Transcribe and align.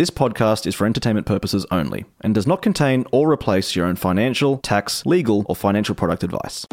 This 0.00 0.08
podcast 0.08 0.66
is 0.66 0.74
for 0.74 0.86
entertainment 0.86 1.26
purposes 1.26 1.66
only 1.70 2.06
and 2.22 2.34
does 2.34 2.46
not 2.46 2.62
contain 2.62 3.04
or 3.12 3.30
replace 3.30 3.76
your 3.76 3.84
own 3.84 3.96
financial, 3.96 4.56
tax, 4.56 5.04
legal, 5.04 5.44
or 5.46 5.54
financial 5.54 5.94
product 5.94 6.24
advice. 6.24 6.66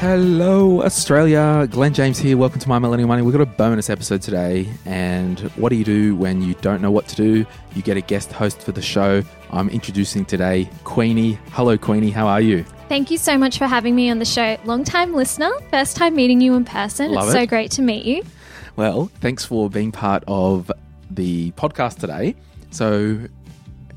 Hello, 0.00 0.82
Australia. 0.82 1.66
Glen 1.70 1.94
James 1.94 2.18
here. 2.18 2.36
Welcome 2.36 2.60
to 2.60 2.68
My 2.68 2.78
Millennial 2.78 3.08
Money. 3.08 3.22
We've 3.22 3.32
got 3.32 3.40
a 3.40 3.46
bonus 3.46 3.88
episode 3.88 4.20
today. 4.20 4.68
And 4.84 5.40
what 5.56 5.70
do 5.70 5.76
you 5.76 5.84
do 5.84 6.14
when 6.14 6.42
you 6.42 6.52
don't 6.60 6.82
know 6.82 6.90
what 6.90 7.08
to 7.08 7.16
do? 7.16 7.46
You 7.74 7.80
get 7.80 7.96
a 7.96 8.02
guest 8.02 8.32
host 8.32 8.60
for 8.60 8.72
the 8.72 8.82
show. 8.82 9.22
I'm 9.50 9.70
introducing 9.70 10.26
today 10.26 10.68
Queenie. 10.84 11.38
Hello, 11.52 11.78
Queenie. 11.78 12.10
How 12.10 12.26
are 12.26 12.42
you? 12.42 12.66
Thank 12.88 13.10
you 13.10 13.16
so 13.16 13.38
much 13.38 13.56
for 13.56 13.66
having 13.66 13.96
me 13.96 14.10
on 14.10 14.18
the 14.18 14.26
show. 14.26 14.58
Long 14.64 14.84
time 14.84 15.14
listener, 15.14 15.50
first 15.70 15.96
time 15.96 16.14
meeting 16.14 16.40
you 16.40 16.54
in 16.54 16.64
person. 16.64 17.12
Love 17.12 17.28
it's 17.28 17.34
it. 17.34 17.38
so 17.38 17.46
great 17.46 17.70
to 17.72 17.82
meet 17.82 18.04
you. 18.04 18.22
Well, 18.76 19.10
thanks 19.20 19.44
for 19.44 19.70
being 19.70 19.90
part 19.90 20.22
of 20.28 20.70
the 21.10 21.52
podcast 21.52 21.98
today. 21.98 22.34
So, 22.70 23.20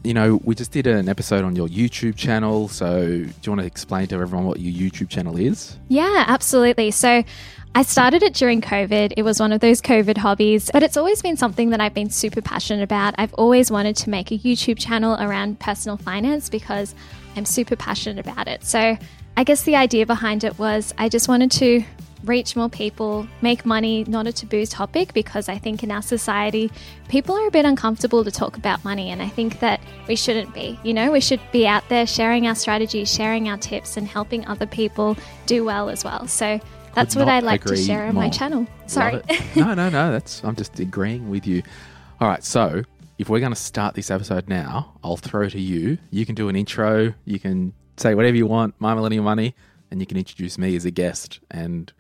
you 0.03 0.13
know, 0.13 0.39
we 0.43 0.55
just 0.55 0.71
did 0.71 0.87
an 0.87 1.09
episode 1.09 1.43
on 1.43 1.55
your 1.55 1.67
YouTube 1.67 2.15
channel. 2.15 2.69
So, 2.69 3.07
do 3.07 3.29
you 3.43 3.51
want 3.51 3.59
to 3.59 3.67
explain 3.67 4.07
to 4.07 4.15
everyone 4.15 4.45
what 4.45 4.61
your 4.61 4.73
YouTube 4.73 5.09
channel 5.09 5.37
is? 5.37 5.77
Yeah, 5.89 6.23
absolutely. 6.27 6.91
So, 6.91 7.23
I 7.75 7.83
started 7.83 8.23
it 8.23 8.33
during 8.33 8.61
COVID. 8.61 9.13
It 9.17 9.23
was 9.23 9.39
one 9.39 9.51
of 9.51 9.59
those 9.59 9.81
COVID 9.81 10.17
hobbies, 10.17 10.71
but 10.71 10.81
it's 10.81 10.97
always 10.97 11.21
been 11.21 11.37
something 11.37 11.69
that 11.71 11.81
I've 11.81 11.93
been 11.93 12.09
super 12.09 12.41
passionate 12.41 12.81
about. 12.81 13.13
I've 13.17 13.33
always 13.35 13.69
wanted 13.69 13.95
to 13.97 14.09
make 14.09 14.31
a 14.31 14.37
YouTube 14.37 14.79
channel 14.79 15.15
around 15.19 15.59
personal 15.59 15.97
finance 15.97 16.49
because 16.49 16.95
I'm 17.37 17.45
super 17.45 17.75
passionate 17.75 18.25
about 18.25 18.47
it. 18.47 18.63
So, 18.63 18.97
I 19.37 19.43
guess 19.43 19.63
the 19.63 19.75
idea 19.75 20.05
behind 20.05 20.43
it 20.43 20.57
was 20.57 20.93
I 20.97 21.09
just 21.09 21.27
wanted 21.27 21.51
to 21.51 21.83
reach 22.23 22.55
more 22.55 22.69
people, 22.69 23.27
make 23.41 23.65
money, 23.65 24.03
not 24.05 24.27
a 24.27 24.33
taboo 24.33 24.65
topic 24.65 25.13
because 25.13 25.47
I 25.47 25.57
think 25.57 25.83
in 25.83 25.91
our 25.91 26.01
society, 26.01 26.71
people 27.07 27.35
are 27.35 27.47
a 27.47 27.51
bit 27.51 27.65
uncomfortable 27.65 28.23
to 28.23 28.31
talk 28.31 28.57
about 28.57 28.83
money. 28.83 29.11
And 29.11 29.21
I 29.21 29.29
think 29.29 29.59
that 29.59 29.79
we 30.07 30.15
shouldn't 30.15 30.53
be. 30.53 30.79
You 30.83 30.93
know, 30.93 31.11
we 31.11 31.19
should 31.19 31.39
be 31.51 31.67
out 31.67 31.87
there 31.89 32.07
sharing 32.07 32.47
our 32.47 32.55
strategies, 32.55 33.13
sharing 33.13 33.47
our 33.47 33.57
tips, 33.57 33.97
and 33.97 34.07
helping 34.07 34.45
other 34.47 34.65
people 34.65 35.15
do 35.45 35.63
well 35.63 35.89
as 35.89 36.03
well. 36.03 36.27
So 36.27 36.59
that's 36.95 37.15
what 37.15 37.29
I 37.29 37.39
like 37.39 37.63
to 37.65 37.75
share 37.75 38.05
on 38.05 38.15
my 38.15 38.29
channel. 38.29 38.65
Sorry. 38.87 39.21
No, 39.55 39.73
no, 39.73 39.89
no. 39.89 40.11
That's 40.11 40.43
I'm 40.43 40.55
just 40.55 40.79
agreeing 40.79 41.29
with 41.29 41.45
you. 41.45 41.61
All 42.19 42.27
right, 42.27 42.43
so 42.43 42.83
if 43.17 43.29
we're 43.29 43.39
going 43.39 43.51
to 43.51 43.55
start 43.55 43.95
this 43.95 44.11
episode 44.11 44.47
now, 44.47 44.99
I'll 45.03 45.17
throw 45.17 45.49
to 45.49 45.59
you. 45.59 45.97
You 46.11 46.25
can 46.25 46.35
do 46.35 46.49
an 46.49 46.55
intro. 46.55 47.13
You 47.25 47.39
can 47.39 47.73
say 47.97 48.13
whatever 48.15 48.37
you 48.37 48.45
want. 48.45 48.75
My 48.79 48.93
Millennial 48.93 49.23
Money, 49.23 49.55
and 49.89 49.99
you 49.99 50.05
can 50.05 50.17
introduce 50.17 50.57
me 50.57 50.75
as 50.75 50.85
a 50.85 50.91
guest. 50.91 51.39
And 51.49 51.91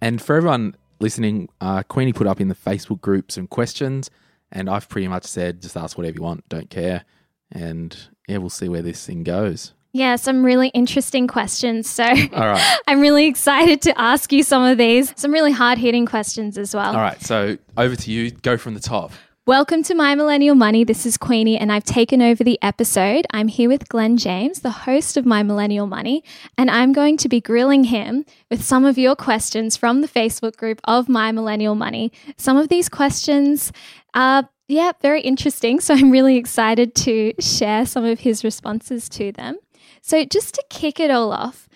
and 0.00 0.20
for 0.20 0.36
everyone 0.36 0.74
listening, 1.00 1.48
uh, 1.60 1.82
Queenie 1.84 2.12
put 2.12 2.26
up 2.26 2.40
in 2.40 2.48
the 2.48 2.54
Facebook 2.54 3.00
group 3.00 3.30
some 3.30 3.46
questions, 3.46 4.10
and 4.50 4.68
I've 4.68 4.88
pretty 4.88 5.08
much 5.08 5.24
said 5.24 5.62
just 5.62 5.76
ask 5.76 5.96
whatever 5.96 6.16
you 6.16 6.22
want. 6.22 6.48
Don't 6.48 6.70
care. 6.70 7.04
And 7.52 7.96
yeah, 8.26 8.38
we'll 8.38 8.50
see 8.50 8.68
where 8.68 8.82
this 8.82 9.06
thing 9.06 9.22
goes. 9.24 9.72
yeah, 9.92 10.16
some 10.16 10.44
really 10.44 10.68
interesting 10.68 11.26
questions. 11.26 11.88
So 11.88 12.04
All 12.04 12.46
right. 12.46 12.78
I'm 12.86 13.00
really 13.00 13.26
excited 13.26 13.80
to 13.82 13.98
ask 13.98 14.32
you 14.32 14.42
some 14.42 14.62
of 14.62 14.76
these, 14.76 15.14
some 15.16 15.32
really 15.32 15.52
hard 15.52 15.78
hitting 15.78 16.04
questions 16.04 16.58
as 16.58 16.74
well. 16.74 16.94
All 16.94 17.00
right. 17.00 17.20
So 17.22 17.56
over 17.76 17.96
to 17.96 18.10
you. 18.10 18.30
Go 18.30 18.56
from 18.58 18.74
the 18.74 18.80
top. 18.80 19.12
Welcome 19.48 19.82
to 19.84 19.94
My 19.94 20.14
Millennial 20.14 20.54
Money. 20.54 20.84
This 20.84 21.06
is 21.06 21.16
Queenie, 21.16 21.56
and 21.56 21.72
I've 21.72 21.82
taken 21.82 22.20
over 22.20 22.44
the 22.44 22.58
episode. 22.60 23.26
I'm 23.32 23.48
here 23.48 23.70
with 23.70 23.88
Glen 23.88 24.18
James, 24.18 24.60
the 24.60 24.70
host 24.84 25.16
of 25.16 25.24
My 25.24 25.42
Millennial 25.42 25.86
Money, 25.86 26.22
and 26.58 26.70
I'm 26.70 26.92
going 26.92 27.16
to 27.16 27.30
be 27.30 27.40
grilling 27.40 27.84
him 27.84 28.26
with 28.50 28.62
some 28.62 28.84
of 28.84 28.98
your 28.98 29.16
questions 29.16 29.74
from 29.74 30.02
the 30.02 30.06
Facebook 30.06 30.58
group 30.58 30.82
of 30.84 31.08
My 31.08 31.32
Millennial 31.32 31.74
Money. 31.74 32.12
Some 32.36 32.58
of 32.58 32.68
these 32.68 32.90
questions 32.90 33.72
are, 34.12 34.50
yeah, 34.66 34.92
very 35.00 35.22
interesting. 35.22 35.80
So 35.88 35.94
I'm 35.94 36.10
really 36.10 36.36
excited 36.36 36.94
to 36.96 37.32
share 37.40 37.86
some 37.86 38.04
of 38.04 38.20
his 38.20 38.44
responses 38.44 39.08
to 39.08 39.32
them. 39.32 39.56
So, 40.02 40.26
just 40.26 40.56
to 40.56 40.64
kick 40.68 41.00
it 41.00 41.10
all 41.10 41.32
off, 41.32 41.70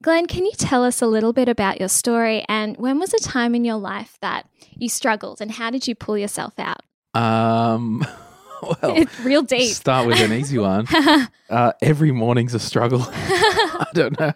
Glen, 0.00 0.26
can 0.26 0.44
you 0.44 0.52
tell 0.56 0.84
us 0.84 1.02
a 1.02 1.08
little 1.08 1.32
bit 1.32 1.48
about 1.48 1.80
your 1.80 1.88
story 1.88 2.44
and 2.48 2.76
when 2.76 3.00
was 3.00 3.12
a 3.12 3.18
time 3.18 3.56
in 3.56 3.64
your 3.64 3.78
life 3.78 4.16
that 4.20 4.48
you 4.76 4.88
struggled 4.88 5.40
and 5.40 5.50
how 5.50 5.70
did 5.70 5.88
you 5.88 5.96
pull 5.96 6.16
yourself 6.16 6.54
out? 6.60 6.85
Um, 7.16 8.06
well, 8.62 8.96
It's 8.96 9.20
real 9.20 9.42
deep. 9.42 9.74
Start 9.74 10.06
with 10.06 10.20
an 10.20 10.32
easy 10.32 10.58
one. 10.58 10.86
uh, 11.50 11.72
every 11.80 12.12
morning's 12.12 12.54
a 12.54 12.58
struggle. 12.58 13.00
I 13.08 13.86
don't 13.94 14.18
know. 14.18 14.32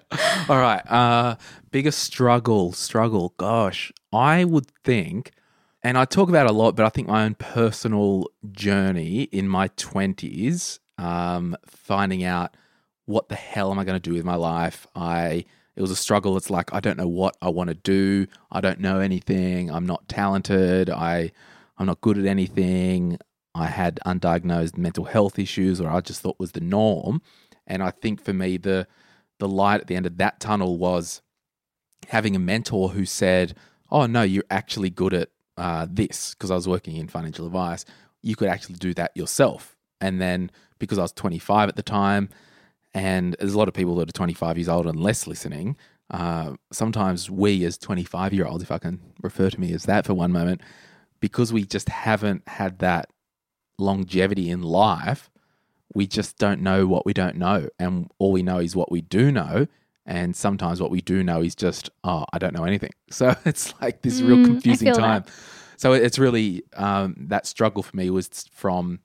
All 0.49 0.59
right. 0.59 0.83
Uh, 0.91 1.37
biggest 1.71 1.99
struggle, 2.01 2.73
struggle. 2.73 3.35
Gosh, 3.37 3.93
I 4.13 4.45
would 4.45 4.67
think, 4.85 5.33
and 5.83 5.99
I 5.99 6.05
talk 6.05 6.29
about 6.29 6.47
it 6.47 6.51
a 6.51 6.55
lot, 6.55 6.77
but 6.77 6.87
I 6.87 6.89
think 6.89 7.09
my 7.09 7.25
own 7.25 7.35
personal 7.35 8.29
journey 8.51 9.23
in 9.25 9.49
my 9.49 9.69
20s, 9.69 10.79
um, 10.99 11.57
finding 11.67 12.25
out 12.25 12.57
what 13.07 13.29
the 13.29 13.35
hell 13.35 13.71
am 13.71 13.79
I 13.79 13.85
going 13.85 14.01
to 14.01 14.11
do 14.11 14.15
with 14.15 14.25
my 14.25 14.37
life? 14.37 14.87
I 14.95 15.45
it 15.77 15.83
was 15.83 15.91
a 15.91 15.97
struggle. 15.97 16.37
It's 16.37 16.51
like 16.51 16.73
I 16.73 16.81
don't 16.81 16.97
know 16.97 17.09
what 17.09 17.37
I 17.43 17.49
want 17.49 17.69
to 17.69 17.75
do. 17.75 18.27
I 18.51 18.61
don't 18.61 18.81
know 18.81 19.01
anything. 19.01 19.71
I'm 19.71 19.87
not 19.87 20.09
talented. 20.09 20.91
I 20.91 21.33
I'm 21.81 21.87
not 21.87 22.03
good 22.03 22.19
at 22.19 22.27
anything. 22.27 23.19
I 23.55 23.67
had 23.67 23.99
undiagnosed 24.05 24.77
mental 24.77 25.07
health 25.07 25.39
issues, 25.39 25.81
or 25.81 25.89
I 25.89 26.01
just 26.03 26.21
thought 26.21 26.39
was 26.39 26.53
the 26.53 26.61
norm. 26.61 27.23
And 27.67 27.83
I 27.83 27.91
think 27.91 28.23
for 28.23 28.35
me, 28.35 28.59
the 28.59 28.87
the 29.39 29.49
light 29.49 29.81
at 29.81 29.87
the 29.87 29.97
end 29.97 30.05
of 30.05 30.19
that 30.19 30.39
tunnel 30.41 30.77
was 30.77 31.23
having 32.09 32.37
a 32.37 32.39
mentor 32.39 32.91
who 32.91 33.07
said, 33.07 33.55
"Oh 33.91 34.05
no, 34.05 34.21
you're 34.23 34.45
actually 34.51 34.91
good 34.91 35.15
at 35.15 35.31
uh, 35.57 35.87
this." 35.91 36.35
Because 36.35 36.51
I 36.51 36.55
was 36.55 36.69
working 36.69 36.97
in 36.97 37.09
financial 37.09 37.47
advice, 37.47 37.87
you 38.21 38.37
could 38.37 38.49
actually 38.49 38.77
do 38.77 38.93
that 38.95 39.17
yourself. 39.17 39.75
And 40.03 40.21
then 40.21 40.51
because 40.79 40.99
I 40.99 41.03
was 41.03 41.13
25 41.13 41.71
at 41.71 41.77
the 41.77 41.83
time, 41.83 42.29
and 42.93 43.37
there's 43.39 43.55
a 43.55 43.59
lot 43.59 43.69
of 43.69 43.75
people 43.75 43.95
that 43.97 44.09
are 44.11 44.13
25 44.13 44.59
years 44.59 44.69
old 44.69 44.87
and 44.87 45.01
less 45.01 45.27
listening. 45.27 45.79
Uh, 46.11 46.55
sometimes 46.73 47.31
we, 47.31 47.65
as 47.65 47.79
25 47.79 48.35
year 48.35 48.45
olds, 48.45 48.63
if 48.63 48.71
I 48.71 48.79
can 48.79 49.01
refer 49.23 49.49
to 49.49 49.59
me 49.59 49.73
as 49.73 49.85
that 49.85 50.05
for 50.05 50.13
one 50.13 50.33
moment, 50.33 50.61
because 51.21 51.53
we 51.53 51.65
just 51.65 51.89
haven't 51.89 52.47
had 52.49 52.79
that 52.81 53.11
longevity 53.79 54.51
in 54.51 54.63
life, 54.63 55.31
we 55.95 56.07
just 56.07 56.39
don't 56.39 56.61
know 56.61 56.87
what 56.87 57.05
we 57.05 57.13
don't 57.13 57.37
know. 57.37 57.69
And 57.79 58.11
all 58.19 58.33
we 58.33 58.43
know 58.43 58.59
is 58.59 58.77
what 58.77 58.91
we 58.93 59.01
do 59.01 59.31
know. 59.33 59.67
And 60.07 60.35
sometimes 60.35 60.81
what 60.81 60.91
we 60.91 61.01
do 61.01 61.23
know 61.23 61.43
is 61.43 61.55
just, 61.55 61.91
oh, 62.05 62.25
I 62.33 62.39
don't 62.39 62.55
know 62.55 62.65
anything. 62.65 62.91
So 63.11 63.35
it's 63.45 63.75
like 63.81 64.03
this 64.03 64.21
real 64.21 64.37
Mm, 64.37 64.43
I 64.43 64.47
confusing 64.47 64.93
time. 64.93 65.23
that. 65.25 65.31
So 65.77 65.93
it's 65.95 66.19
really 66.19 66.63
um, 66.75 67.17
that 67.29 67.45
struggle 67.47 67.83
for 67.83 67.97
me 67.97 68.09
was 68.11 68.29
from 68.53 69.01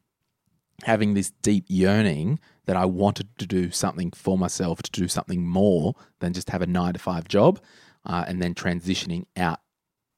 having 0.83 1.13
this 1.15 1.31
deep 1.41 1.65
yearning 1.69 2.39
that 2.65 2.75
I 2.75 2.85
wanted 2.85 3.35
to 3.39 3.47
do 3.47 3.71
something 3.71 4.11
for 4.11 4.37
myself, 4.37 4.83
to 4.83 4.91
do 4.91 5.07
something 5.07 5.47
more 5.47 5.93
than 6.19 6.33
just 6.33 6.49
have 6.51 6.61
a 6.61 6.67
nine 6.67 6.93
to 6.93 6.99
five 6.99 7.27
job, 7.27 7.59
uh, 8.05 8.25
and 8.27 8.41
then 8.41 8.53
transitioning 8.53 9.25
out 9.37 9.59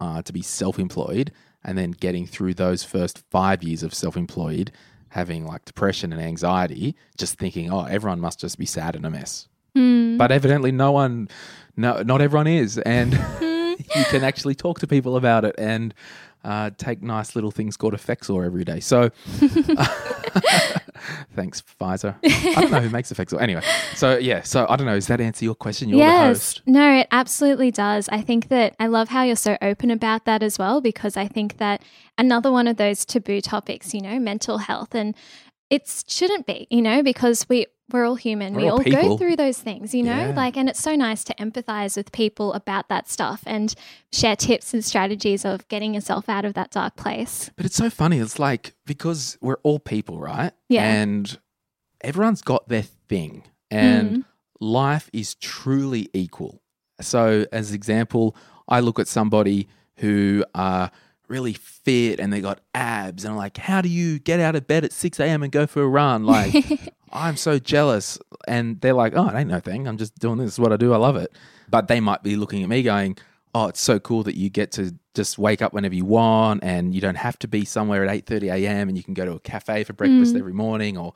uh, 0.01 0.21
to 0.23 0.33
be 0.33 0.41
self 0.41 0.79
employed, 0.79 1.31
and 1.67 1.77
then 1.77 1.91
getting 1.91 2.25
through 2.25 2.53
those 2.53 2.83
first 2.83 3.23
five 3.29 3.61
years 3.61 3.83
of 3.83 3.93
self 3.93 4.15
employed, 4.15 4.71
having 5.09 5.45
like 5.45 5.65
depression 5.65 6.13
and 6.13 6.21
anxiety, 6.21 6.95
just 7.17 7.37
thinking, 7.37 7.71
oh, 7.71 7.83
everyone 7.83 8.21
must 8.21 8.39
just 8.39 8.57
be 8.57 8.65
sad 8.65 8.95
and 8.95 9.05
a 9.05 9.09
mess. 9.09 9.49
Hmm. 9.75 10.17
But 10.17 10.31
evidently, 10.31 10.71
no 10.71 10.93
one, 10.93 11.27
no, 11.75 12.01
not 12.01 12.21
everyone 12.21 12.47
is, 12.47 12.77
and 12.79 13.13
you 13.41 14.05
can 14.05 14.23
actually 14.23 14.55
talk 14.55 14.79
to 14.79 14.87
people 14.87 15.17
about 15.17 15.43
it 15.43 15.55
and 15.57 15.93
uh, 16.43 16.71
take 16.77 17.01
nice 17.01 17.35
little 17.35 17.51
things 17.51 17.77
called 17.77 17.93
Effexor 17.93 18.45
every 18.45 18.63
day. 18.63 18.79
So, 18.79 19.09
thanks, 21.35 21.61
Pfizer. 21.61 22.15
I 22.23 22.61
don't 22.61 22.71
know 22.71 22.79
who 22.79 22.89
makes 22.89 23.11
Effexor. 23.11 23.41
Anyway, 23.41 23.61
so 23.95 24.17
yeah, 24.17 24.41
so 24.41 24.65
I 24.69 24.75
don't 24.75 24.87
know. 24.87 24.95
Does 24.95 25.07
that 25.07 25.21
answer 25.21 25.45
your 25.45 25.55
question? 25.55 25.89
You're 25.89 25.99
the 25.99 26.05
yes. 26.05 26.27
host. 26.27 26.61
No, 26.65 26.99
it 26.99 27.07
absolutely 27.11 27.71
does. 27.71 28.07
I 28.09 28.21
think 28.21 28.49
that 28.49 28.75
I 28.79 28.87
love 28.87 29.09
how 29.09 29.23
you're 29.23 29.35
so 29.35 29.57
open 29.61 29.91
about 29.91 30.25
that 30.25 30.43
as 30.43 30.57
well, 30.57 30.81
because 30.81 31.17
I 31.17 31.27
think 31.27 31.57
that 31.57 31.81
another 32.17 32.51
one 32.51 32.67
of 32.67 32.77
those 32.77 33.05
taboo 33.05 33.41
topics, 33.41 33.93
you 33.93 34.01
know, 34.01 34.19
mental 34.19 34.59
health 34.59 34.95
and 34.95 35.15
it 35.69 36.03
shouldn't 36.07 36.45
be, 36.45 36.67
you 36.69 36.81
know, 36.81 37.03
because 37.03 37.47
we 37.49 37.67
we're 37.91 38.05
all 38.05 38.15
human. 38.15 38.53
We're 38.53 38.61
we 38.61 38.67
all 38.69 38.77
all 38.77 38.83
go 38.83 39.17
through 39.17 39.35
those 39.37 39.59
things, 39.59 39.93
you 39.95 40.03
know? 40.03 40.27
Yeah. 40.29 40.33
Like 40.35 40.57
and 40.57 40.67
it's 40.69 40.79
so 40.81 40.95
nice 40.95 41.23
to 41.25 41.35
empathize 41.35 41.95
with 41.95 42.11
people 42.11 42.53
about 42.53 42.89
that 42.89 43.09
stuff 43.09 43.43
and 43.45 43.73
share 44.11 44.35
tips 44.35 44.73
and 44.73 44.83
strategies 44.83 45.45
of 45.45 45.67
getting 45.69 45.93
yourself 45.93 46.27
out 46.27 46.43
of 46.45 46.53
that 46.55 46.71
dark 46.71 46.95
place. 46.95 47.49
But 47.55 47.65
it's 47.65 47.75
so 47.75 47.89
funny. 47.89 48.19
It's 48.19 48.39
like 48.39 48.73
because 48.85 49.37
we're 49.41 49.59
all 49.63 49.79
people, 49.79 50.19
right? 50.19 50.51
Yeah. 50.69 50.83
And 50.83 51.37
everyone's 52.01 52.41
got 52.41 52.67
their 52.67 52.83
thing, 52.83 53.43
and 53.71 54.09
Mm. 54.17 54.25
life 54.59 55.09
is 55.13 55.35
truly 55.35 56.09
equal. 56.13 56.61
So, 57.01 57.45
as 57.51 57.71
example, 57.73 58.35
I 58.67 58.79
look 58.81 58.99
at 58.99 59.07
somebody 59.07 59.67
who 59.97 60.43
are 60.53 60.91
really 61.27 61.53
fit 61.53 62.19
and 62.19 62.31
they 62.33 62.41
got 62.41 62.59
abs, 62.73 63.23
and 63.23 63.31
I'm 63.33 63.37
like, 63.37 63.57
how 63.57 63.81
do 63.81 63.89
you 63.89 64.19
get 64.19 64.39
out 64.39 64.55
of 64.55 64.65
bed 64.67 64.83
at 64.85 64.91
6 64.93 65.19
a.m. 65.19 65.43
and 65.43 65.51
go 65.51 65.67
for 65.67 65.81
a 65.83 65.87
run? 65.87 66.23
Like, 66.25 66.53
I'm 67.11 67.37
so 67.37 67.59
jealous. 67.59 68.19
And 68.47 68.79
they're 68.81 68.93
like, 68.93 69.13
oh, 69.15 69.27
it 69.27 69.35
ain't 69.35 69.49
no 69.49 69.59
thing. 69.59 69.87
I'm 69.87 69.97
just 69.97 70.17
doing 70.19 70.37
this. 70.37 70.47
This 70.47 70.53
is 70.53 70.59
what 70.59 70.73
I 70.73 70.77
do. 70.77 70.93
I 70.93 70.97
love 70.97 71.15
it. 71.15 71.31
But 71.69 71.87
they 71.87 71.99
might 71.99 72.23
be 72.23 72.35
looking 72.35 72.63
at 72.63 72.69
me 72.69 72.83
going, 72.83 73.17
oh, 73.53 73.67
it's 73.67 73.81
so 73.81 73.99
cool 73.99 74.23
that 74.23 74.35
you 74.35 74.49
get 74.49 74.71
to 74.73 74.93
just 75.15 75.37
wake 75.37 75.61
up 75.61 75.73
whenever 75.73 75.95
you 75.95 76.05
want 76.05 76.63
and 76.63 76.93
you 76.93 77.01
don't 77.01 77.15
have 77.15 77.39
to 77.39 77.47
be 77.47 77.65
somewhere 77.65 78.05
at 78.05 78.25
8.30 78.25 78.53
a.m. 78.53 78.87
and 78.87 78.95
you 78.95 79.03
can 79.03 79.15
go 79.15 79.25
to 79.25 79.33
a 79.33 79.39
cafe 79.39 79.83
for 79.83 79.93
breakfast 79.93 80.35
mm. 80.35 80.39
every 80.39 80.53
morning 80.53 80.95
or 80.95 81.13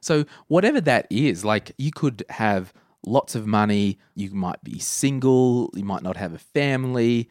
so 0.00 0.24
whatever 0.48 0.80
that 0.80 1.06
is 1.08 1.44
like 1.44 1.72
you 1.78 1.92
could 1.92 2.24
have 2.30 2.72
lots 3.06 3.36
of 3.36 3.46
money 3.46 3.96
you 4.16 4.30
might 4.30 4.62
be 4.64 4.80
single 4.80 5.70
you 5.74 5.84
might 5.84 6.02
not 6.02 6.16
have 6.16 6.34
a 6.34 6.38
family 6.38 7.28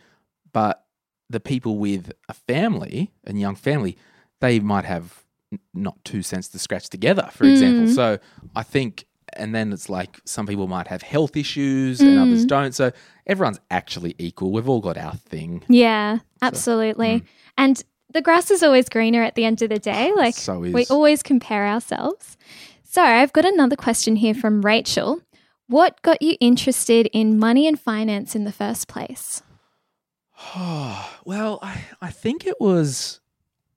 but 0.54 0.86
the 1.30 1.42
people 1.42 1.78
with 1.78 2.14
a 2.30 2.34
family 2.34 3.12
and 3.26 3.38
young 3.38 3.56
family 3.56 3.98
they 4.40 4.62
might 4.62 4.86
have 4.86 5.23
not 5.74 6.04
two 6.06 6.22
cents 6.22 6.48
to 6.50 6.60
scratch 6.60 6.90
together 6.90 7.30
for 7.32 7.46
example 7.46 7.88
so 7.88 8.18
i 8.56 8.64
think 8.64 9.06
and 9.36 9.54
then 9.56 9.74
it's 9.74 9.90
like 9.90 10.20
some 10.26 10.46
people 10.46 10.68
might 10.68 10.88
have 10.88 11.02
health 11.02 11.36
issues 11.36 12.00
and 12.02 12.20
others 12.20 12.46
don't 12.46 12.74
so 12.76 12.92
everyone's 13.26 13.60
actually 13.72 14.14
equal 14.18 14.52
we've 14.52 14.70
all 14.70 14.82
got 14.82 14.98
our 14.98 15.16
thing 15.16 15.64
Yeah, 15.68 16.20
absolutely. 16.42 17.22
mm. 17.22 17.26
And 17.58 17.82
the 18.14 18.22
grass 18.22 18.52
is 18.52 18.62
always 18.62 18.90
greener 18.90 19.24
at 19.24 19.34
the 19.36 19.44
end 19.46 19.62
of 19.64 19.70
the 19.70 19.80
day. 19.80 20.12
Like 20.16 20.36
So 20.36 20.60
we 20.60 20.86
always 20.88 21.24
compare 21.24 21.66
ourselves. 21.68 22.38
So 22.84 23.02
I've 23.02 23.34
got 23.34 23.46
another 23.46 23.76
question 23.76 24.18
here 24.18 24.36
from 24.36 24.62
Rachel. 24.62 25.22
What 25.68 26.00
got 26.04 26.22
you 26.22 26.36
interested 26.40 27.10
in 27.12 27.40
money 27.40 27.68
and 27.68 27.80
finance 27.80 28.36
in 28.36 28.44
the 28.44 28.52
first 28.52 28.88
place? 28.88 29.42
well, 30.56 31.60
I, 31.62 31.86
I 32.02 32.12
think 32.12 32.46
it 32.46 32.60
was. 32.60 33.20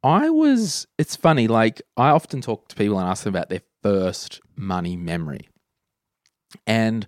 I 0.06 0.31
was. 0.31 0.87
It's 0.99 1.17
funny. 1.17 1.49
Like 1.49 1.82
I 1.97 2.11
often 2.11 2.41
talk 2.41 2.69
to 2.69 2.76
people 2.76 2.99
and 2.99 3.08
ask 3.08 3.25
them 3.25 3.35
about 3.35 3.49
their 3.49 3.62
first 3.82 4.41
money 4.55 4.97
memory, 4.97 5.49
and 6.64 7.05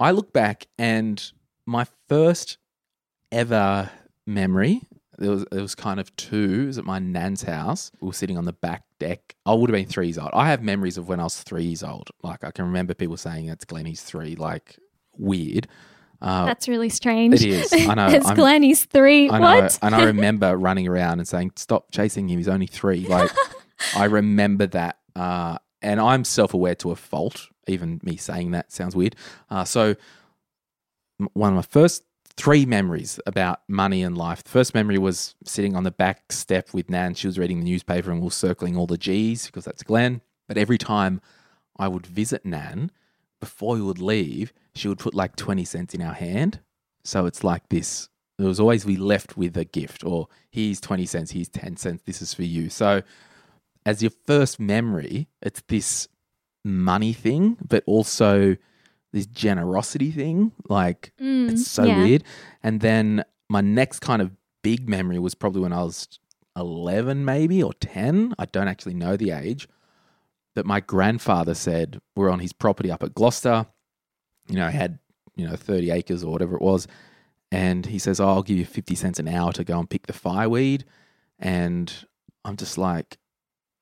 I 0.00 0.12
look 0.12 0.32
back 0.32 0.66
and 0.78 1.22
my 1.66 1.86
first 2.08 2.56
ever 3.30 3.90
memory. 4.26 4.80
It 5.20 5.28
was 5.28 5.44
it 5.52 5.60
was 5.60 5.74
kind 5.74 6.00
of 6.00 6.16
two. 6.16 6.62
It 6.62 6.66
was 6.68 6.78
at 6.78 6.86
my 6.86 6.98
nan's 6.98 7.42
house. 7.42 7.92
We 8.00 8.06
were 8.06 8.14
sitting 8.14 8.38
on 8.38 8.46
the 8.46 8.54
back 8.54 8.84
deck. 8.98 9.34
I 9.44 9.52
would 9.52 9.68
have 9.68 9.74
been 9.74 9.86
three 9.86 10.06
years 10.06 10.16
old. 10.16 10.30
I 10.32 10.48
have 10.48 10.62
memories 10.62 10.96
of 10.96 11.08
when 11.08 11.20
I 11.20 11.24
was 11.24 11.42
three 11.42 11.64
years 11.64 11.82
old. 11.82 12.08
Like 12.22 12.44
I 12.44 12.50
can 12.50 12.64
remember 12.64 12.94
people 12.94 13.18
saying 13.18 13.46
that's 13.46 13.66
Glen. 13.66 13.94
Three. 13.94 14.36
Like 14.36 14.78
weird. 15.18 15.68
Uh, 16.22 16.46
That's 16.46 16.68
really 16.68 16.88
strange. 16.88 17.34
it 17.34 17.44
is. 17.44 17.72
I 17.72 17.94
know. 17.94 18.06
it's 18.10 18.26
I'm- 18.26 18.36
Glen, 18.36 18.62
he's 18.62 18.84
three. 18.84 19.28
I 19.28 19.38
know, 19.38 19.62
what? 19.62 19.78
and 19.82 19.94
I 19.94 20.04
remember 20.06 20.56
running 20.56 20.86
around 20.86 21.18
and 21.18 21.26
saying, 21.26 21.52
"Stop 21.56 21.90
chasing 21.90 22.28
him! 22.30 22.38
He's 22.38 22.48
only 22.48 22.66
three. 22.68 23.06
Like, 23.06 23.30
I 23.96 24.04
remember 24.04 24.66
that, 24.68 24.98
uh, 25.16 25.58
and 25.82 26.00
I'm 26.00 26.24
self-aware 26.24 26.76
to 26.76 26.92
a 26.92 26.96
fault. 26.96 27.48
Even 27.66 28.00
me 28.04 28.16
saying 28.16 28.52
that 28.52 28.72
sounds 28.72 28.94
weird. 28.96 29.16
Uh, 29.50 29.64
so, 29.64 29.96
m- 31.20 31.28
one 31.32 31.50
of 31.50 31.56
my 31.56 31.62
first 31.62 32.04
three 32.36 32.64
memories 32.64 33.20
about 33.26 33.60
money 33.68 34.02
and 34.02 34.16
life. 34.16 34.42
The 34.44 34.50
first 34.50 34.74
memory 34.74 34.98
was 34.98 35.34
sitting 35.44 35.76
on 35.76 35.82
the 35.84 35.90
back 35.90 36.32
step 36.32 36.72
with 36.72 36.88
Nan. 36.88 37.14
She 37.14 37.26
was 37.26 37.38
reading 37.38 37.58
the 37.58 37.64
newspaper, 37.66 38.10
and 38.10 38.20
we 38.20 38.24
were 38.26 38.30
circling 38.30 38.76
all 38.76 38.86
the 38.86 38.96
G's 38.96 39.46
because 39.46 39.64
that's 39.64 39.82
Glen. 39.82 40.20
But 40.48 40.56
every 40.56 40.78
time 40.78 41.20
I 41.76 41.88
would 41.88 42.06
visit 42.06 42.44
Nan, 42.46 42.90
before 43.42 43.74
we 43.74 43.82
would 43.82 44.00
leave, 44.00 44.52
she 44.74 44.86
would 44.88 44.98
put 44.98 45.14
like 45.14 45.34
20 45.36 45.64
cents 45.64 45.92
in 45.94 46.00
our 46.00 46.14
hand. 46.14 46.60
So 47.04 47.26
it's 47.26 47.42
like 47.44 47.68
this. 47.68 48.08
There 48.38 48.46
was 48.48 48.60
always 48.60 48.86
we 48.86 48.96
left 48.96 49.36
with 49.36 49.56
a 49.56 49.64
gift, 49.64 50.04
or 50.04 50.28
here's 50.50 50.80
20 50.80 51.04
cents, 51.06 51.32
here's 51.32 51.48
10 51.48 51.76
cents, 51.76 52.02
this 52.06 52.22
is 52.22 52.32
for 52.32 52.44
you. 52.44 52.70
So 52.70 53.02
as 53.84 54.00
your 54.02 54.12
first 54.26 54.58
memory, 54.60 55.28
it's 55.42 55.62
this 55.66 56.06
money 56.64 57.12
thing, 57.12 57.58
but 57.68 57.82
also 57.86 58.56
this 59.12 59.26
generosity 59.26 60.10
thing. 60.12 60.52
Like 60.68 61.12
Mm, 61.20 61.50
it's 61.50 61.66
so 61.66 61.84
yeah. 61.84 61.98
weird. 62.02 62.24
And 62.62 62.80
then 62.80 63.24
my 63.48 63.60
next 63.60 63.98
kind 64.00 64.22
of 64.22 64.30
big 64.62 64.88
memory 64.88 65.18
was 65.18 65.34
probably 65.34 65.60
when 65.62 65.72
I 65.72 65.82
was 65.82 66.08
11, 66.56 67.24
maybe, 67.24 67.62
or 67.62 67.72
10. 67.74 68.34
I 68.38 68.44
don't 68.46 68.68
actually 68.68 68.94
know 68.94 69.16
the 69.16 69.32
age. 69.32 69.68
But 70.54 70.66
my 70.66 70.80
grandfather 70.80 71.54
said 71.54 72.00
we're 72.14 72.30
on 72.30 72.40
his 72.40 72.52
property 72.52 72.90
up 72.90 73.02
at 73.02 73.14
Gloucester. 73.14 73.66
You 74.48 74.56
know, 74.56 74.68
had, 74.68 74.98
you 75.36 75.46
know, 75.46 75.56
30 75.56 75.90
acres 75.90 76.24
or 76.24 76.32
whatever 76.32 76.56
it 76.56 76.62
was. 76.62 76.86
And 77.50 77.86
he 77.86 77.98
says, 77.98 78.18
oh, 78.18 78.28
I'll 78.28 78.42
give 78.42 78.58
you 78.58 78.64
50 78.64 78.94
cents 78.94 79.18
an 79.18 79.28
hour 79.28 79.52
to 79.52 79.64
go 79.64 79.78
and 79.78 79.88
pick 79.88 80.06
the 80.06 80.12
fireweed. 80.12 80.84
And 81.38 81.92
I'm 82.44 82.56
just 82.56 82.78
like, 82.78 83.18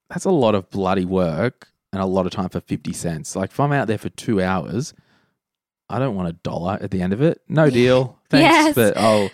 that's 0.09 0.25
a 0.25 0.31
lot 0.31 0.55
of 0.55 0.71
bloody 0.71 1.05
work 1.05 1.69
and 1.93 2.03
a 2.03 2.07
lot 2.07 2.27
of 2.27 2.33
time 2.33 2.49
for 2.49 2.61
50 2.61 2.93
cents. 2.93 3.37
Like, 3.37 3.51
if 3.51 3.61
I'm 3.61 3.73
out 3.73 3.87
there 3.87 3.99
for 3.99 4.09
two 4.11 4.43
hours, 4.43 4.93
I 5.89 5.99
don't 5.99 6.15
want 6.15 6.29
a 6.29 6.33
dollar 6.33 6.79
at 6.81 6.91
the 6.91 7.03
end 7.03 7.13
of 7.13 7.23
it. 7.23 7.41
No 7.49 7.71
deal. 7.71 8.19
Thanks. 8.29 8.43
Yes. 8.43 8.75
But 8.75 8.95
oh, 8.97 9.29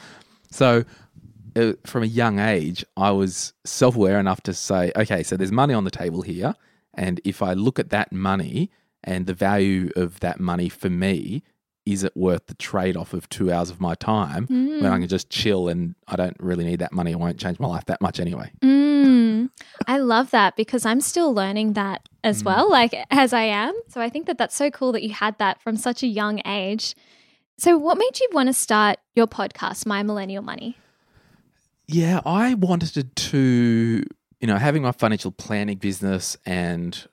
so 0.51 0.85
uh, 1.55 1.73
from 1.85 2.03
a 2.03 2.07
young 2.07 2.39
age, 2.39 2.85
I 2.97 3.11
was 3.11 3.53
self 3.65 3.97
aware 3.97 4.19
enough 4.19 4.43
to 4.43 4.55
say, 4.55 4.93
okay, 4.97 5.23
so 5.23 5.37
there's 5.37 5.53
money 5.53 5.75
on 5.75 5.85
the 5.85 5.91
table 5.91 6.23
here. 6.23 6.55
And 6.97 7.21
if 7.25 7.43
I 7.43 7.53
look 7.53 7.79
at 7.79 7.91
that 7.91 8.11
money 8.13 8.71
and 9.05 9.27
the 9.27 9.35
value 9.35 9.91
of 9.97 10.19
that 10.21 10.41
money 10.41 10.69
for 10.69 10.91
me, 10.91 11.43
is 11.85 12.03
it 12.03 12.17
worth 12.17 12.47
the 12.49 12.55
trade 12.55 12.97
off 12.97 13.13
of 13.13 13.29
two 13.29 13.53
hours 13.53 13.71
of 13.71 13.81
my 13.81 13.95
time 13.95 14.47
when 14.49 14.81
Mm. 14.81 14.91
I 14.91 14.99
can 14.99 15.07
just 15.07 15.31
chill 15.31 15.69
and 15.69 15.95
I 16.09 16.17
don't 16.17 16.37
really 16.41 16.65
need 16.65 16.81
that 16.81 16.93
money? 16.93 17.13
It 17.13 17.19
won't 17.21 17.39
change 17.39 17.61
my 17.61 17.69
life 17.69 17.85
that 17.85 18.01
much 18.01 18.19
anyway. 18.19 18.51
Mm, 18.61 19.51
I 19.87 19.99
love 19.99 20.33
that 20.33 20.57
because 20.57 20.85
I'm 20.85 21.01
still 21.01 21.33
learning 21.33 21.75
that 21.75 22.09
as 22.25 22.43
Mm. 22.43 22.47
well, 22.47 22.69
like 22.69 22.93
as 23.11 23.33
I 23.33 23.43
am. 23.43 23.73
So 23.89 24.01
I 24.01 24.09
think 24.09 24.27
that 24.27 24.37
that's 24.37 24.57
so 24.57 24.69
cool 24.71 24.91
that 24.93 25.05
you 25.05 25.11
had 25.11 25.39
that 25.39 25.61
from 25.63 25.77
such 25.77 26.03
a 26.03 26.09
young 26.09 26.41
age. 26.45 26.97
So, 27.59 27.79
what 27.79 27.97
made 27.99 28.19
you 28.21 28.29
want 28.33 28.49
to 28.49 28.53
start 28.53 28.99
your 29.15 29.27
podcast, 29.29 29.87
My 29.87 30.03
Millennial 30.03 30.43
Money? 30.43 30.77
Yeah, 31.87 32.21
I 32.27 32.55
wanted 32.55 33.15
to, 33.15 34.03
you 34.41 34.47
know, 34.47 34.57
having 34.57 34.83
my 34.83 34.93
financial 34.93 35.31
planning 35.33 35.79
business 35.79 36.37
and 36.45 37.07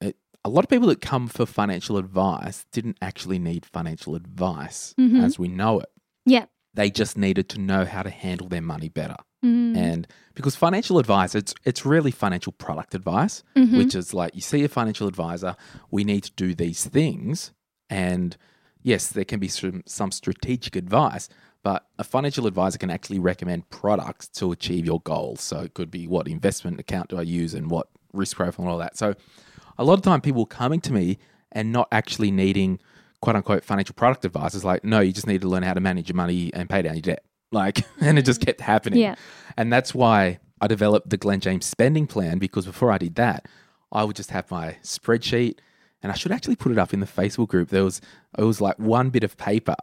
it, 0.00 0.16
a 0.44 0.48
lot 0.48 0.64
of 0.64 0.70
people 0.70 0.88
that 0.88 1.00
come 1.00 1.28
for 1.28 1.46
financial 1.46 1.96
advice 1.96 2.66
didn't 2.72 2.96
actually 3.00 3.38
need 3.38 3.64
financial 3.66 4.14
advice 4.14 4.94
Mhm. 4.98 5.22
as 5.22 5.38
we 5.38 5.48
know 5.48 5.80
it. 5.80 5.88
Yeah. 6.26 6.46
They 6.74 6.90
just 6.90 7.16
needed 7.16 7.48
to 7.50 7.60
know 7.60 7.84
how 7.84 8.02
to 8.02 8.10
handle 8.10 8.48
their 8.48 8.62
money 8.62 8.88
better. 8.88 9.16
Mm. 9.44 9.76
And 9.76 10.08
because 10.34 10.54
financial 10.54 10.98
advice, 10.98 11.34
it's 11.34 11.54
it's 11.64 11.86
really 11.86 12.10
financial 12.10 12.52
product 12.52 12.94
advice, 12.94 13.42
Mhm. 13.56 13.78
which 13.78 13.94
is 13.94 14.12
like 14.14 14.34
you 14.34 14.40
see 14.42 14.62
a 14.64 14.68
financial 14.68 15.08
advisor, 15.08 15.56
we 15.90 16.04
need 16.04 16.24
to 16.24 16.32
do 16.36 16.54
these 16.54 16.84
things. 16.84 17.52
And 17.88 18.36
yes, 18.82 19.08
there 19.08 19.24
can 19.24 19.40
be 19.40 19.48
some, 19.48 19.82
some 19.86 20.10
strategic 20.12 20.76
advice, 20.76 21.28
but 21.62 21.86
a 21.98 22.04
financial 22.04 22.46
advisor 22.46 22.78
can 22.78 22.90
actually 22.90 23.18
recommend 23.18 23.68
products 23.70 24.28
to 24.28 24.52
achieve 24.52 24.86
your 24.86 25.00
goals. 25.00 25.40
So 25.40 25.60
it 25.60 25.74
could 25.74 25.90
be 25.90 26.06
what 26.06 26.26
investment 26.26 26.80
account 26.80 27.10
do 27.10 27.18
I 27.18 27.22
use 27.22 27.54
and 27.54 27.70
what 27.70 27.88
risk 28.12 28.36
profile 28.36 28.64
and 28.64 28.72
all 28.72 28.78
that. 28.78 28.96
So 28.96 29.14
a 29.78 29.84
lot 29.84 29.94
of 29.94 30.02
time 30.02 30.20
people 30.20 30.46
coming 30.46 30.80
to 30.82 30.92
me 30.92 31.18
and 31.52 31.72
not 31.72 31.88
actually 31.92 32.30
needing 32.30 32.80
quote 33.20 33.36
unquote 33.36 33.64
financial 33.64 33.94
product 33.94 34.24
advice 34.24 34.54
is 34.54 34.64
like, 34.64 34.84
no, 34.84 35.00
you 35.00 35.12
just 35.12 35.26
need 35.26 35.42
to 35.42 35.48
learn 35.48 35.62
how 35.62 35.74
to 35.74 35.80
manage 35.80 36.08
your 36.08 36.16
money 36.16 36.50
and 36.54 36.68
pay 36.68 36.82
down 36.82 36.94
your 36.94 37.02
debt. 37.02 37.24
Like, 37.52 37.84
and 38.00 38.16
it 38.16 38.24
just 38.24 38.40
kept 38.40 38.60
happening. 38.60 39.00
Yeah. 39.00 39.16
And 39.56 39.72
that's 39.72 39.92
why 39.92 40.38
I 40.60 40.68
developed 40.68 41.10
the 41.10 41.16
Glen 41.16 41.40
James 41.40 41.66
spending 41.66 42.06
plan 42.06 42.38
because 42.38 42.64
before 42.64 42.92
I 42.92 42.98
did 42.98 43.16
that, 43.16 43.46
I 43.90 44.04
would 44.04 44.14
just 44.14 44.30
have 44.30 44.48
my 44.52 44.76
spreadsheet 44.84 45.58
and 46.00 46.12
I 46.12 46.14
should 46.14 46.30
actually 46.30 46.54
put 46.54 46.70
it 46.70 46.78
up 46.78 46.94
in 46.94 47.00
the 47.00 47.06
Facebook 47.06 47.48
group. 47.48 47.70
There 47.70 47.82
was 47.82 48.00
it 48.38 48.44
was 48.44 48.60
like 48.60 48.78
one 48.78 49.10
bit 49.10 49.24
of 49.24 49.36
paper 49.36 49.74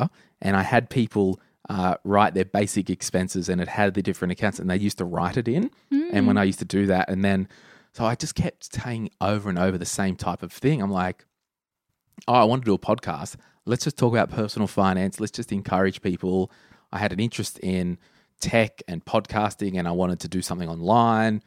and 0.41 0.55
I 0.55 0.63
had 0.63 0.89
people 0.89 1.41
uh, 1.69 1.95
write 2.03 2.33
their 2.33 2.45
basic 2.45 2.89
expenses 2.89 3.49
and 3.49 3.59
it 3.61 3.67
had 3.67 3.93
the 3.93 4.01
different 4.01 4.31
accounts 4.31 4.59
and 4.59 4.69
they 4.69 4.77
used 4.77 4.97
to 4.99 5.05
write 5.05 5.37
it 5.37 5.47
in. 5.47 5.69
And 5.91 6.25
when 6.27 6.37
I 6.37 6.43
used 6.45 6.59
to 6.59 6.65
do 6.65 6.85
that 6.87 7.09
and 7.09 7.23
then 7.25 7.47
so 7.93 8.05
I 8.05 8.13
just 8.15 8.35
kept 8.35 8.73
saying 8.73 9.09
over 9.21 9.49
and 9.49 9.57
over 9.57 9.77
the 9.77 9.85
same 9.85 10.15
type 10.15 10.43
of 10.43 10.51
thing. 10.53 10.81
I'm 10.83 10.91
like, 10.91 11.25
oh, 12.27 12.33
I 12.33 12.43
want 12.43 12.61
to 12.61 12.65
do 12.65 12.73
a 12.75 12.79
podcast. 12.79 13.35
Let's 13.65 13.83
just 13.85 13.97
talk 13.97 14.13
about 14.13 14.29
personal 14.29 14.67
finance. 14.67 15.19
Let's 15.19 15.31
just 15.31 15.51
encourage 15.51 16.01
people. 16.03 16.51
I 16.91 16.99
had 16.99 17.11
an 17.11 17.19
interest 17.19 17.57
in 17.59 17.97
tech 18.39 18.83
and 18.87 19.03
podcasting, 19.03 19.77
and 19.79 19.87
I 19.87 19.91
wanted 19.91 20.19
to 20.21 20.27
do 20.27 20.41
something 20.43 20.69
online. 20.69 21.41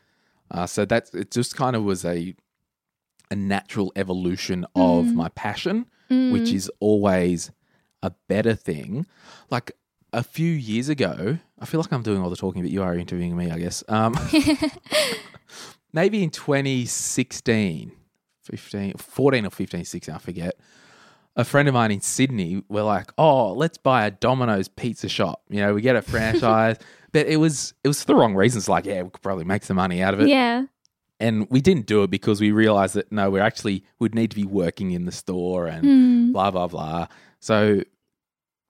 Uh, 0.51 0.67
so 0.67 0.85
that 0.87 1.11
it 1.15 1.31
just 1.31 1.57
kind 1.57 1.77
of 1.77 1.85
was 1.85 2.05
a 2.05 2.35
a 3.31 3.37
natural 3.37 3.93
evolution 3.95 4.67
of 4.75 5.05
Mm. 5.07 5.15
my 5.15 5.29
passion, 5.29 5.87
which 6.09 6.53
is 6.53 6.69
always 6.81 7.53
a 8.03 8.11
better 8.27 8.57
thing. 8.57 9.07
Like 9.51 9.71
a 10.13 10.23
few 10.23 10.51
years 10.53 10.89
ago, 10.89 11.39
I 11.59 11.67
feel 11.67 11.81
like 11.81 11.93
I'm 11.93 12.03
doing 12.03 12.21
all 12.23 12.31
the 12.31 12.37
talking, 12.37 12.63
but 12.63 12.71
you 12.71 12.83
are 12.83 12.95
interviewing 12.97 13.37
me, 13.37 13.51
I 13.51 13.59
guess. 13.59 13.85
Um, 13.89 14.15
maybe 15.93 16.23
in 16.23 16.31
2016, 16.31 17.93
15, 18.43 18.95
14 18.95 19.47
or 19.47 19.51
15, 19.51 19.85
16, 19.85 20.15
I 20.15 20.19
forget. 20.19 20.57
A 21.37 21.45
friend 21.45 21.69
of 21.69 21.75
mine 21.75 21.93
in 21.93 22.01
Sydney 22.01 22.63
were 22.69 22.83
like, 22.83 23.13
"Oh, 23.17 23.53
let's 23.53 23.79
buy 23.79 24.05
a 24.05 24.11
Domino's 24.11 24.67
pizza 24.69 25.09
shop. 25.09 25.43
You 25.49 25.61
know, 25.61 25.75
we 25.75 25.81
get 25.81 25.95
a 25.95 26.03
franchise." 26.03 26.77
but 27.13 27.27
it 27.27 27.37
was 27.37 27.73
it 27.85 27.89
was 27.89 28.01
for 28.01 28.09
the 28.09 28.15
wrong 28.17 28.35
reasons. 28.35 28.69
Like, 28.69 28.85
yeah, 28.85 29.03
we 29.03 29.11
could 29.11 29.23
probably 29.23 29.45
make 29.45 29.63
some 29.63 29.77
money 29.77 30.03
out 30.03 30.13
of 30.13 30.21
it 30.21 30.29
yeah. 30.29 30.65
and 31.21 31.47
we 31.49 31.61
didn't 31.61 31.87
do 31.87 32.03
it 32.03 32.11
because 32.11 32.41
we 32.41 32.51
realized 32.51 32.95
that 32.95 33.13
no, 33.13 33.31
we're 33.31 33.43
actually 33.43 33.85
would 34.01 34.15
need 34.15 34.31
to 34.33 34.37
be 34.37 34.45
working 34.45 34.91
in 34.91 35.05
the 35.05 35.13
store 35.13 35.67
and 35.67 35.85
Mm. 35.85 36.33
blah 36.33 36.51
blah 36.51 36.67
blah. 36.67 37.07
So 37.39 37.83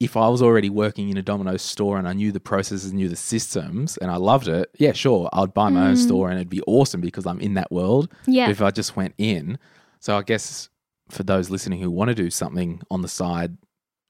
if 0.00 0.16
I 0.16 0.28
was 0.28 0.40
already 0.42 0.70
working 0.70 1.10
in 1.10 1.16
a 1.18 1.22
Domino's 1.22 1.60
store 1.62 1.98
and 1.98 2.08
I 2.08 2.14
knew 2.14 2.32
the 2.32 2.40
processes, 2.40 2.92
knew 2.92 3.08
the 3.08 3.16
systems, 3.16 3.98
and 3.98 4.10
I 4.10 4.16
loved 4.16 4.48
it, 4.48 4.70
yeah, 4.78 4.92
sure, 4.92 5.28
I'd 5.32 5.52
buy 5.54 5.68
my 5.68 5.88
own 5.88 5.96
store 5.96 6.30
and 6.30 6.38
it'd 6.38 6.48
be 6.48 6.62
awesome 6.66 7.00
because 7.02 7.26
I'm 7.26 7.38
in 7.40 7.54
that 7.54 7.70
world. 7.70 8.10
Yeah. 8.26 8.46
But 8.46 8.52
if 8.52 8.62
I 8.62 8.70
just 8.70 8.96
went 8.96 9.14
in, 9.18 9.58
so 10.00 10.16
I 10.16 10.22
guess 10.22 10.70
for 11.10 11.22
those 11.22 11.50
listening 11.50 11.80
who 11.82 11.90
want 11.90 12.08
to 12.08 12.14
do 12.14 12.30
something 12.30 12.80
on 12.90 13.02
the 13.02 13.08
side 13.08 13.58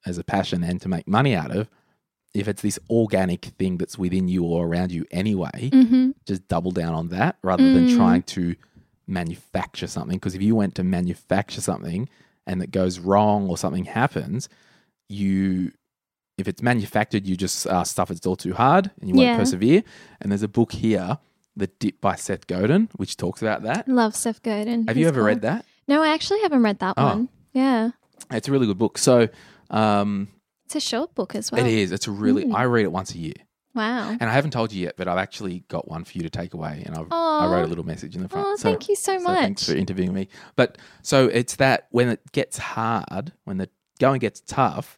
as 0.05 0.17
a 0.17 0.23
passion 0.23 0.63
and 0.63 0.79
to 0.81 0.87
make 0.87 1.07
money 1.07 1.35
out 1.35 1.51
of, 1.55 1.69
if 2.33 2.47
it's 2.47 2.61
this 2.61 2.79
organic 2.89 3.43
thing 3.59 3.77
that's 3.77 3.97
within 3.97 4.29
you 4.29 4.45
or 4.45 4.65
around 4.65 4.91
you 4.93 5.05
anyway, 5.11 5.69
hmm 5.71 6.11
just 6.25 6.47
double 6.47 6.71
down 6.71 6.93
on 6.93 7.09
that 7.09 7.35
rather 7.43 7.69
than 7.71 7.85
Mm. 7.85 7.95
trying 7.97 8.21
to 8.23 8.55
manufacture 9.07 9.87
something. 9.87 10.17
Because 10.17 10.35
if 10.35 10.41
you 10.41 10.55
went 10.55 10.75
to 10.75 10.83
manufacture 10.83 11.59
something 11.59 12.07
and 12.47 12.61
it 12.63 12.71
goes 12.71 12.99
wrong 12.99 13.49
or 13.49 13.57
something 13.57 13.85
happens, 13.85 14.47
you, 15.09 15.71
if 16.41 16.47
it's 16.47 16.61
manufactured, 16.61 17.25
you 17.25 17.37
just 17.37 17.65
uh, 17.67 17.83
stuff 17.85 18.11
its 18.11 18.25
all 18.27 18.35
too 18.35 18.53
hard 18.53 18.91
and 18.99 19.09
you 19.09 19.15
won't 19.15 19.27
Yeah. 19.27 19.37
persevere. 19.37 19.83
And 20.19 20.31
there's 20.31 20.43
a 20.43 20.47
book 20.49 20.73
here, 20.73 21.17
The 21.55 21.67
Dip 21.67 22.01
by 22.01 22.15
Seth 22.15 22.47
Godin, 22.47 22.89
which 22.97 23.15
talks 23.15 23.41
about 23.41 23.63
that. 23.63 23.87
Love 23.87 24.15
Seth 24.15 24.41
Godin. 24.43 24.87
Have 24.87 24.97
you 24.97 25.07
ever 25.07 25.23
read 25.23 25.41
that? 25.43 25.65
No, 25.87 26.01
I 26.03 26.09
actually 26.09 26.41
haven't 26.41 26.63
read 26.63 26.79
that 26.79 26.95
Oh. 26.97 27.05
one. 27.05 27.29
Yeah. 27.53 27.91
It's 28.31 28.47
a 28.47 28.51
really 28.51 28.67
good 28.67 28.77
book. 28.77 28.97
So 28.97 29.29
um, 29.69 30.27
It's 30.65 30.75
a 30.75 30.79
short 30.81 31.15
book 31.15 31.35
as 31.35 31.51
well. 31.51 31.65
it 31.65 31.71
is. 31.71 31.91
It's 31.91 32.07
a 32.07 32.11
really, 32.11 32.45
Mm. 32.45 32.55
I 32.55 32.63
read 32.63 32.83
it 32.83 32.91
once 32.91 33.13
a 33.13 33.17
year. 33.17 33.33
Wow. 33.73 34.09
And 34.11 34.23
I 34.23 34.33
haven't 34.33 34.51
told 34.51 34.73
you 34.73 34.83
yet, 34.83 34.95
but 34.97 35.07
I've 35.07 35.17
actually 35.17 35.63
got 35.69 35.87
one 35.89 36.03
for 36.03 36.17
you 36.17 36.23
to 36.23 36.29
take 36.29 36.53
away. 36.53 36.83
And 36.85 36.93
I've, 36.95 37.07
I 37.11 37.45
wrote 37.49 37.63
a 37.63 37.67
little 37.67 37.85
message 37.85 38.15
in 38.17 38.21
the 38.23 38.27
front. 38.29 38.45
Oh, 38.47 38.55
So- 38.57 38.63
thank 38.69 38.89
you 38.89 38.95
so 38.97 39.17
So 39.17 39.23
much. 39.23 39.37
thanks 39.39 39.65
for 39.65 39.73
interviewing 39.75 40.13
me. 40.13 40.27
But 40.57 40.77
so 41.03 41.27
it's 41.27 41.55
that 41.55 41.87
when 41.91 42.09
it 42.09 42.19
gets 42.33 42.57
hard, 42.57 43.31
when 43.45 43.57
the 43.57 43.69
going 43.99 44.19
gets 44.19 44.41
tough, 44.41 44.97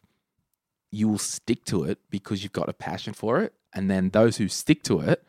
you 0.94 1.08
will 1.08 1.18
stick 1.18 1.64
to 1.66 1.84
it 1.84 1.98
because 2.10 2.42
you've 2.42 2.52
got 2.52 2.68
a 2.68 2.72
passion 2.72 3.12
for 3.12 3.40
it. 3.40 3.52
And 3.72 3.90
then 3.90 4.10
those 4.10 4.36
who 4.36 4.48
stick 4.48 4.82
to 4.84 5.00
it, 5.00 5.24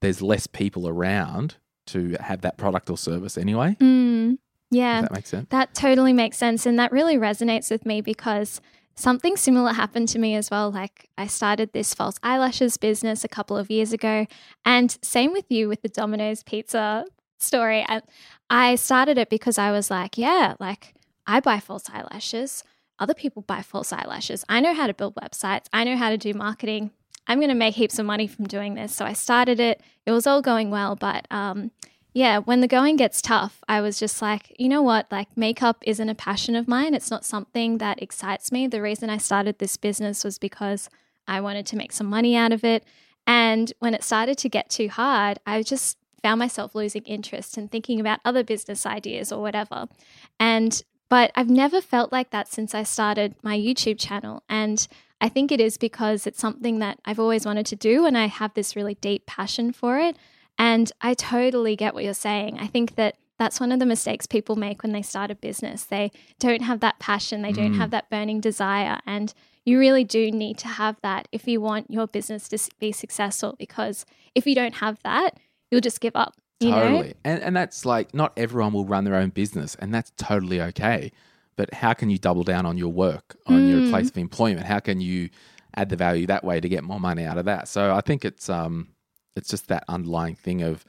there's 0.00 0.22
less 0.22 0.46
people 0.46 0.88
around 0.88 1.56
to 1.88 2.16
have 2.20 2.40
that 2.42 2.56
product 2.56 2.88
or 2.88 2.96
service 2.96 3.36
anyway. 3.36 3.76
Mm, 3.80 4.38
yeah. 4.70 5.00
Does 5.00 5.08
that 5.08 5.14
make 5.14 5.26
sense? 5.26 5.46
That 5.50 5.74
totally 5.74 6.12
makes 6.12 6.38
sense. 6.38 6.64
And 6.64 6.78
that 6.78 6.92
really 6.92 7.16
resonates 7.16 7.70
with 7.70 7.84
me 7.84 8.00
because 8.00 8.60
something 8.94 9.36
similar 9.36 9.72
happened 9.72 10.08
to 10.08 10.18
me 10.18 10.34
as 10.34 10.50
well. 10.50 10.70
Like, 10.70 11.10
I 11.18 11.26
started 11.26 11.72
this 11.72 11.92
false 11.92 12.16
eyelashes 12.22 12.76
business 12.78 13.24
a 13.24 13.28
couple 13.28 13.56
of 13.56 13.70
years 13.70 13.92
ago. 13.92 14.26
And 14.64 14.96
same 15.02 15.32
with 15.32 15.50
you 15.50 15.68
with 15.68 15.82
the 15.82 15.88
Domino's 15.88 16.42
pizza 16.42 17.04
story. 17.38 17.84
I, 17.86 18.00
I 18.48 18.76
started 18.76 19.18
it 19.18 19.28
because 19.28 19.58
I 19.58 19.72
was 19.72 19.90
like, 19.90 20.16
yeah, 20.16 20.54
like, 20.58 20.94
I 21.26 21.40
buy 21.40 21.60
false 21.60 21.84
eyelashes. 21.92 22.64
Other 23.02 23.14
people 23.14 23.42
buy 23.42 23.62
false 23.62 23.92
eyelashes. 23.92 24.44
I 24.48 24.60
know 24.60 24.74
how 24.74 24.86
to 24.86 24.94
build 24.94 25.16
websites, 25.16 25.66
I 25.72 25.82
know 25.82 25.96
how 25.96 26.08
to 26.10 26.16
do 26.16 26.32
marketing. 26.34 26.92
I'm 27.26 27.40
going 27.40 27.48
to 27.48 27.54
make 27.56 27.74
heaps 27.74 27.98
of 27.98 28.06
money 28.06 28.28
from 28.28 28.46
doing 28.46 28.74
this. 28.74 28.94
So 28.94 29.04
I 29.04 29.12
started 29.12 29.58
it. 29.58 29.82
It 30.06 30.12
was 30.12 30.24
all 30.24 30.40
going 30.40 30.70
well. 30.70 30.94
But, 30.94 31.26
um, 31.28 31.72
yeah, 32.14 32.38
when 32.38 32.60
the 32.60 32.68
going 32.68 32.94
gets 32.94 33.20
tough, 33.20 33.58
I 33.68 33.80
was 33.80 33.98
just 33.98 34.22
like, 34.22 34.54
you 34.56 34.68
know 34.68 34.82
what? 34.82 35.10
Like, 35.10 35.36
makeup 35.36 35.78
isn't 35.82 36.08
a 36.08 36.14
passion 36.14 36.54
of 36.54 36.68
mine. 36.68 36.94
It's 36.94 37.10
not 37.10 37.24
something 37.24 37.78
that 37.78 38.00
excites 38.00 38.52
me. 38.52 38.68
The 38.68 38.82
reason 38.82 39.10
I 39.10 39.18
started 39.18 39.58
this 39.58 39.76
business 39.76 40.22
was 40.22 40.38
because 40.38 40.88
I 41.26 41.40
wanted 41.40 41.66
to 41.66 41.76
make 41.76 41.90
some 41.90 42.06
money 42.06 42.36
out 42.36 42.52
of 42.52 42.62
it. 42.62 42.84
And 43.26 43.72
when 43.80 43.94
it 43.94 44.04
started 44.04 44.38
to 44.38 44.48
get 44.48 44.70
too 44.70 44.88
hard, 44.88 45.40
I 45.44 45.62
just 45.62 45.98
found 46.22 46.38
myself 46.38 46.76
losing 46.76 47.02
interest 47.02 47.56
and 47.56 47.68
thinking 47.68 47.98
about 47.98 48.20
other 48.24 48.44
business 48.44 48.86
ideas 48.86 49.32
or 49.32 49.42
whatever. 49.42 49.88
And, 50.38 50.80
but 51.12 51.30
I've 51.34 51.50
never 51.50 51.82
felt 51.82 52.10
like 52.10 52.30
that 52.30 52.48
since 52.48 52.74
I 52.74 52.84
started 52.84 53.34
my 53.42 53.54
YouTube 53.54 53.98
channel. 53.98 54.42
And 54.48 54.88
I 55.20 55.28
think 55.28 55.52
it 55.52 55.60
is 55.60 55.76
because 55.76 56.26
it's 56.26 56.40
something 56.40 56.78
that 56.78 57.00
I've 57.04 57.20
always 57.20 57.44
wanted 57.44 57.66
to 57.66 57.76
do 57.76 58.06
and 58.06 58.16
I 58.16 58.28
have 58.28 58.54
this 58.54 58.74
really 58.74 58.94
deep 58.94 59.26
passion 59.26 59.72
for 59.72 59.98
it. 59.98 60.16
And 60.58 60.90
I 61.02 61.12
totally 61.12 61.76
get 61.76 61.92
what 61.92 62.04
you're 62.04 62.14
saying. 62.14 62.56
I 62.58 62.66
think 62.66 62.94
that 62.94 63.16
that's 63.38 63.60
one 63.60 63.72
of 63.72 63.78
the 63.78 63.84
mistakes 63.84 64.26
people 64.26 64.56
make 64.56 64.82
when 64.82 64.92
they 64.92 65.02
start 65.02 65.30
a 65.30 65.34
business. 65.34 65.84
They 65.84 66.12
don't 66.40 66.62
have 66.62 66.80
that 66.80 66.98
passion, 66.98 67.42
they 67.42 67.52
don't 67.52 67.74
Mm. 67.74 67.76
have 67.76 67.90
that 67.90 68.08
burning 68.08 68.40
desire. 68.40 68.98
And 69.06 69.34
you 69.66 69.78
really 69.78 70.04
do 70.04 70.30
need 70.30 70.56
to 70.64 70.68
have 70.68 70.96
that 71.02 71.28
if 71.30 71.46
you 71.46 71.60
want 71.60 71.90
your 71.90 72.06
business 72.06 72.48
to 72.48 72.58
be 72.80 72.90
successful. 72.90 73.54
Because 73.58 74.06
if 74.34 74.46
you 74.46 74.54
don't 74.54 74.76
have 74.76 74.98
that, 75.02 75.38
you'll 75.70 75.82
just 75.82 76.00
give 76.00 76.16
up. 76.16 76.36
You 76.62 76.70
know? 76.70 76.80
totally. 76.80 77.14
And, 77.24 77.42
and 77.42 77.56
that's 77.56 77.84
like, 77.84 78.14
not 78.14 78.32
everyone 78.36 78.72
will 78.72 78.84
run 78.84 79.04
their 79.04 79.14
own 79.16 79.30
business, 79.30 79.74
and 79.76 79.92
that's 79.94 80.12
totally 80.16 80.60
okay. 80.60 81.12
But 81.56 81.74
how 81.74 81.92
can 81.92 82.08
you 82.10 82.18
double 82.18 82.44
down 82.44 82.64
on 82.66 82.78
your 82.78 82.92
work, 82.92 83.36
on 83.46 83.68
your 83.68 83.80
Mm. 83.80 83.90
place 83.90 84.08
of 84.08 84.16
employment? 84.18 84.66
How 84.66 84.78
can 84.80 85.00
you 85.00 85.28
add 85.76 85.88
the 85.90 85.96
value 85.96 86.26
that 86.26 86.44
way 86.44 86.60
to 86.60 86.68
get 86.68 86.82
more 86.84 86.98
money 87.00 87.24
out 87.24 87.38
of 87.38 87.44
that? 87.44 87.68
So 87.68 87.94
I 87.94 88.00
think 88.00 88.24
it's 88.24 88.48
um 88.48 88.88
it's 89.36 89.48
just 89.48 89.68
that 89.68 89.84
underlying 89.88 90.34
thing 90.34 90.62
of 90.62 90.84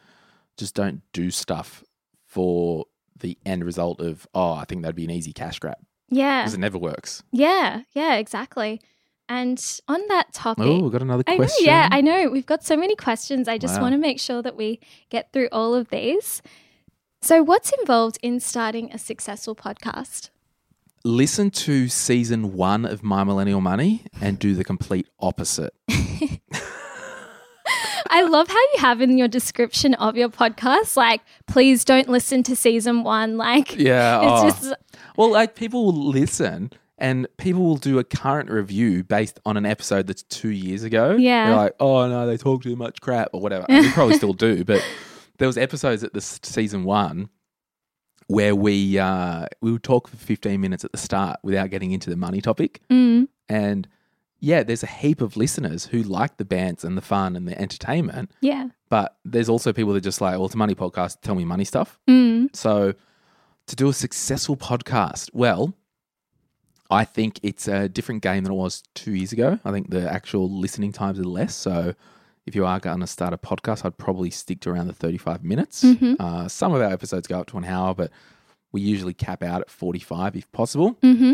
just 0.58 0.76
don't 0.76 1.02
do 1.14 1.32
stuff 1.32 1.84
for 2.26 2.86
the 3.20 3.38
end 3.46 3.64
result 3.64 4.00
of 4.02 4.28
oh 4.34 4.54
I 4.54 4.66
think 4.66 4.82
that'd 4.82 4.96
be 4.96 5.06
an 5.06 5.12
easy 5.12 5.34
cash 5.34 5.60
grab 5.60 5.78
Yeah. 6.10 6.42
because 6.44 6.54
it 6.54 6.60
never 6.60 6.78
works. 6.78 7.24
Yeah. 7.32 7.82
Yeah, 7.94 8.16
exactly. 8.16 8.82
And 9.30 9.64
on 9.88 10.02
that 10.10 10.34
topic, 10.34 10.66
Oh, 10.66 10.80
we've 10.84 10.92
got 10.92 11.02
another 11.02 11.24
I 11.28 11.32
know, 11.34 11.38
question. 11.38 11.66
yeah, 11.66 11.88
I 11.92 12.02
know. 12.02 12.30
We've 12.30 12.46
got 12.46 12.64
so 12.64 12.76
many 12.76 12.96
questions. 12.96 13.48
I 13.48 13.58
just 13.58 13.76
Wow. 13.78 13.84
want 13.84 13.94
to 13.94 13.98
make 13.98 14.20
sure 14.20 14.42
that 14.42 14.56
we 14.58 14.80
get 15.10 15.32
through 15.32 15.48
all 15.52 15.74
of 15.74 15.90
these. 15.90 16.42
So, 17.22 17.42
what's 17.42 17.72
involved 17.80 18.18
in 18.22 18.40
starting 18.42 18.92
a 18.92 18.98
successful 18.98 19.56
podcast? 19.56 20.30
Listen 21.06 21.50
to 21.52 21.88
season 21.88 22.54
one 22.54 22.86
of 22.86 23.02
My 23.04 23.24
Millennial 23.24 23.62
Money 23.62 24.04
and 24.22 24.38
do 24.40 24.56
the 24.56 24.64
complete 24.64 25.08
opposite. 25.20 25.74
I 28.10 28.24
love 28.24 28.48
how 28.50 28.56
you 28.74 28.80
have 28.80 29.02
in 29.02 29.18
your 29.18 29.28
description 29.28 29.94
of 29.96 30.16
your 30.18 30.30
podcast, 30.30 30.96
like, 30.98 31.22
please 31.48 31.84
don't 31.86 32.10
listen 32.10 32.44
to 32.44 32.56
season 32.56 33.04
one. 33.04 33.38
Like, 33.38 33.76
Yeah. 33.78 34.20
oh. 34.22 34.48
it's 34.48 34.60
just, 34.60 34.74
Well, 35.18 35.32
like 35.32 35.56
people 35.56 35.86
will 35.86 36.10
listen 36.10 36.72
and 37.04 37.28
people 37.38 37.62
will 37.62 37.78
do 37.78 38.00
a 38.00 38.04
current 38.04 38.50
review 38.50 39.04
based 39.04 39.40
on 39.46 39.58
an 39.58 39.66
episode 39.66 40.08
that's 40.08 40.24
two 40.24 40.50
years 40.50 40.84
ago. 40.84 41.16
Yeah. 41.18 41.48
They're 41.48 41.56
like, 41.58 41.76
oh 41.80 42.08
no, 42.08 42.26
they 42.26 42.38
talk 42.38 42.64
too 42.64 42.76
much 42.76 43.02
crap 43.02 43.30
or 43.34 43.42
whatever. 43.42 43.66
And 43.70 43.86
we 43.86 43.92
probably 43.92 44.16
still 44.16 44.34
do, 44.34 44.64
but 44.64 44.82
there 45.38 45.48
was 45.48 45.58
episodes 45.58 46.04
at 46.04 46.14
the 46.14 46.22
season 46.22 46.86
one 46.86 47.30
where 48.28 48.56
we 48.56 48.98
uh, 48.98 49.48
we 49.62 49.72
would 49.74 49.84
talk 49.84 50.08
for 50.08 50.16
15 50.16 50.60
minutes 50.62 50.86
at 50.86 50.92
the 50.94 50.98
start 50.98 51.40
without 51.44 51.70
getting 51.70 51.92
into 51.92 52.10
the 52.10 52.16
money 52.16 52.40
topic. 52.42 52.80
mm, 52.90 53.28
And 53.50 53.88
yeah, 54.40 54.64
there's 54.64 54.84
a 54.84 54.88
heap 54.88 55.22
of 55.22 55.36
listeners 55.38 55.86
who 55.88 56.04
like 56.04 56.38
the 56.38 56.46
bands 56.46 56.84
and 56.84 56.98
the 56.98 57.02
fun 57.02 57.36
and 57.36 57.48
the 57.48 57.60
entertainment, 57.60 58.32
yeah. 58.42 58.70
but 58.90 59.18
there's 59.26 59.50
also 59.50 59.72
people 59.74 59.94
that 59.94 60.02
just 60.02 60.20
like, 60.22 60.34
well, 60.34 60.46
it's 60.46 60.56
a 60.56 60.58
money 60.58 60.76
podcast, 60.76 61.22
tell 61.22 61.36
me 61.36 61.46
money 61.46 61.64
stuff. 61.66 62.00
Mm, 62.10 62.54
So, 62.56 62.94
to 63.68 63.76
do 63.76 63.88
a 63.90 63.94
successful 63.94 64.58
podcast, 64.58 65.30
well, 65.34 65.74
I 66.90 67.06
think 67.06 67.40
it's 67.44 67.68
a 67.68 67.88
different 67.90 68.22
game 68.22 68.44
than 68.44 68.54
it 68.54 68.56
was 68.58 68.84
two 68.94 69.14
years 69.14 69.32
ago. 69.32 69.60
I 69.66 69.72
think 69.72 69.90
the 69.90 70.10
actual 70.12 70.50
listening 70.52 70.92
times 70.92 71.18
are 71.20 71.24
less. 71.24 71.56
So, 71.56 71.94
if 72.46 72.56
you 72.56 72.66
are 72.66 72.80
going 72.80 73.00
to 73.00 73.08
start 73.08 73.34
a 73.34 73.38
podcast, 73.38 73.86
I'd 73.86 73.98
probably 73.98 74.30
stick 74.30 74.60
to 74.62 74.70
around 74.70 74.88
the 74.88 74.94
35 74.94 75.44
minutes. 75.44 75.84
Mhm. 75.84 76.18
Uh, 76.20 76.48
some 76.50 76.74
of 76.74 76.82
our 76.82 76.92
episodes 76.92 77.26
go 77.28 77.40
up 77.40 77.48
to 77.48 77.58
an 77.58 77.64
hour, 77.66 77.94
but 77.96 78.12
we 78.74 78.82
usually 78.82 79.14
cap 79.14 79.42
out 79.42 79.62
at 79.62 79.70
45 79.70 80.36
if 80.36 80.52
possible. 80.52 80.98
hmm 81.02 81.34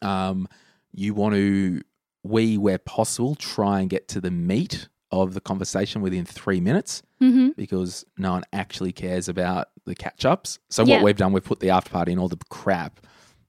Um, 0.00 0.48
you 0.92 1.14
want 1.14 1.34
to, 1.34 1.82
we, 2.22 2.56
where 2.56 2.78
possible, 2.78 3.34
try 3.34 3.80
and 3.80 3.90
get 3.90 4.08
to 4.08 4.20
the 4.20 4.30
meat 4.30 4.88
of 5.10 5.34
the 5.34 5.40
conversation 5.40 6.00
within 6.02 6.24
three 6.24 6.60
minutes 6.60 7.02
hmm 7.20 7.48
because 7.56 8.04
no 8.16 8.32
one 8.32 8.42
actually 8.52 8.92
cares 8.92 9.28
about 9.28 9.68
the 9.84 9.94
catch 9.94 10.24
ups. 10.24 10.58
So 10.70 10.82
Yeah. 10.84 10.96
what 10.96 11.04
we've 11.04 11.16
done, 11.16 11.32
we've 11.32 11.44
put 11.44 11.60
the 11.60 11.70
after 11.70 11.90
party 11.90 12.10
and 12.12 12.20
all 12.20 12.28
the 12.28 12.38
crap 12.48 13.00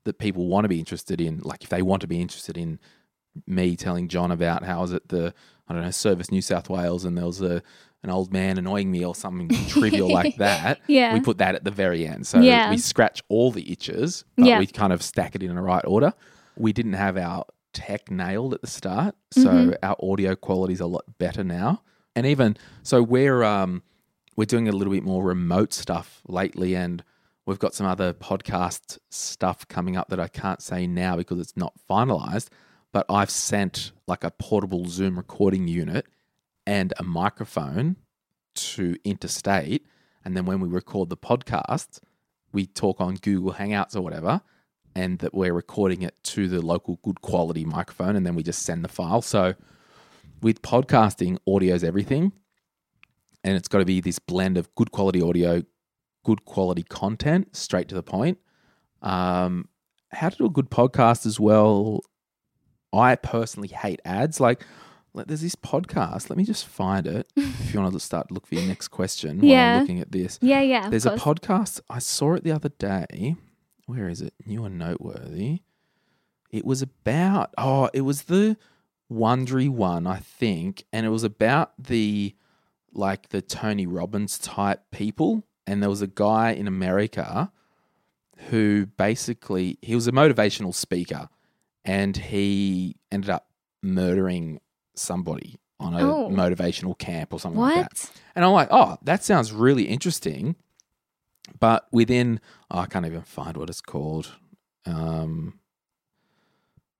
that 0.05 0.17
people 0.17 0.47
want 0.47 0.65
to 0.65 0.69
be 0.69 0.79
interested 0.79 1.19
in. 1.21 1.39
Like 1.39 1.63
if 1.63 1.69
they 1.69 1.81
want 1.81 2.01
to 2.01 2.07
be 2.07 2.19
interested 2.21 2.57
in 2.57 2.79
me 3.47 3.75
telling 3.75 4.07
John 4.07 4.31
about 4.31 4.63
how 4.63 4.79
I 4.79 4.81
was 4.81 4.93
at 4.93 5.09
the 5.09 5.33
I 5.67 5.73
don't 5.73 5.81
know 5.83 5.91
Service 5.91 6.29
New 6.31 6.41
South 6.41 6.69
Wales 6.69 7.05
and 7.05 7.17
there 7.17 7.25
was 7.25 7.41
a 7.41 7.61
an 8.03 8.09
old 8.09 8.33
man 8.33 8.57
annoying 8.57 8.91
me 8.91 9.05
or 9.05 9.15
something 9.15 9.47
trivial 9.69 10.11
like 10.11 10.35
that, 10.35 10.81
Yeah. 10.87 11.13
we 11.13 11.21
put 11.21 11.37
that 11.37 11.55
at 11.55 11.63
the 11.63 11.71
very 11.71 12.05
end. 12.05 12.27
So 12.27 12.41
Yeah. 12.41 12.69
we 12.69 12.77
scratch 12.77 13.23
all 13.29 13.49
the 13.49 13.71
itches, 13.71 14.25
but 14.35 14.45
Yeah. 14.45 14.59
we 14.59 14.67
kind 14.67 14.91
of 14.91 15.01
stack 15.01 15.35
it 15.35 15.41
in 15.43 15.55
the 15.55 15.61
right 15.61 15.85
order. 15.87 16.11
We 16.57 16.73
didn't 16.73 16.93
have 16.93 17.15
our 17.17 17.45
tech 17.71 18.11
nailed 18.11 18.53
at 18.53 18.61
the 18.61 18.67
start, 18.67 19.15
so 19.31 19.49
Mm-hmm. 19.49 19.71
our 19.81 19.95
audio 20.03 20.35
quality 20.35 20.73
is 20.73 20.81
a 20.81 20.85
lot 20.85 21.05
better 21.17 21.45
now. 21.45 21.81
And 22.15 22.25
even 22.27 22.57
so, 22.83 23.01
we're 23.01 23.41
um, 23.41 23.81
we're 24.35 24.45
doing 24.45 24.67
a 24.67 24.73
little 24.73 24.93
bit 24.93 25.03
more 25.03 25.23
remote 25.23 25.71
stuff 25.73 26.21
lately, 26.27 26.75
and 26.75 27.03
we've 27.45 27.59
got 27.59 27.73
some 27.73 27.87
other 27.87 28.13
podcast 28.13 28.97
stuff 29.09 29.67
coming 29.67 29.97
up 29.97 30.09
that 30.09 30.19
I 30.19 30.27
can't 30.27 30.61
say 30.61 30.87
now 30.87 31.17
because 31.17 31.39
it's 31.39 31.57
not 31.57 31.73
finalized. 31.89 32.49
But 32.91 33.05
I've 33.09 33.31
sent 33.31 33.91
like 34.07 34.23
a 34.23 34.31
portable 34.31 34.87
Zoom 34.87 35.17
recording 35.17 35.67
unit 35.67 36.05
and 36.65 36.93
a 36.97 37.03
microphone 37.03 37.97
to 38.55 38.95
interstate. 39.03 39.85
And 40.23 40.37
then 40.37 40.45
when 40.45 40.59
we 40.59 40.67
record 40.67 41.09
the 41.09 41.17
podcast, 41.17 41.99
we 42.51 42.67
talk 42.67 43.01
on 43.01 43.15
Google 43.15 43.53
Hangouts 43.53 43.95
or 43.95 44.01
whatever, 44.01 44.41
and 44.95 45.17
that 45.19 45.33
we're 45.33 45.53
recording 45.53 46.03
it 46.03 46.15
to 46.23 46.47
the 46.47 46.61
local 46.61 46.99
good 47.03 47.21
quality 47.21 47.65
microphone. 47.65 48.15
And 48.15 48.25
then 48.25 48.35
we 48.35 48.43
just 48.43 48.61
send 48.61 48.83
the 48.85 48.89
file. 48.89 49.23
So 49.23 49.55
with 50.41 50.61
podcasting, 50.61 51.39
audio 51.47 51.73
is 51.73 51.83
everything. 51.83 52.31
And 53.43 53.57
it's 53.57 53.67
got 53.67 53.79
to 53.79 53.85
be 53.85 53.99
this 53.99 54.19
blend 54.19 54.57
of 54.57 54.73
good 54.75 54.91
quality 54.91 55.21
audio, 55.21 55.63
good 56.23 56.45
quality 56.45 56.83
content, 56.83 57.55
straight 57.55 57.87
to 57.89 57.95
the 57.95 58.03
point. 58.03 58.37
Um, 59.01 59.67
how 60.11 60.29
to 60.29 60.37
do 60.37 60.45
a 60.45 60.49
good 60.49 60.69
podcast 60.69 61.25
as 61.25 61.39
well. 61.39 62.01
I 62.93 63.15
personally 63.15 63.69
hate 63.69 64.01
ads. 64.05 64.39
Like, 64.39 64.63
there's 65.13 65.41
this 65.41 65.55
podcast. 65.55 66.29
Let 66.29 66.37
me 66.37 66.43
just 66.43 66.65
find 66.67 67.05
it. 67.07 67.27
if 67.35 67.73
you 67.73 67.79
want 67.81 67.93
to 67.93 67.99
start 67.99 68.27
to 68.29 68.33
look 68.33 68.47
for 68.47 68.55
your 68.55 68.65
next 68.65 68.89
question 68.89 69.39
while 69.39 69.49
Yeah. 69.49 69.73
I'm 69.75 69.81
looking 69.81 69.99
at 69.99 70.11
this. 70.11 70.39
Yeah, 70.41 70.61
yeah. 70.61 70.89
There's 70.89 71.05
a 71.05 71.15
podcast. 71.15 71.81
I 71.89 71.99
saw 71.99 72.33
it 72.35 72.43
the 72.43 72.51
other 72.51 72.69
day. 72.69 73.35
Where 73.85 74.07
is 74.09 74.21
it? 74.21 74.33
New 74.45 74.65
and 74.65 74.77
noteworthy. 74.79 75.61
It 76.49 76.65
was 76.65 76.81
about 76.81 77.53
oh, 77.57 77.89
it 77.93 78.01
was 78.01 78.23
the 78.23 78.57
Wondery 79.11 79.69
one, 79.69 80.07
I 80.07 80.17
think, 80.17 80.85
and 80.93 81.05
it 81.05 81.09
was 81.09 81.23
about 81.23 81.73
the 81.77 82.35
like 82.93 83.29
the 83.29 83.41
Tony 83.41 83.85
Robbins 83.87 84.37
type 84.39 84.81
people. 84.91 85.43
And 85.65 85.81
there 85.81 85.89
was 85.89 86.01
a 86.01 86.07
guy 86.07 86.51
in 86.51 86.67
America 86.67 87.51
who 88.49 88.85
basically 88.97 89.77
he 89.81 89.95
was 89.95 90.07
a 90.07 90.11
motivational 90.11 90.73
speaker, 90.73 91.29
and 91.85 92.15
he 92.17 92.97
ended 93.11 93.29
up 93.29 93.47
murdering 93.81 94.59
somebody 94.95 95.59
on 95.79 95.93
a 95.93 95.99
Oh. 95.99 96.29
motivational 96.29 96.97
camp 96.97 97.33
or 97.33 97.39
something 97.39 97.59
like 97.59 97.89
that. 97.89 98.11
And 98.35 98.43
I'm 98.45 98.51
like, 98.51 98.67
oh, 98.71 98.97
that 99.03 99.23
sounds 99.23 99.51
really 99.51 99.83
interesting. 99.83 100.55
But 101.59 101.87
within, 101.91 102.39
oh, 102.71 102.79
I 102.79 102.85
can't 102.85 103.05
even 103.05 103.21
find 103.21 103.57
what 103.57 103.69
it's 103.69 103.81
called. 103.81 104.31
Um, 104.85 105.59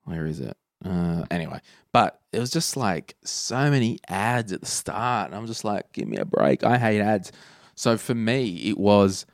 where 0.04 0.26
is 0.26 0.40
it? 0.40 0.58
Uh, 0.84 1.24
anyway, 1.32 1.60
but 1.94 2.20
it 2.34 2.40
was 2.40 2.52
just 2.52 2.76
like 2.76 3.16
so 3.24 3.70
many 3.72 4.00
ads 4.10 4.52
at 4.52 4.60
the 4.60 4.66
start. 4.68 5.28
And 5.28 5.36
I'm 5.36 5.48
just 5.48 5.64
like, 5.64 5.92
give 5.94 6.08
me 6.10 6.18
a 6.18 6.26
break. 6.26 6.64
I 6.66 6.78
hate 6.78 7.00
ads. 7.00 7.32
So 7.76 7.98
for 7.98 8.14
me, 8.16 8.70
it 8.70 8.78
was 8.78 9.26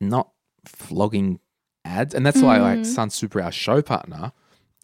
not 0.00 0.30
flogging 0.64 1.40
ads. 1.84 2.14
And 2.14 2.24
that's 2.24 2.42
why, 2.42 2.58
like, 2.58 2.80
Sunsuper, 2.80 3.42
our 3.44 3.52
show 3.52 3.82
partner, 3.82 4.32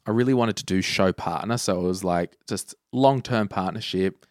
I 0.06 0.10
really 0.10 0.34
wanted 0.34 0.56
to 0.56 0.64
do 0.64 0.82
show 0.82 1.12
partner. 1.12 1.58
So 1.58 1.80
it 1.80 1.82
was 1.82 2.04
like 2.04 2.36
just 2.46 2.74
long 2.92 3.22
term 3.22 3.48
partnership. 3.48 4.26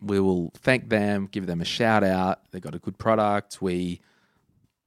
We 0.00 0.20
will 0.20 0.52
thank 0.56 0.88
them, 0.88 1.28
give 1.30 1.46
them 1.46 1.60
a 1.60 1.64
shout 1.64 2.04
out. 2.04 2.50
They 2.52 2.60
got 2.60 2.74
a 2.74 2.78
good 2.78 2.98
product. 2.98 3.60
We, 3.60 4.00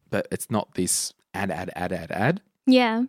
but 0.09 0.27
it's 0.31 0.49
not 0.49 0.75
this 0.75 1.13
ad, 1.33 1.51
ad, 1.51 1.71
ad, 1.75 1.91
ad, 1.91 2.11
ad. 2.11 2.41
Yeah. 2.65 3.03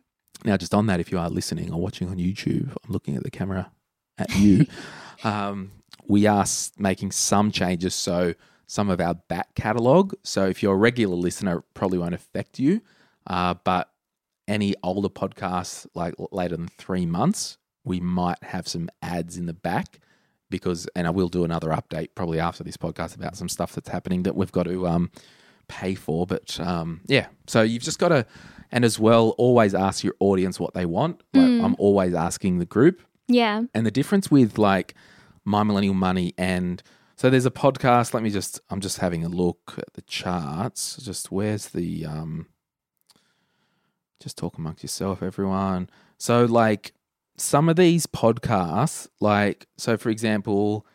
Now, 0.44 0.56
just 0.56 0.74
on 0.74 0.86
that, 0.86 1.00
if 1.00 1.12
you 1.12 1.18
are 1.18 1.28
listening 1.28 1.72
or 1.72 1.80
watching 1.80 2.08
on 2.08 2.16
YouTube, 2.16 2.70
I'm 2.70 2.92
looking 2.92 3.16
at 3.16 3.22
the 3.22 3.30
camera 3.30 3.70
at 4.18 4.34
you. 4.36 4.66
um, 5.24 5.70
we 6.08 6.26
are 6.26 6.46
making 6.78 7.12
some 7.12 7.52
changes. 7.52 7.94
So, 7.94 8.34
some 8.70 8.88
of 8.88 9.00
our 9.00 9.14
back 9.14 9.52
catalog. 9.56 10.14
So, 10.22 10.46
if 10.46 10.62
you're 10.62 10.74
a 10.74 10.78
regular 10.78 11.16
listener, 11.16 11.58
it 11.58 11.64
probably 11.74 11.98
won't 11.98 12.14
affect 12.14 12.60
you. 12.60 12.82
Uh, 13.26 13.54
but 13.64 13.90
any 14.46 14.76
older 14.84 15.08
podcasts, 15.08 15.88
like 15.96 16.14
later 16.30 16.56
than 16.56 16.68
three 16.68 17.04
months, 17.04 17.58
we 17.84 17.98
might 17.98 18.40
have 18.44 18.68
some 18.68 18.88
ads 19.02 19.36
in 19.36 19.46
the 19.46 19.52
back 19.52 19.98
because, 20.50 20.88
and 20.94 21.08
I 21.08 21.10
will 21.10 21.28
do 21.28 21.42
another 21.42 21.70
update 21.70 22.10
probably 22.14 22.38
after 22.38 22.62
this 22.62 22.76
podcast 22.76 23.16
about 23.16 23.36
some 23.36 23.48
stuff 23.48 23.74
that's 23.74 23.88
happening 23.88 24.22
that 24.22 24.36
we've 24.36 24.52
got 24.52 24.64
to 24.64 24.86
um, 24.86 25.10
pay 25.66 25.96
for. 25.96 26.24
But 26.24 26.60
um, 26.60 27.00
yeah, 27.06 27.26
so 27.48 27.62
you've 27.62 27.82
just 27.82 27.98
got 27.98 28.10
to, 28.10 28.24
and 28.70 28.84
as 28.84 29.00
well, 29.00 29.30
always 29.30 29.74
ask 29.74 30.04
your 30.04 30.14
audience 30.20 30.60
what 30.60 30.74
they 30.74 30.86
want. 30.86 31.22
Like 31.34 31.64
I'm 31.64 31.74
always 31.80 32.14
asking 32.14 32.58
the 32.58 32.66
group. 32.66 33.02
Yeah. 33.26 33.62
And 33.74 33.84
the 33.84 33.90
difference 33.90 34.30
with 34.30 34.58
like 34.58 34.94
My 35.44 35.64
Millennial 35.64 35.94
Money 35.94 36.34
and 36.38 36.80
so 37.20 37.28
there's 37.28 37.44
a 37.44 37.50
podcast. 37.50 38.14
Let 38.14 38.22
me 38.22 38.30
just, 38.30 38.62
I'm 38.70 38.80
just 38.80 38.96
having 38.96 39.26
a 39.26 39.28
look 39.28 39.74
at 39.76 39.92
the 39.92 40.00
charts. 40.00 40.96
Just 40.96 41.30
where's 41.30 41.66
the, 41.66 42.06
um, 42.06 42.46
just 44.22 44.38
talk 44.38 44.56
amongst 44.56 44.82
yourself, 44.82 45.22
everyone. 45.22 45.90
So, 46.16 46.46
like, 46.46 46.94
some 47.36 47.68
of 47.68 47.76
these 47.76 48.06
podcasts, 48.06 49.06
like, 49.20 49.66
so 49.76 49.98
for 49.98 50.08
example, 50.08 50.86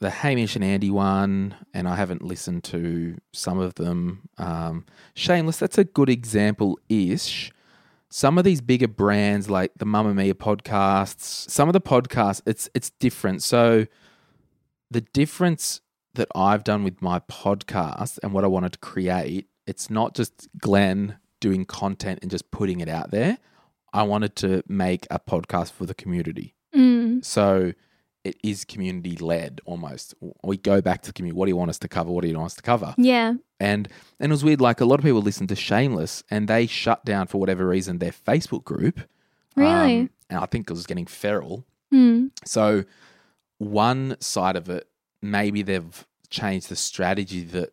the 0.00 0.08
Hamish 0.08 0.56
and 0.56 0.64
Andy 0.64 0.90
one, 0.90 1.54
and 1.74 1.86
I 1.88 1.96
haven't 1.96 2.22
listened 2.22 2.64
to 2.64 3.18
some 3.34 3.58
of 3.58 3.74
them. 3.74 4.30
Um, 4.38 4.86
Shameless, 5.14 5.58
that's 5.58 5.76
a 5.76 5.84
good 5.84 6.08
example 6.08 6.78
ish. 6.88 7.52
Some 8.08 8.38
of 8.38 8.44
these 8.44 8.62
bigger 8.62 8.88
brands, 8.88 9.50
like 9.50 9.72
the 9.76 9.84
Mamamia 9.84 10.32
podcasts, 10.32 11.50
some 11.50 11.68
of 11.68 11.74
the 11.74 11.82
podcasts, 11.82 12.40
it's 12.46 12.70
it's 12.72 12.88
different. 12.98 13.42
So, 13.42 13.84
the 14.94 15.00
difference 15.00 15.80
that 16.14 16.28
I've 16.36 16.62
done 16.62 16.84
with 16.84 17.02
my 17.02 17.18
podcast 17.18 18.20
and 18.22 18.32
what 18.32 18.44
I 18.44 18.46
wanted 18.46 18.74
to 18.74 18.78
create, 18.78 19.48
it's 19.66 19.90
not 19.90 20.14
just 20.14 20.48
Glen 20.56 21.18
doing 21.40 21.64
content 21.64 22.20
and 22.22 22.30
just 22.30 22.52
putting 22.52 22.78
it 22.78 22.88
out 22.88 23.10
there. 23.10 23.38
I 23.92 24.04
wanted 24.04 24.36
to 24.36 24.62
make 24.68 25.08
a 25.10 25.18
podcast 25.18 25.72
for 25.72 25.84
the 25.84 25.94
community. 25.94 26.54
Mm. 26.72 27.24
So 27.24 27.72
it 28.22 28.36
is 28.44 28.64
community 28.64 29.16
led 29.16 29.60
almost. 29.64 30.14
We 30.44 30.58
go 30.58 30.80
back 30.80 31.02
to 31.02 31.08
the 31.08 31.12
community. 31.12 31.36
What 31.36 31.46
do 31.46 31.50
you 31.50 31.56
want 31.56 31.70
us 31.70 31.78
to 31.80 31.88
cover? 31.88 32.12
What 32.12 32.22
do 32.22 32.28
you 32.28 32.36
want 32.36 32.46
us 32.46 32.54
to 32.54 32.62
cover? 32.62 32.94
Yeah. 32.96 33.34
And 33.58 33.88
and 34.20 34.30
it 34.30 34.32
was 34.32 34.44
weird. 34.44 34.60
Like 34.60 34.80
a 34.80 34.84
lot 34.84 35.00
of 35.00 35.04
people 35.04 35.22
listen 35.22 35.48
to 35.48 35.56
Shameless 35.56 36.22
and 36.30 36.46
they 36.46 36.68
shut 36.68 37.04
down 37.04 37.26
for 37.26 37.38
whatever 37.38 37.66
reason 37.66 37.98
their 37.98 38.12
Facebook 38.12 38.62
group. 38.62 39.00
Really? 39.56 40.00
Um, 40.02 40.10
and 40.30 40.38
I 40.38 40.46
think 40.46 40.70
it 40.70 40.72
was 40.72 40.86
getting 40.86 41.06
feral. 41.06 41.66
Mm. 41.92 42.30
So 42.44 42.84
one 43.64 44.16
side 44.20 44.56
of 44.56 44.68
it, 44.68 44.88
maybe 45.22 45.62
they've 45.62 46.06
changed 46.30 46.68
the 46.68 46.76
strategy 46.76 47.42
that 47.44 47.72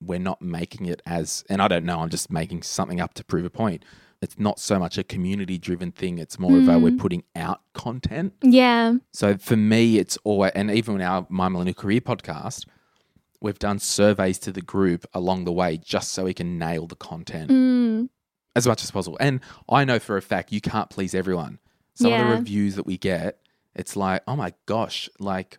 we're 0.00 0.18
not 0.18 0.42
making 0.42 0.86
it 0.86 1.00
as, 1.06 1.44
and 1.48 1.60
I 1.62 1.68
don't 1.68 1.84
know, 1.84 2.00
I'm 2.00 2.10
just 2.10 2.30
making 2.30 2.62
something 2.62 3.00
up 3.00 3.14
to 3.14 3.24
prove 3.24 3.44
a 3.44 3.50
point. 3.50 3.84
It's 4.22 4.38
not 4.38 4.58
so 4.58 4.78
much 4.78 4.96
a 4.98 5.04
community 5.04 5.58
driven 5.58 5.92
thing. 5.92 6.18
It's 6.18 6.38
more 6.38 6.56
of 6.56 6.68
a 6.68 6.78
we're 6.78 6.96
putting 6.96 7.22
out 7.34 7.60
content. 7.74 8.32
Yeah. 8.42 8.94
So 9.12 9.36
for 9.36 9.56
me, 9.56 9.98
it's 9.98 10.16
always, 10.24 10.52
and 10.54 10.70
even 10.70 10.96
in 10.96 11.02
our 11.02 11.26
My 11.28 11.48
Millennial 11.48 11.74
Career 11.74 12.00
podcast, 12.00 12.66
we've 13.40 13.58
done 13.58 13.78
surveys 13.78 14.38
to 14.40 14.52
the 14.52 14.62
group 14.62 15.06
along 15.12 15.44
the 15.44 15.52
way 15.52 15.76
just 15.76 16.12
so 16.12 16.24
we 16.24 16.34
can 16.34 16.58
nail 16.58 16.86
the 16.86 16.96
content 16.96 17.50
Mm. 17.50 18.08
as 18.54 18.66
much 18.66 18.82
as 18.82 18.90
possible. 18.90 19.18
And 19.20 19.40
I 19.68 19.84
know 19.84 19.98
for 19.98 20.16
a 20.16 20.22
fact 20.22 20.50
you 20.50 20.62
can't 20.62 20.88
please 20.88 21.14
everyone. 21.14 21.58
Some 21.94 22.12
of 22.12 22.18
the 22.18 22.24
reviews 22.36 22.74
that 22.76 22.86
we 22.86 22.96
get, 22.98 23.38
it's 23.76 23.94
like, 23.94 24.22
oh 24.26 24.34
my 24.36 24.52
gosh, 24.66 25.08
like 25.20 25.58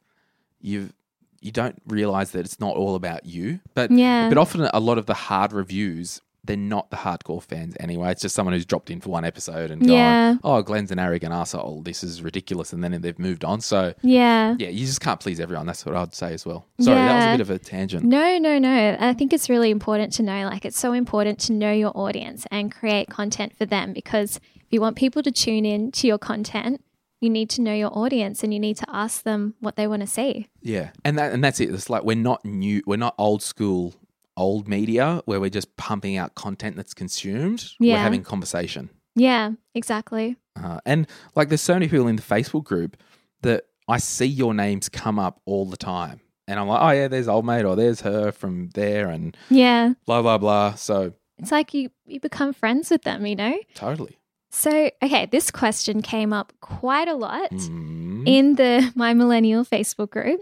you've 0.59 0.91
you 1.39 1.51
don't 1.51 1.79
realize 1.85 2.31
that 2.31 2.39
it's 2.45 2.59
not 2.59 2.75
all 2.75 2.95
about 2.95 3.25
you. 3.25 3.59
But 3.75 3.91
Yeah. 3.91 4.27
but 4.27 4.37
often 4.39 4.67
a 4.73 4.79
lot 4.79 4.97
of 4.97 5.05
the 5.05 5.13
hard 5.13 5.53
reviews, 5.53 6.19
they're 6.43 6.57
not 6.57 6.89
the 6.89 6.97
hardcore 6.97 7.43
fans 7.43 7.75
anyway. 7.79 8.09
It's 8.11 8.23
just 8.23 8.33
someone 8.33 8.53
who's 8.55 8.65
dropped 8.65 8.89
in 8.89 9.01
for 9.01 9.09
one 9.09 9.23
episode 9.23 9.69
and 9.69 9.85
Yeah. 9.85 10.31
gone, 10.33 10.39
oh, 10.43 10.61
Glen's 10.63 10.91
an 10.91 10.97
arrogant 10.97 11.31
asshole. 11.33 11.77
Oh, 11.79 11.83
this 11.83 12.03
is 12.03 12.23
ridiculous, 12.23 12.73
and 12.73 12.83
then 12.83 12.99
they've 13.01 13.19
moved 13.19 13.45
on. 13.45 13.61
So 13.61 13.93
Yeah. 14.01 14.55
yeah, 14.57 14.69
you 14.69 14.85
just 14.87 14.99
can't 14.99 15.19
please 15.19 15.39
everyone. 15.39 15.67
That's 15.67 15.85
what 15.85 15.95
I'd 15.95 16.15
say 16.15 16.33
as 16.33 16.43
well. 16.43 16.65
Sorry, 16.79 16.95
that 16.97 17.15
was 17.17 17.25
a 17.25 17.31
bit 17.33 17.41
of 17.41 17.49
a 17.51 17.59
tangent. 17.59 18.03
No, 18.03 18.39
no, 18.39 18.57
no. 18.57 18.97
I 18.99 19.13
think 19.13 19.31
it's 19.31 19.47
really 19.47 19.69
important 19.69 20.13
to 20.13 20.23
know, 20.23 20.45
like, 20.45 20.65
it's 20.65 20.79
so 20.79 20.91
important 20.93 21.37
to 21.41 21.53
know 21.53 21.71
your 21.71 21.91
audience 21.95 22.47
and 22.49 22.71
create 22.71 23.09
content 23.09 23.53
for 23.55 23.65
them 23.67 23.93
because 23.93 24.37
if 24.55 24.71
you 24.71 24.81
want 24.81 24.95
people 24.95 25.21
to 25.21 25.31
tune 25.31 25.65
in 25.65 25.91
to 25.91 26.07
your 26.07 26.17
content, 26.17 26.81
you 27.19 27.29
need 27.29 27.49
to 27.51 27.61
know 27.61 27.73
your 27.73 27.95
audience 27.97 28.43
and 28.43 28.53
you 28.53 28.59
need 28.59 28.77
to 28.77 28.85
ask 28.89 29.23
them 29.23 29.55
what 29.59 29.75
they 29.75 29.87
want 29.87 30.01
to 30.01 30.07
see. 30.07 30.47
Yeah, 30.61 30.91
and 31.03 31.17
that 31.17 31.33
and 31.33 31.43
that's 31.43 31.59
it. 31.59 31.69
It's 31.73 31.89
like 31.89 32.03
we're 32.03 32.15
not 32.15 32.43
new. 32.45 32.81
We're 32.85 32.97
not 32.97 33.15
old 33.17 33.41
school, 33.41 33.95
old 34.35 34.67
media 34.67 35.21
where 35.25 35.39
we're 35.39 35.49
just 35.49 35.75
pumping 35.77 36.17
out 36.17 36.35
content 36.35 36.75
that's 36.75 36.93
consumed. 36.93 37.71
We're 37.79 37.97
having 37.97 38.23
conversation. 38.23 38.89
Yeah, 39.15 39.51
exactly. 39.73 40.37
Uh, 40.55 40.79
and 40.85 41.07
like, 41.35 41.49
there's 41.49 41.61
so 41.61 41.73
many 41.73 41.87
people 41.87 42.07
in 42.07 42.15
the 42.17 42.21
Facebook 42.21 42.63
group 42.63 42.97
that 43.41 43.65
I 43.87 43.97
see 43.97 44.25
your 44.27 44.53
names 44.53 44.89
come 44.89 45.17
up 45.17 45.41
all 45.45 45.65
the 45.65 45.77
time, 45.77 46.19
and 46.47 46.59
I'm 46.59 46.67
like, 46.67 46.81
oh 46.81 46.89
yeah, 46.91 47.07
there's 47.07 47.27
old 47.27 47.45
mate 47.45 47.63
or 47.65 47.75
there's 47.75 48.01
her 48.01 48.31
from 48.31 48.69
there, 48.75 49.09
and 49.09 49.35
Yeah. 49.49 49.93
blah 50.05 50.21
blah 50.21 50.37
blah. 50.37 50.75
So 50.75 51.13
It's 51.39 51.51
like 51.51 51.73
you, 51.73 51.89
you 52.05 52.19
become 52.19 52.53
friends 52.53 52.91
with 52.91 53.01
them, 53.03 53.25
you 53.25 53.35
know? 53.35 53.57
totally. 53.75 54.17
So, 54.49 54.89
okay, 55.03 55.25
this 55.25 55.51
question 55.51 56.01
came 56.01 56.31
up 56.33 56.53
quite 56.61 57.07
a 57.07 57.13
lot 57.15 57.51
Mm, 57.51 58.23
in 58.27 58.55
the 58.55 58.91
My 58.95 59.13
Millennial 59.13 59.65
Facebook 59.65 60.09
group. 60.09 60.41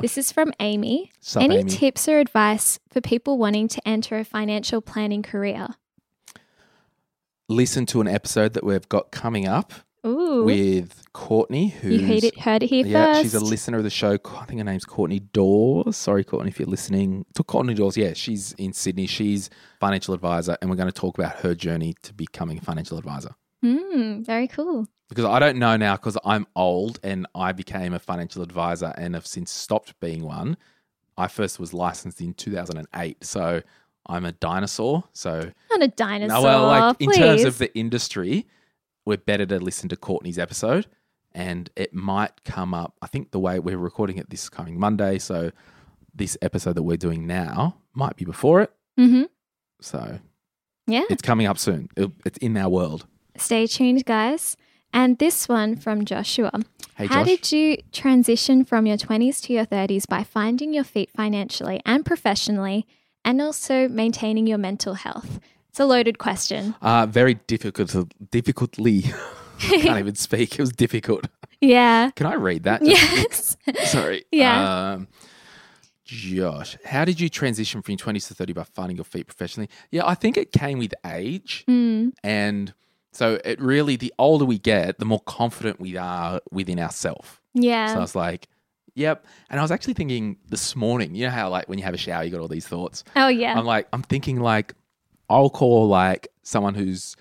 This 0.00 0.18
is 0.18 0.32
from 0.32 0.52
Amy. 0.60 1.12
Sup, 1.20 1.42
Any 1.42 1.58
Amy? 1.58 1.70
tips 1.70 2.08
or 2.08 2.18
advice 2.18 2.78
for 2.90 3.00
people 3.00 3.38
wanting 3.38 3.68
to 3.68 3.88
enter 3.88 4.18
a 4.18 4.24
financial 4.24 4.80
planning 4.80 5.22
career? 5.22 5.68
Listen 7.48 7.86
to 7.86 8.00
an 8.00 8.08
episode 8.08 8.54
that 8.54 8.64
we've 8.64 8.88
got 8.88 9.10
coming 9.12 9.46
up 9.46 9.72
Ooh. 10.06 10.44
with 10.44 11.04
Courtney, 11.12 11.68
who 11.68 11.90
you 11.90 12.06
heard 12.06 12.24
it, 12.24 12.38
heard 12.40 12.62
it 12.62 12.66
here 12.68 12.86
yeah, 12.86 13.12
first. 13.12 13.22
she's 13.22 13.34
a 13.34 13.40
listener 13.40 13.78
of 13.78 13.84
the 13.84 13.90
show. 13.90 14.18
I 14.36 14.44
think 14.46 14.58
her 14.58 14.64
name's 14.64 14.84
Courtney 14.84 15.20
Dawes. 15.20 15.96
Sorry, 15.96 16.24
Courtney, 16.24 16.50
if 16.50 16.58
you're 16.58 16.68
listening. 16.68 17.24
To 17.34 17.44
Courtney 17.44 17.74
Dawes, 17.74 17.96
yeah, 17.96 18.14
she's 18.14 18.52
in 18.54 18.72
Sydney. 18.72 19.06
She's 19.06 19.48
financial 19.78 20.12
advisor, 20.14 20.56
and 20.60 20.70
we're 20.70 20.76
going 20.76 20.88
to 20.90 20.92
talk 20.92 21.16
about 21.18 21.36
her 21.36 21.54
journey 21.54 21.94
to 22.02 22.12
becoming 22.14 22.58
a 22.58 22.60
financial 22.62 22.98
advisor. 22.98 23.34
Mm, 23.64 24.24
very 24.26 24.46
cool. 24.48 24.86
Because 25.08 25.24
I 25.24 25.38
don't 25.38 25.58
know 25.58 25.76
now, 25.76 25.96
because 25.96 26.16
I'm 26.24 26.46
old 26.56 26.98
and 27.02 27.26
I 27.34 27.52
became 27.52 27.92
a 27.94 27.98
financial 27.98 28.42
advisor 28.42 28.92
and 28.96 29.14
have 29.14 29.26
since 29.26 29.50
stopped 29.50 29.98
being 30.00 30.22
one. 30.24 30.56
I 31.16 31.28
first 31.28 31.58
was 31.60 31.72
licensed 31.72 32.20
in 32.20 32.34
2008, 32.34 33.24
so 33.24 33.62
I'm 34.06 34.24
a 34.24 34.32
dinosaur. 34.32 35.04
So 35.12 35.50
Not 35.70 35.82
a 35.82 35.88
dinosaur. 35.88 36.36
no, 36.40 36.42
well, 36.42 36.66
like 36.66 36.96
in 37.00 37.10
terms 37.12 37.44
of 37.44 37.58
the 37.58 37.74
industry, 37.76 38.46
we're 39.06 39.18
better 39.18 39.46
to 39.46 39.58
listen 39.60 39.88
to 39.90 39.96
Courtney's 39.96 40.38
episode, 40.38 40.86
and 41.32 41.70
it 41.76 41.94
might 41.94 42.42
come 42.44 42.74
up. 42.74 42.96
I 43.02 43.06
think 43.06 43.30
the 43.30 43.38
way 43.40 43.58
we're 43.60 43.78
recording 43.78 44.16
it 44.18 44.30
this 44.30 44.48
coming 44.48 44.78
Monday, 44.78 45.18
so 45.18 45.50
this 46.14 46.36
episode 46.42 46.74
that 46.74 46.82
we're 46.82 46.96
doing 46.96 47.26
now 47.26 47.76
might 47.94 48.16
be 48.16 48.24
before 48.24 48.60
it. 48.62 48.72
Mhm. 48.98 49.28
So 49.80 50.18
Yeah. 50.86 51.02
it's 51.10 51.22
coming 51.22 51.46
up 51.46 51.58
soon. 51.58 51.88
It- 51.96 52.12
It's 52.24 52.38
in 52.38 52.56
our 52.56 52.68
world. 52.68 53.06
Stay 53.36 53.66
tuned, 53.66 54.04
guys. 54.04 54.56
And 54.92 55.18
this 55.18 55.48
one 55.48 55.76
from 55.76 56.04
Joshua. 56.04 56.52
Hey, 56.96 57.06
How 57.06 57.24
Josh. 57.24 57.26
did 57.26 57.52
you 57.52 57.76
transition 57.92 58.64
from 58.64 58.86
your 58.86 58.96
20s 58.96 59.42
to 59.42 59.52
your 59.52 59.66
30s 59.66 60.06
by 60.08 60.22
finding 60.22 60.72
your 60.72 60.84
feet 60.84 61.10
financially 61.16 61.80
and 61.84 62.04
professionally 62.04 62.86
and 63.24 63.42
also 63.42 63.88
maintaining 63.88 64.46
your 64.46 64.58
mental 64.58 64.94
health? 64.94 65.40
It's 65.70 65.80
a 65.80 65.84
loaded 65.86 66.18
question. 66.18 66.76
uh, 66.80 67.06
very 67.06 67.34
difficult. 67.48 67.92
Difficultly. 68.30 69.02
I 69.06 69.78
can't 69.80 69.98
even 69.98 70.14
speak. 70.28 70.54
It 70.54 70.60
was 70.60 70.70
difficult. 70.70 71.26
Yeah. 71.60 72.10
Can 72.14 72.26
I 72.26 72.34
read 72.34 72.62
that? 72.62 72.80
Just- 72.84 73.58
Yes. 73.66 73.90
Sorry. 73.90 74.24
Yeah. 74.30 74.92
Um, 74.92 75.08
Josh, 76.04 76.76
how 76.84 77.04
did 77.04 77.18
you 77.18 77.28
transition 77.28 77.82
from 77.82 77.92
your 77.92 77.98
20s 77.98 78.28
to 78.28 78.34
30 78.34 78.52
by 78.52 78.62
finding 78.64 78.96
your 78.96 79.04
feet 79.04 79.26
professionally? 79.26 79.68
Yeah, 79.90 80.06
I 80.06 80.14
think 80.14 80.36
it 80.36 80.52
came 80.52 80.78
with 80.78 80.92
age. 81.04 81.64
Mm, 81.66 82.12
And 82.22 82.74
so 83.14 83.38
it 83.44 83.60
really, 83.60 83.96
the 83.96 84.12
older 84.18 84.44
we 84.44 84.58
get, 84.58 84.98
the 84.98 85.04
more 85.04 85.20
confident 85.20 85.80
we 85.80 85.96
are 85.96 86.40
within 86.50 86.78
ourselves. 86.78 87.28
yeah. 87.54 87.86
So 87.92 87.98
I 87.98 88.00
was 88.00 88.14
like, 88.14 88.48
yep. 88.94 89.24
And 89.50 89.60
I 89.60 89.62
was 89.62 89.70
actually 89.70 89.94
thinking 89.94 90.36
this 90.48 90.74
morning, 90.76 91.14
you 91.14 91.24
know 91.24 91.30
how 91.30 91.48
like 91.48 91.68
when 91.68 91.78
you 91.78 91.84
have 91.84 91.94
a 91.94 91.98
shower, 91.98 92.24
you 92.24 92.30
got 92.30 92.40
all 92.40 92.48
these 92.48 92.66
thoughts. 92.66 93.04
oh, 93.16 93.28
yeah. 93.28 93.56
I'm 93.58 93.64
like, 93.64 93.86
I'm 93.92 94.02
thinking 94.02 94.40
like, 94.40 94.74
I'll 95.30 95.48
call 95.50 95.88
like 95.88 96.28
someone 96.42 96.74
who's, 96.74 97.16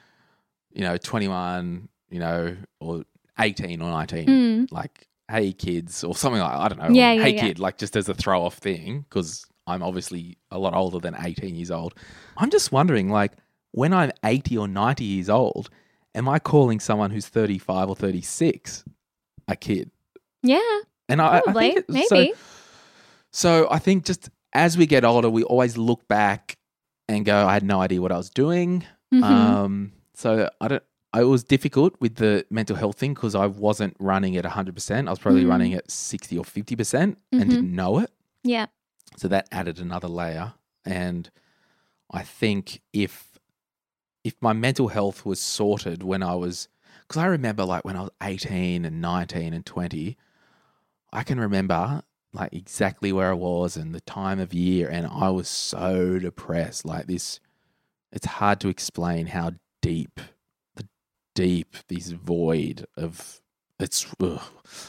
you 0.73 0.81
know, 0.81 0.97
21, 0.97 1.87
you 2.09 2.19
know, 2.19 2.57
or 2.79 3.03
18 3.39 3.81
or 3.81 3.89
19, 3.91 4.25
Mm. 4.27 4.71
like, 4.71 5.07
hey 5.31 5.53
kids, 5.53 6.03
or 6.03 6.13
something 6.15 6.41
like 6.41 6.51
I 6.51 6.67
don't 6.67 6.79
know. 6.79 6.89
Yeah, 6.89 7.11
or, 7.11 7.13
yeah, 7.15 7.23
hey 7.23 7.35
yeah. 7.35 7.41
kid, 7.41 7.59
like 7.59 7.77
just 7.77 7.95
as 7.95 8.09
a 8.09 8.13
throw 8.13 8.43
off 8.43 8.55
thing, 8.55 9.05
because 9.09 9.45
I'm 9.67 9.81
obviously 9.83 10.37
a 10.51 10.59
lot 10.59 10.73
older 10.73 10.99
than 10.99 11.15
18 11.17 11.55
years 11.55 11.71
old. 11.71 11.93
I'm 12.37 12.49
just 12.49 12.71
wondering, 12.71 13.09
like, 13.09 13.31
when 13.71 13.93
I'm 13.93 14.11
80 14.23 14.57
or 14.57 14.67
90 14.67 15.03
years 15.05 15.29
old, 15.29 15.69
am 16.15 16.29
I 16.29 16.39
calling 16.39 16.79
someone 16.79 17.11
who's 17.11 17.27
35 17.27 17.89
or 17.89 17.95
36 17.95 18.83
a 19.47 19.55
kid? 19.55 19.91
yeah. 20.41 20.59
And 21.09 21.21
I, 21.21 21.37
I 21.37 21.41
Probably. 21.41 21.61
think 21.71 21.77
it- 21.79 21.89
Maybe. 21.89 22.33
So, 22.33 22.37
so 23.31 23.67
I 23.69 23.79
think 23.79 24.05
just 24.05 24.29
as 24.53 24.77
we 24.77 24.85
get 24.85 25.03
older, 25.03 25.29
we 25.29 25.43
always 25.43 25.77
look 25.77 26.07
back 26.07 26.57
and 27.09 27.25
go, 27.25 27.45
I 27.45 27.53
had 27.53 27.63
no 27.63 27.81
idea 27.81 28.01
what 28.01 28.11
I 28.11 28.17
was 28.17 28.29
doing. 28.29 28.85
Mhm. 29.13 29.23
Um, 29.23 29.91
so 30.13 30.49
I 30.61 30.67
don't. 30.67 30.83
It 31.15 31.25
was 31.25 31.43
difficult 31.43 31.93
with 31.99 32.15
the 32.15 32.43
mental 32.49 32.75
health 32.75 32.97
thing 32.97 33.13
because 33.13 33.35
I 33.35 33.45
wasn't 33.45 33.95
running 33.99 34.35
at 34.37 34.45
100%. 34.45 35.07
I 35.07 35.11
was 35.11 35.19
probably 35.19 35.43
Mm. 35.43 35.49
running 35.49 35.73
at 35.75 35.91
60 35.91 36.37
or 36.39 36.43
50% 36.43 37.17
and 37.31 37.43
Mhm. 37.43 37.49
didn't 37.49 37.75
know 37.75 37.99
it. 37.99 38.11
yeah. 38.43 38.65
So 39.17 39.27
that 39.27 39.47
added 39.51 39.79
another 39.79 40.07
layer. 40.07 40.53
And 40.85 41.29
I 42.11 42.23
think 42.23 42.81
if 42.93 43.32
if 44.23 44.35
my 44.41 44.53
mental 44.53 44.87
health 44.89 45.25
was 45.25 45.39
sorted 45.39 46.03
when 46.03 46.23
I 46.23 46.35
was 46.35 46.67
because 47.01 47.21
I 47.21 47.25
remember 47.27 47.65
like 47.65 47.83
when 47.85 47.95
I 47.97 48.01
was 48.01 48.11
18 48.21 48.85
and 48.85 49.01
19 49.01 49.53
and 49.53 49.65
20, 49.65 50.17
I 51.11 51.23
can 51.23 51.39
remember 51.39 52.01
like 52.33 52.53
exactly 52.53 53.11
where 53.11 53.29
I 53.29 53.33
was 53.33 53.75
and 53.77 53.93
the 53.93 54.01
time 54.01 54.39
of 54.39 54.53
year 54.53 54.87
and 54.89 55.05
I 55.05 55.29
was 55.29 55.47
so 55.47 56.17
depressed. 56.19 56.85
Like 56.85 57.07
this 57.07 57.39
it's 58.11 58.25
hard 58.25 58.59
to 58.61 58.69
explain 58.69 59.27
how 59.27 59.51
deep 59.81 60.19
the 60.75 60.87
deep 61.35 61.75
this 61.89 62.09
void 62.09 62.85
of 62.95 63.41
it's 63.79 64.05
ugh, 64.21 64.39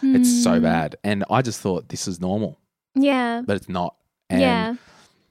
it's 0.02 0.42
so 0.44 0.58
Mm. 0.60 0.62
bad. 0.62 0.96
And 1.02 1.24
I 1.28 1.42
just 1.42 1.60
thought 1.60 1.88
this 1.88 2.06
is 2.06 2.20
normal, 2.20 2.58
Yeah. 2.94 3.42
but 3.44 3.56
it's 3.56 3.68
not. 3.68 3.96
And 4.30 4.40
yeah. 4.40 4.74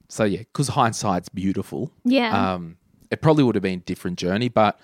so 0.09 0.23
yeah, 0.25 0.39
because 0.39 0.67
hindsight's 0.69 1.29
beautiful. 1.29 1.91
Yeah. 2.03 2.53
Um, 2.55 2.77
it 3.13 3.21
probably 3.21 3.43
would 3.43 3.55
have 3.55 3.61
been 3.61 3.79
a 3.79 3.83
different 3.83 4.17
journey, 4.19 4.49
but 4.49 4.79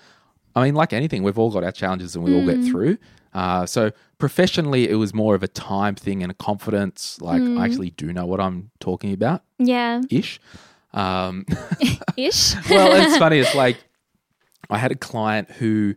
I 0.56 0.64
mean, 0.64 0.74
like 0.74 0.92
anything, 0.92 1.22
we've 1.22 1.38
all 1.38 1.50
got 1.52 1.62
our 1.62 1.72
challenges 1.72 2.16
and 2.16 2.24
we 2.24 2.34
all 2.34 2.44
get 2.46 2.58
Mm. 2.58 2.70
through. 2.70 2.98
Uh, 3.32 3.64
so 3.66 3.92
professionally, 4.18 4.88
it 4.88 4.96
was 4.96 5.14
more 5.14 5.34
of 5.36 5.42
a 5.44 5.48
time 5.48 5.94
thing 5.94 6.22
and 6.22 6.32
a 6.32 6.34
confidence. 6.34 7.18
Like 7.20 7.40
Mm. 7.42 7.58
I 7.60 7.64
actually 7.66 7.90
do 7.90 8.12
know 8.12 8.26
what 8.26 8.40
I'm 8.40 8.70
talking 8.80 9.12
about, 9.12 9.42
yeah. 9.58 10.00
ish. 10.10 10.40
Um, 10.92 11.46
Ish. 12.16 12.54
well, 12.68 12.90
it's 13.06 13.16
funny. 13.16 13.38
It's 13.38 13.54
like 13.64 13.76
I 14.68 14.78
had 14.78 14.90
a 14.90 14.96
client 14.96 15.50
who 15.52 15.94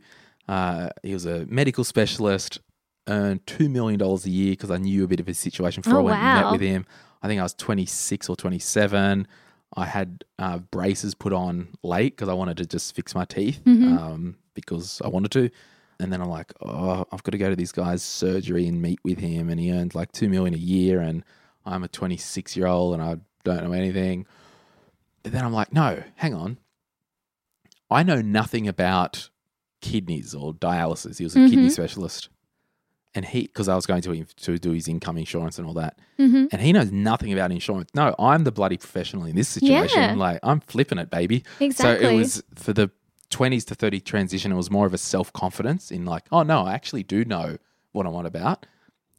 uh, 0.47 0.89
he 1.01 1.13
was 1.13 1.25
a 1.25 1.45
medical 1.47 1.83
specialist, 1.83 2.59
earned 3.07 3.45
two 3.47 3.69
million 3.69 3.97
dollars 3.99 4.25
a 4.27 4.29
year 4.29 4.51
because 4.51 4.69
I 4.69 4.77
knew 4.77 5.03
a 5.03 5.07
bit 5.07 5.19
of 5.19 5.25
his 5.25 5.39
situation 5.39 5.81
before 5.81 5.97
Oh, 5.99 6.01
I 6.01 6.11
went 6.11 6.17
and 6.19 6.41
met 6.43 6.51
with 6.51 6.61
him. 6.61 6.85
I 7.23 7.27
think 7.27 7.39
I 7.39 7.43
was 7.43 7.55
26 7.55 8.29
or 8.29 8.35
27. 8.35 9.27
I 9.75 9.85
had 9.85 10.23
uh, 10.39 10.59
braces 10.59 11.15
put 11.15 11.33
on 11.33 11.69
late 11.83 12.15
because 12.15 12.29
I 12.29 12.33
wanted 12.33 12.57
to 12.57 12.65
just 12.65 12.95
fix 12.95 13.15
my 13.15 13.25
teeth 13.25 13.61
Mhm. 13.65 13.97
um, 13.97 14.37
because 14.53 15.01
I 15.03 15.07
wanted 15.07 15.31
to. 15.31 15.49
And 15.99 16.11
then 16.11 16.21
I'm 16.21 16.29
like, 16.29 16.53
oh, 16.61 17.05
I've 17.11 17.23
got 17.23 17.31
to 17.31 17.37
go 17.37 17.49
to 17.49 17.55
this 17.55 17.71
guy's 17.71 18.03
surgery 18.03 18.67
and 18.67 18.81
meet 18.81 18.99
with 19.03 19.19
him. 19.19 19.49
And 19.49 19.59
he 19.59 19.71
earned 19.71 19.95
like 19.95 20.11
two 20.11 20.27
million 20.29 20.53
a 20.53 20.57
year, 20.57 20.99
and 20.99 21.23
I'm 21.65 21.83
a 21.83 21.87
26 21.87 22.55
year 22.57 22.67
old 22.67 22.93
and 22.93 23.01
I 23.03 23.17
don't 23.43 23.63
know 23.63 23.71
anything. 23.73 24.25
But 25.23 25.31
then 25.31 25.45
I'm 25.45 25.53
like, 25.53 25.71
no, 25.71 26.03
hang 26.15 26.33
on. 26.33 26.57
I 27.89 28.03
know 28.03 28.21
nothing 28.21 28.67
about 28.67 29.29
kidneys 29.81 30.33
or 30.33 30.53
dialysis. 30.53 31.17
He 31.19 31.23
was 31.23 31.35
a 31.35 31.47
kidney 31.47 31.67
Mhm. 31.67 31.71
specialist. 31.71 32.29
And 33.15 33.25
he, 33.25 33.43
because 33.43 33.69
I 33.69 33.75
was 33.75 33.85
going 33.85 34.01
to 34.01 34.11
him 34.11 34.25
to 34.37 34.57
do 34.57 34.71
his 34.71 34.87
income 34.87 35.17
insurance 35.19 35.59
and 35.59 35.67
all 35.67 35.75
that. 35.75 35.99
hmm 36.17 36.45
And 36.51 36.61
he 36.61 36.73
knows 36.73 36.91
nothing 36.91 37.31
about 37.31 37.51
insurance. 37.51 37.91
No, 37.93 38.15
I'm 38.17 38.43
the 38.43 38.51
bloody 38.51 38.77
professional 38.77 39.25
in 39.25 39.35
this 39.35 39.49
situation. 39.49 40.01
Yeah. 40.01 40.15
Like, 40.15 40.39
I'm 40.41 40.59
flipping 40.61 40.97
it, 40.97 41.11
baby. 41.11 41.43
Exactly. 41.59 42.05
So 42.05 42.11
it 42.11 42.15
was 42.15 42.43
for 42.55 42.73
the 42.73 42.89
20s 43.29 43.65
to 43.65 43.75
30 43.75 43.99
transition, 44.01 44.51
it 44.51 44.55
was 44.55 44.71
more 44.71 44.85
of 44.87 44.93
a 44.93 44.97
self 44.97 45.31
confidence 45.33 45.91
in 45.91 46.05
like, 46.05 46.23
oh 46.31 46.43
no, 46.43 46.65
I 46.65 46.73
actually 46.73 47.03
do 47.03 47.23
know 47.25 47.57
what 47.91 48.05
I'm 48.07 48.15
on 48.15 48.25
about. 48.25 48.65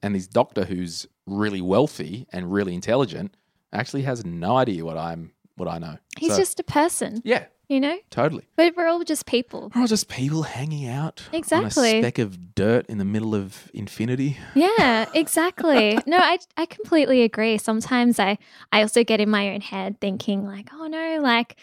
And 0.02 0.14
this 0.14 0.26
doctor 0.26 0.64
who's 0.64 1.06
really 1.26 1.60
wealthy 1.60 2.26
and 2.32 2.52
really 2.52 2.74
intelligent 2.74 3.36
actually 3.72 4.02
has 4.02 4.24
no 4.24 4.56
idea 4.56 4.84
what 4.84 4.98
I'm 4.98 5.32
what 5.56 5.68
I 5.68 5.78
know. 5.78 5.98
He's 6.18 6.32
So, 6.32 6.38
just 6.38 6.58
a 6.60 6.64
person, 6.64 7.22
Yeah, 7.24 7.44
you 7.74 7.80
know? 7.80 7.98
totally. 8.10 8.44
But 8.56 8.76
we're 8.76 8.86
all 8.86 9.02
just 9.04 9.26
people. 9.26 9.70
We're 9.74 9.82
all 9.82 9.86
just 9.86 10.08
people 10.08 10.44
hanging 10.44 10.88
out 10.88 11.22
on 11.32 11.38
Exactly. 11.38 11.98
a 11.98 12.02
speck 12.02 12.18
of 12.18 12.54
dirt 12.54 12.86
in 12.86 12.98
the 12.98 13.04
middle 13.04 13.34
of 13.34 13.70
infinity. 13.74 14.38
Yeah, 14.54 15.06
exactly. 15.14 15.98
no, 16.06 16.18
I 16.18 16.38
I 16.56 16.66
completely 16.66 17.22
agree. 17.22 17.58
Sometimes 17.58 18.18
I 18.18 18.38
I 18.72 18.80
also 18.82 19.04
get 19.04 19.20
in 19.20 19.28
my 19.28 19.50
own 19.52 19.60
head 19.60 20.00
thinking 20.00 20.46
like, 20.46 20.68
oh 20.72 20.86
no, 20.86 21.18
like 21.20 21.56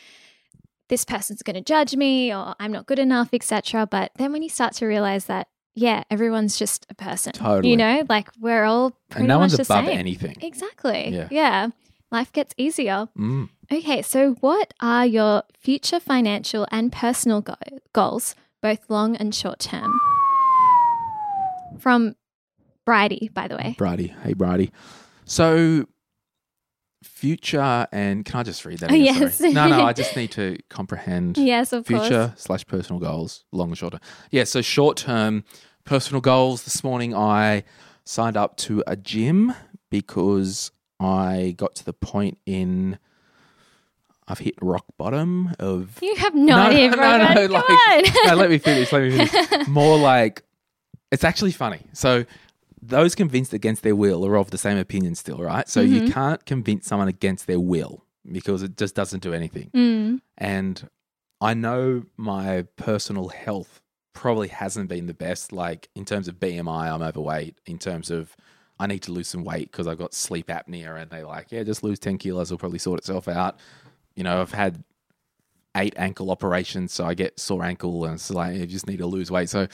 this 0.89 1.05
person's 1.05 1.41
going 1.41 1.55
to 1.55 1.61
judge 1.61 1.95
me 1.95 2.33
or 2.33 2.53
I'm 2.59 2.71
not 2.73 2.85
good 2.85 2.99
enough, 2.99 3.29
etc. 3.33 3.87
But 3.87 4.11
then 4.17 4.33
when 4.33 4.43
you 4.43 4.49
start 4.49 4.73
to 4.75 4.85
realize 4.85 5.25
that 5.25 5.47
yeah, 5.73 6.03
everyone's 6.11 6.59
just 6.59 6.85
a 6.89 6.93
person. 6.95 7.31
Totally. 7.31 7.69
You 7.71 7.77
know, 7.77 8.03
like 8.09 8.27
we're 8.41 8.65
all 8.65 8.91
pretty 9.09 9.21
and 9.21 9.27
no 9.29 9.35
much 9.39 9.51
one's 9.53 9.67
the 9.67 9.73
above 9.73 9.85
same. 9.85 9.97
anything. 9.97 10.35
Exactly. 10.41 11.09
Yeah. 11.13 11.27
yeah. 11.31 11.67
Life 12.11 12.33
gets 12.33 12.53
easier. 12.57 13.07
Mm. 13.17 13.47
Okay, 13.71 14.01
so 14.01 14.33
what 14.41 14.73
are 14.81 15.05
your 15.05 15.43
future 15.57 16.01
financial 16.01 16.67
and 16.71 16.91
personal 16.91 17.39
go- 17.39 17.55
goals, 17.93 18.35
both 18.61 18.89
long 18.89 19.15
and 19.15 19.33
short 19.33 19.59
term? 19.59 19.97
From 21.79 22.15
Bridie, 22.85 23.29
by 23.33 23.47
the 23.47 23.55
way. 23.55 23.75
Brady. 23.77 24.13
Hey, 24.23 24.33
Brady. 24.33 24.71
So 25.23 25.85
future 27.01 27.87
and 27.93 28.25
can 28.25 28.41
I 28.41 28.43
just 28.43 28.65
read 28.65 28.79
that? 28.79 28.91
Oh, 28.91 28.95
yes. 28.95 29.37
Sorry. 29.37 29.53
No, 29.53 29.69
no, 29.69 29.83
I 29.85 29.93
just 29.93 30.15
need 30.17 30.31
to 30.31 30.57
comprehend 30.69 31.37
Yes, 31.37 31.71
of 31.71 31.87
future 31.87 32.27
course. 32.27 32.41
slash 32.41 32.65
personal 32.67 32.99
goals, 32.99 33.45
long 33.53 33.69
and 33.69 33.77
short 33.77 33.93
term. 33.93 34.01
Yeah, 34.31 34.43
so 34.43 34.61
short 34.61 34.97
term 34.97 35.45
personal 35.85 36.19
goals. 36.19 36.63
This 36.63 36.83
morning 36.83 37.15
I 37.15 37.63
signed 38.03 38.35
up 38.35 38.57
to 38.57 38.83
a 38.85 38.97
gym 38.97 39.53
because 39.89 40.71
I 40.99 41.55
got 41.57 41.75
to 41.75 41.85
the 41.85 41.93
point 41.93 42.37
in 42.45 42.99
I've 44.31 44.39
hit 44.39 44.55
rock 44.61 44.85
bottom 44.97 45.53
of 45.59 45.99
You 46.01 46.15
have 46.15 46.33
no, 46.33 46.55
idea, 46.57 46.89
no, 46.95 47.17
no, 47.17 47.33
Come 47.47 47.51
like, 47.51 48.13
no, 48.25 48.35
let 48.35 48.49
me 48.49 48.57
finish. 48.57 48.91
Let 48.91 49.01
me 49.03 49.25
finish. 49.27 49.67
More 49.67 49.97
like 49.97 50.43
it's 51.11 51.23
actually 51.23 51.51
funny. 51.51 51.81
So 51.93 52.25
those 52.81 53.13
convinced 53.13 53.53
against 53.53 53.83
their 53.83 53.95
will 53.95 54.25
are 54.25 54.37
of 54.37 54.49
the 54.51 54.57
same 54.57 54.77
opinion 54.77 55.15
still, 55.15 55.37
right? 55.37 55.67
So 55.69 55.83
Mm-hmm. 55.83 56.05
you 56.07 56.11
can't 56.11 56.45
convince 56.45 56.87
someone 56.87 57.07
against 57.09 57.45
their 57.47 57.59
will 57.59 58.05
because 58.31 58.63
it 58.63 58.77
just 58.77 58.95
doesn't 58.95 59.21
do 59.21 59.33
anything. 59.33 59.69
Mm. 59.75 60.21
And 60.37 60.89
I 61.41 61.53
know 61.53 62.03
my 62.17 62.63
personal 62.77 63.29
health 63.29 63.81
probably 64.13 64.47
hasn't 64.47 64.89
been 64.89 65.07
the 65.07 65.13
best. 65.13 65.51
Like 65.51 65.89
in 65.95 66.05
terms 66.05 66.27
of 66.27 66.35
BMI, 66.39 66.91
I'm 66.93 67.01
overweight. 67.01 67.57
In 67.65 67.77
terms 67.77 68.09
of 68.09 68.35
I 68.79 68.87
need 68.87 69.03
to 69.03 69.11
lose 69.11 69.27
some 69.27 69.43
weight 69.43 69.71
because 69.71 69.85
I've 69.85 69.99
got 69.99 70.13
sleep 70.13 70.47
apnea, 70.47 70.99
and 70.99 71.11
they're 71.11 71.25
like, 71.27 71.51
yeah, 71.51 71.61
just 71.61 71.83
lose 71.83 71.99
10 71.99 72.17
kilos, 72.17 72.47
it'll 72.49 72.57
probably 72.57 72.79
sort 72.79 72.97
itself 72.99 73.27
out. 73.27 73.59
You 74.15 74.23
know, 74.23 74.41
I've 74.41 74.51
had 74.51 74.83
eight 75.75 75.93
ankle 75.97 76.31
operations, 76.31 76.93
so 76.93 77.05
I 77.05 77.13
get 77.13 77.39
sore 77.39 77.63
ankle, 77.63 78.05
and 78.05 78.15
it's 78.15 78.29
like, 78.29 78.55
you 78.55 78.65
just 78.65 78.87
need 78.87 78.97
to 78.97 79.07
lose 79.07 79.31
weight. 79.31 79.49
So 79.49 79.67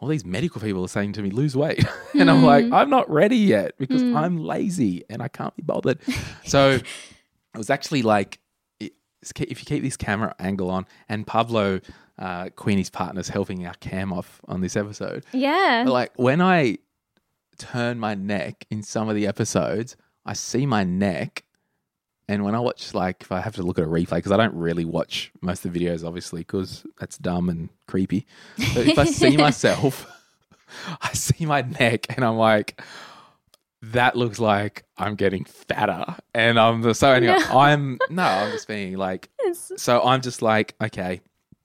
all 0.00 0.08
these 0.08 0.24
medical 0.24 0.60
people 0.60 0.84
are 0.84 0.88
saying 0.88 1.12
to 1.14 1.22
me, 1.22 1.30
lose 1.30 1.56
weight. 1.56 1.84
and 2.18 2.30
I'm 2.30 2.44
like, 2.44 2.70
I'm 2.70 2.90
not 2.90 3.10
ready 3.10 3.36
yet 3.36 3.72
because 3.78 4.02
I'm 4.02 4.38
lazy 4.38 5.04
and 5.10 5.20
I 5.20 5.28
can't 5.28 5.54
be 5.56 5.62
bothered. 5.62 5.98
so 6.44 6.70
it 7.54 7.56
was 7.56 7.70
actually 7.70 8.02
like, 8.02 8.38
if 8.80 9.60
you 9.60 9.66
keep 9.66 9.82
this 9.82 9.96
camera 9.96 10.34
angle 10.38 10.70
on, 10.70 10.86
and 11.08 11.26
Pablo, 11.26 11.80
uh, 12.18 12.48
Queenie's 12.50 12.90
partner's 12.90 13.28
helping 13.28 13.66
our 13.66 13.74
cam 13.74 14.12
off 14.12 14.40
on 14.46 14.60
this 14.60 14.76
episode. 14.76 15.24
Yeah. 15.32 15.84
Like 15.88 16.12
when 16.16 16.40
I 16.40 16.78
turn 17.58 17.98
my 17.98 18.14
neck 18.14 18.64
in 18.70 18.84
some 18.84 19.08
of 19.08 19.16
the 19.16 19.26
episodes, 19.26 19.96
I 20.24 20.34
see 20.34 20.66
my 20.66 20.84
neck. 20.84 21.44
And 22.28 22.44
when 22.44 22.54
I 22.54 22.60
watch, 22.60 22.92
like, 22.92 23.22
if 23.22 23.32
I 23.32 23.40
have 23.40 23.54
to 23.54 23.62
look 23.62 23.78
at 23.78 23.84
a 23.84 23.88
replay, 23.88 24.16
because 24.16 24.32
I 24.32 24.36
don't 24.36 24.54
really 24.54 24.84
watch 24.84 25.32
most 25.40 25.64
of 25.64 25.72
the 25.72 25.80
videos, 25.80 26.06
obviously, 26.06 26.40
because 26.40 26.86
that's 27.00 27.16
dumb 27.16 27.48
and 27.48 27.70
creepy. 27.86 28.26
But 28.74 28.86
if 28.86 28.98
I 28.98 29.04
see 29.06 29.36
myself, 29.38 30.06
I 31.00 31.12
see 31.14 31.46
my 31.46 31.62
neck 31.62 32.06
and 32.14 32.24
I'm 32.24 32.36
like, 32.36 32.80
that 33.80 34.14
looks 34.14 34.38
like 34.38 34.84
I'm 34.98 35.14
getting 35.14 35.44
fatter. 35.44 36.16
And 36.34 36.60
I'm 36.60 36.82
the, 36.82 36.94
so 36.94 37.12
anyway, 37.12 37.38
I'm, 37.48 37.98
no, 38.10 38.24
I'm 38.24 38.52
just 38.52 38.68
being 38.68 38.96
like, 38.96 39.30
so 39.54 40.02
I'm 40.02 40.20
just 40.20 40.42
like, 40.42 40.74
okay, 40.82 41.22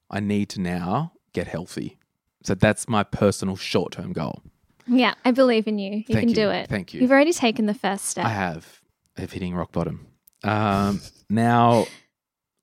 I 0.09 0.21
need 0.21 0.49
to 0.49 0.61
now 0.61 1.11
get 1.33 1.47
healthy. 1.47 1.97
So 2.43 2.55
that's 2.55 2.87
my 2.87 3.03
personal 3.03 3.57
short 3.57 3.93
term 3.93 4.13
goal. 4.13 4.43
Yeah, 4.87 5.13
I 5.25 5.31
believe 5.31 5.67
in 5.67 5.79
you. 5.79 5.97
You 5.97 6.03
Thank 6.03 6.19
can 6.19 6.29
you. 6.29 6.35
do 6.35 6.49
it. 6.49 6.69
Thank 6.69 6.93
you. 6.93 7.01
You've 7.01 7.11
already 7.11 7.33
taken 7.33 7.65
the 7.65 7.73
first 7.73 8.05
step. 8.05 8.25
I 8.25 8.29
have 8.29 8.81
of 9.17 9.31
hitting 9.31 9.55
rock 9.55 9.71
bottom. 9.71 10.07
Um, 10.43 11.01
now, 11.29 11.87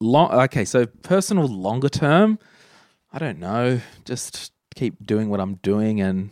long. 0.01 0.33
Okay, 0.33 0.64
so 0.64 0.87
personal 0.87 1.47
longer 1.47 1.88
term. 1.88 2.38
I 3.12 3.19
don't 3.19 3.38
know. 3.38 3.81
Just 4.05 4.53
keep 4.75 5.05
doing 5.05 5.29
what 5.29 5.40
I'm 5.40 5.55
doing 5.57 6.01
and 6.01 6.31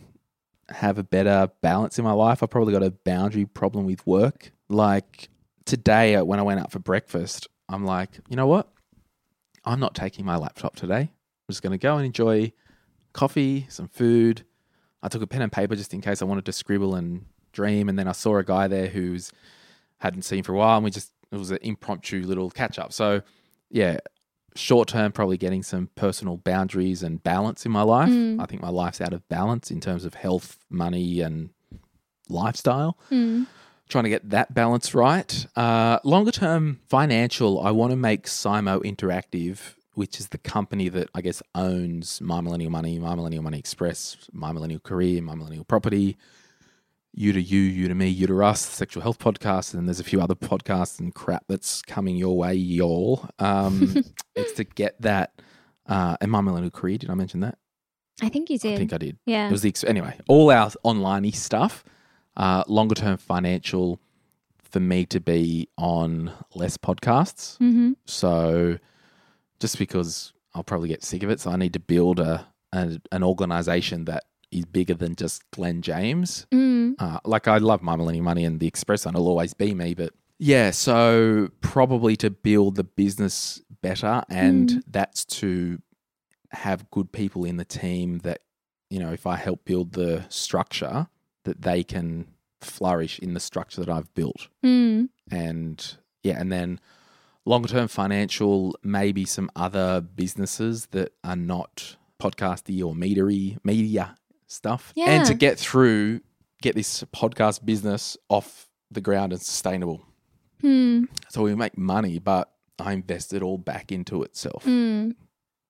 have 0.69 0.97
a 0.97 1.03
better 1.03 1.49
balance 1.61 1.97
in 1.97 2.05
my 2.05 2.11
life. 2.11 2.41
I've 2.43 2.49
probably 2.49 2.73
got 2.73 2.83
a 2.83 2.91
boundary 2.91 3.45
problem 3.45 3.85
with 3.85 4.05
work. 4.05 4.51
Like 4.69 5.29
today, 5.65 6.15
uh, 6.15 6.23
when 6.23 6.39
I 6.39 6.43
went 6.43 6.59
out 6.59 6.71
for 6.71 6.79
breakfast, 6.79 7.47
I'm 7.67 7.85
like, 7.85 8.09
you 8.29 8.35
know 8.35 8.47
what? 8.47 8.71
I'm 9.65 9.79
not 9.79 9.95
taking 9.95 10.25
my 10.25 10.37
laptop 10.37 10.75
today. 10.75 11.01
I'm 11.01 11.49
just 11.49 11.61
going 11.61 11.71
to 11.71 11.77
go 11.77 11.97
and 11.97 12.05
enjoy 12.05 12.53
coffee, 13.13 13.65
some 13.69 13.87
food. 13.87 14.45
I 15.01 15.07
took 15.07 15.21
a 15.21 15.27
pen 15.27 15.41
and 15.41 15.51
paper 15.51 15.75
just 15.75 15.93
in 15.93 16.01
case 16.01 16.21
I 16.21 16.25
wanted 16.25 16.45
to 16.45 16.51
scribble 16.51 16.95
and 16.95 17.25
dream. 17.51 17.89
And 17.89 17.97
then 17.97 18.07
I 18.07 18.13
saw 18.13 18.37
a 18.37 18.43
guy 18.43 18.67
there 18.67 18.87
who's 18.87 19.31
hadn't 19.99 20.23
seen 20.23 20.43
for 20.43 20.53
a 20.53 20.57
while, 20.57 20.77
and 20.77 20.83
we 20.83 20.91
just 20.91 21.11
it 21.31 21.37
was 21.37 21.51
an 21.51 21.59
impromptu 21.61 22.23
little 22.23 22.49
catch 22.49 22.79
up. 22.79 22.93
So 22.93 23.21
yeah, 23.69 23.97
short 24.55 24.87
term, 24.89 25.11
probably 25.11 25.37
getting 25.37 25.63
some 25.63 25.89
personal 25.95 26.37
boundaries 26.37 27.03
and 27.03 27.21
balance 27.23 27.65
in 27.65 27.71
my 27.71 27.83
life. 27.83 28.09
I 28.39 28.45
think 28.45 28.61
my 28.61 28.69
life's 28.69 29.01
out 29.01 29.13
of 29.13 29.27
balance 29.29 29.71
in 29.71 29.79
terms 29.79 30.05
of 30.05 30.15
health, 30.15 30.57
money, 30.69 31.21
and 31.21 31.51
lifestyle. 32.27 32.97
Mm. 33.11 33.47
Trying 33.89 34.03
to 34.03 34.09
get 34.09 34.29
that 34.29 34.53
balance 34.53 34.93
right. 34.93 35.47
Uh, 35.55 35.99
longer 36.03 36.31
term, 36.31 36.79
financial. 36.87 37.59
I 37.59 37.71
want 37.71 37.89
to 37.91 37.95
make 37.95 38.25
Simo 38.25 38.83
Interactive, 38.83 39.73
which 39.93 40.19
is 40.19 40.27
the 40.27 40.37
company 40.37 40.89
that 40.89 41.09
I 41.15 41.21
guess 41.21 41.41
owns 41.55 42.21
My 42.21 42.39
Millennial 42.39 42.69
Money, 42.69 42.99
My 42.99 43.15
Millennial 43.15 43.41
Money 43.41 43.57
Express, 43.57 44.29
My 44.31 44.51
Millennial 44.51 44.79
Career, 44.79 45.23
My 45.23 45.33
Millennial 45.33 45.63
Property, 45.63 46.17
You 47.13 47.33
to 47.33 47.41
You, 47.41 47.59
You 47.59 47.87
to 47.87 47.95
Me, 47.95 48.07
You 48.07 48.27
to 48.27 48.43
Us, 48.43 48.65
the 48.65 48.75
Sexual 48.75 49.03
Health 49.03 49.19
Podcast, 49.19 49.73
and 49.73 49.87
there's 49.87 49.99
a 49.99 50.03
few 50.03 50.21
other 50.21 50.35
podcasts 50.35 50.99
and 50.99 51.13
crap 51.13 51.43
that's 51.47 51.81
coming 51.81 52.15
your 52.15 52.37
way, 52.37 52.53
y'all. 52.53 53.27
Um, 53.39 54.03
it's 54.35 54.53
to 54.53 54.63
get 54.63 55.01
that. 55.01 55.41
Uh, 55.87 56.15
and 56.21 56.29
My 56.31 56.41
Millennial 56.41 56.69
Career, 56.71 56.99
did 56.99 57.09
I 57.09 57.15
mention 57.15 57.39
that? 57.39 57.57
I 58.21 58.29
think 58.29 58.49
you 58.49 58.59
did. 58.59 58.75
I 58.75 58.77
think 58.77 58.93
I 58.93 58.97
did. 58.97 59.17
yeah. 59.25 59.47
It 59.47 59.51
was 59.51 59.61
the 59.61 59.69
ex- 59.69 59.83
anyway, 59.83 60.17
all 60.27 60.51
our 60.51 60.71
online 60.83 61.31
stuff, 61.31 61.83
uh, 62.37 62.63
longer 62.67 62.95
term 62.95 63.17
financial 63.17 63.99
for 64.61 64.79
me 64.79 65.05
to 65.07 65.19
be 65.19 65.67
on 65.77 66.31
less 66.53 66.77
podcasts. 66.77 67.57
mm-hmm. 67.57 67.93
So 68.05 68.77
just 69.59 69.79
because 69.79 70.33
I'll 70.53 70.63
probably 70.63 70.89
get 70.89 71.03
sick 71.03 71.23
of 71.23 71.29
it, 71.29 71.39
so 71.39 71.51
I 71.51 71.55
need 71.55 71.73
to 71.73 71.79
build 71.79 72.19
a, 72.19 72.47
a 72.71 72.99
an 73.11 73.23
organization 73.23 74.05
that 74.05 74.25
is 74.51 74.65
bigger 74.65 74.93
than 74.93 75.15
just 75.15 75.49
Glen 75.51 75.81
James. 75.81 76.47
Mm. 76.51 76.95
Uh, 76.99 77.19
like 77.25 77.47
I 77.47 77.57
love 77.57 77.81
My 77.81 77.95
Millennium 77.95 78.25
Money 78.25 78.45
and 78.45 78.59
the 78.59 78.67
Express, 78.67 79.05
and 79.05 79.15
it'll 79.15 79.27
always 79.27 79.53
be 79.53 79.73
me. 79.73 79.93
But 79.93 80.13
yeah, 80.39 80.71
so 80.71 81.49
probably 81.61 82.15
to 82.17 82.29
build 82.29 82.75
the 82.75 82.83
business 82.83 83.61
better, 83.81 84.23
and 84.29 84.83
that's 84.87 85.25
to 85.25 85.81
have 86.51 86.89
good 86.91 87.11
people 87.11 87.45
in 87.45 87.57
the 87.57 87.65
team 87.65 88.19
that 88.19 88.41
you 88.89 88.99
know, 88.99 89.11
if 89.11 89.27
I 89.27 89.35
help 89.35 89.65
build 89.65 89.91
the 89.93 90.25
structure, 90.29 91.07
that 91.43 91.61
they 91.61 91.83
can 91.83 92.25
flourish 92.59 93.19
in 93.19 93.35
the 93.35 93.39
structure 93.39 93.81
that 93.81 93.89
I've 93.89 94.11
built 94.15 94.47
Mm. 94.65 95.09
and 95.31 95.97
yeah, 96.23 96.39
and 96.39 96.51
then 96.51 96.79
longer 97.45 97.67
term 97.69 97.87
financial, 97.87 98.75
maybe 98.83 99.25
some 99.25 99.49
other 99.55 100.01
businesses 100.01 100.87
that 100.87 101.13
are 101.23 101.35
not 101.35 101.97
podcasty 102.19 102.83
or 102.83 102.93
metery 102.95 103.57
media 103.63 104.15
stuff. 104.49 104.93
And 104.97 105.25
to 105.27 105.33
get 105.33 105.57
through, 105.57 106.21
get 106.61 106.75
this 106.75 107.03
podcast 107.15 107.63
business 107.63 108.17
off 108.27 108.67
the 108.91 109.01
ground 109.01 109.31
and 109.31 109.41
sustainable. 109.41 110.01
Hmm. 110.61 111.05
So 111.29 111.43
we 111.43 111.55
make 111.55 111.77
money, 111.77 112.19
but 112.19 112.51
I 112.79 112.93
invest 112.93 113.33
it 113.33 113.41
all 113.41 113.57
back 113.57 113.91
into 113.91 114.23
itself. 114.23 114.65
Mm. 114.65 115.15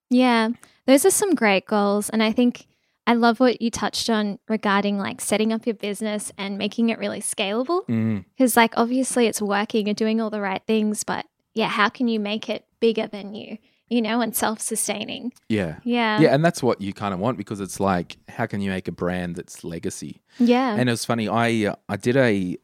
Yeah, 0.09 0.49
those 0.87 1.05
are 1.05 1.11
some 1.11 1.35
great 1.35 1.65
goals. 1.65 2.09
And 2.09 2.23
I 2.23 2.31
think 2.31 2.65
I 3.05 3.13
love 3.13 3.39
what 3.39 3.61
you 3.61 3.69
touched 3.69 4.09
on 4.09 4.39
regarding 4.47 4.97
like 4.97 5.21
setting 5.21 5.53
up 5.53 5.65
your 5.65 5.75
business 5.75 6.31
and 6.37 6.57
making 6.57 6.89
it 6.89 6.99
really 6.99 7.21
scalable. 7.21 7.85
Mm, 7.87 8.25
Because, 8.35 8.55
like, 8.55 8.73
obviously 8.77 9.27
it's 9.27 9.41
working 9.41 9.87
and 9.87 9.97
doing 9.97 10.21
all 10.21 10.29
the 10.29 10.41
right 10.41 10.61
things, 10.65 11.03
but 11.03 11.25
yeah, 11.53 11.67
how 11.67 11.89
can 11.89 12.07
you 12.07 12.19
make 12.19 12.49
it 12.49 12.65
bigger 12.79 13.07
than 13.07 13.33
you, 13.33 13.57
you 13.89 14.01
know, 14.01 14.21
and 14.21 14.35
self 14.35 14.59
sustaining? 14.59 15.33
yeah. 15.49 15.77
Yeah. 15.83 16.19
Yeah, 16.19 16.33
and 16.33 16.43
that's 16.43 16.61
what 16.63 16.81
you 16.81 16.93
kind 16.93 17.13
of 17.13 17.19
want 17.19 17.37
because 17.37 17.59
it's 17.59 17.79
like, 17.79 18.17
how 18.27 18.45
can 18.45 18.61
you 18.61 18.69
make 18.69 18.87
a 18.87 18.91
brand 18.91 19.35
that's 19.35 19.63
legacy? 19.63 20.21
Yeah. 20.37 20.75
And 20.75 20.89
it 20.89 20.91
was 20.91 21.05
funny. 21.05 21.27
I 21.27 21.71
uh, 21.71 21.75
I 21.87 21.97
did 21.97 22.15
a 22.15 22.57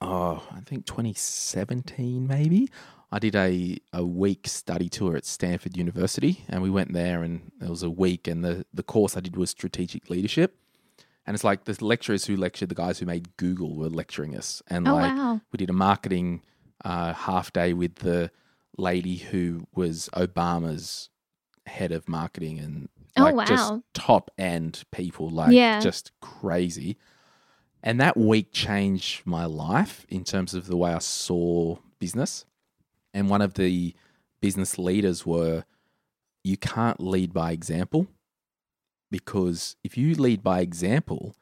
oh 0.00 0.42
I 0.52 0.60
think 0.60 0.86
2017 0.86 2.26
maybe. 2.26 2.68
I 3.14 3.20
did 3.20 3.36
a 3.36 3.78
a 3.92 4.04
week 4.04 4.48
study 4.48 4.88
tour 4.88 5.16
at 5.16 5.24
Stanford 5.24 5.76
University, 5.76 6.44
and 6.48 6.62
we 6.62 6.70
went 6.70 6.92
there, 6.92 7.22
and 7.22 7.52
it 7.62 7.68
was 7.68 7.84
a 7.84 7.90
week, 7.90 8.26
and 8.26 8.44
the 8.44 8.66
the 8.74 8.82
course 8.82 9.16
I 9.16 9.20
did 9.20 9.36
was 9.36 9.50
strategic 9.50 10.10
leadership. 10.10 10.56
And 11.26 11.34
it's 11.34 11.44
like 11.44 11.64
the 11.64 11.82
lecturers 11.82 12.26
who 12.26 12.36
lectured 12.36 12.68
the 12.68 12.74
guys 12.74 12.98
who 12.98 13.06
made 13.06 13.34
Google 13.38 13.76
were 13.76 13.88
lecturing 13.88 14.36
us, 14.36 14.62
and 14.66 14.88
oh, 14.88 14.94
like 14.94 15.16
wow. 15.16 15.40
we 15.52 15.58
did 15.58 15.70
a 15.70 15.72
marketing 15.72 16.42
uh, 16.84 17.12
half 17.12 17.52
day 17.52 17.72
with 17.72 17.96
the 17.96 18.32
lady 18.76 19.16
who 19.16 19.66
was 19.74 20.08
Obama's 20.14 21.10
head 21.66 21.92
of 21.92 22.08
marketing 22.08 22.58
and 22.58 22.88
Oh, 23.16 23.22
like 23.30 23.46
just 23.46 23.72
top 23.92 24.30
end 24.36 24.82
people, 24.90 25.30
like 25.30 25.52
Yeah. 25.52 25.80
just 25.80 26.10
crazy. 26.20 26.96
And 27.82 28.00
that 28.00 28.16
week 28.16 28.48
changed 28.52 29.24
my 29.24 29.44
life 29.44 30.04
in 30.08 30.24
terms 30.24 30.52
of 30.54 30.66
the 30.66 30.76
way 30.76 30.92
I 30.92 30.98
saw 30.98 31.76
business. 32.00 32.44
And 33.12 33.30
one 33.30 33.40
of 33.42 33.54
the 33.54 33.94
business 34.40 34.78
leaders 34.78 35.24
were 35.24 35.64
you 36.42 36.56
can't 36.56 37.00
lead 37.00 37.32
by 37.32 37.52
example 37.52 38.08
because 39.10 39.76
if 39.84 39.96
you 39.96 40.14
lead 40.14 40.42
by 40.42 40.60
example, 40.60 41.34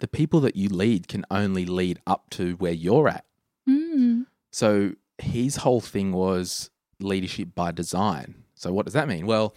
the 0.00 0.08
people 0.08 0.40
that 0.40 0.56
you 0.56 0.68
lead 0.68 1.08
can 1.08 1.24
only 1.30 1.64
lead 1.64 1.98
up 2.06 2.28
to 2.30 2.54
where 2.56 2.72
you're 2.72 3.08
at. 3.08 3.24
Mm. 3.68 4.26
So 4.52 4.92
his 5.18 5.56
whole 5.56 5.80
thing 5.80 6.12
was 6.12 6.70
leadership 7.00 7.54
by 7.54 7.72
design. 7.72 8.34
So 8.54 8.72
what 8.72 8.84
does 8.86 8.94
that 8.94 9.08
mean? 9.08 9.26
Well, 9.26 9.54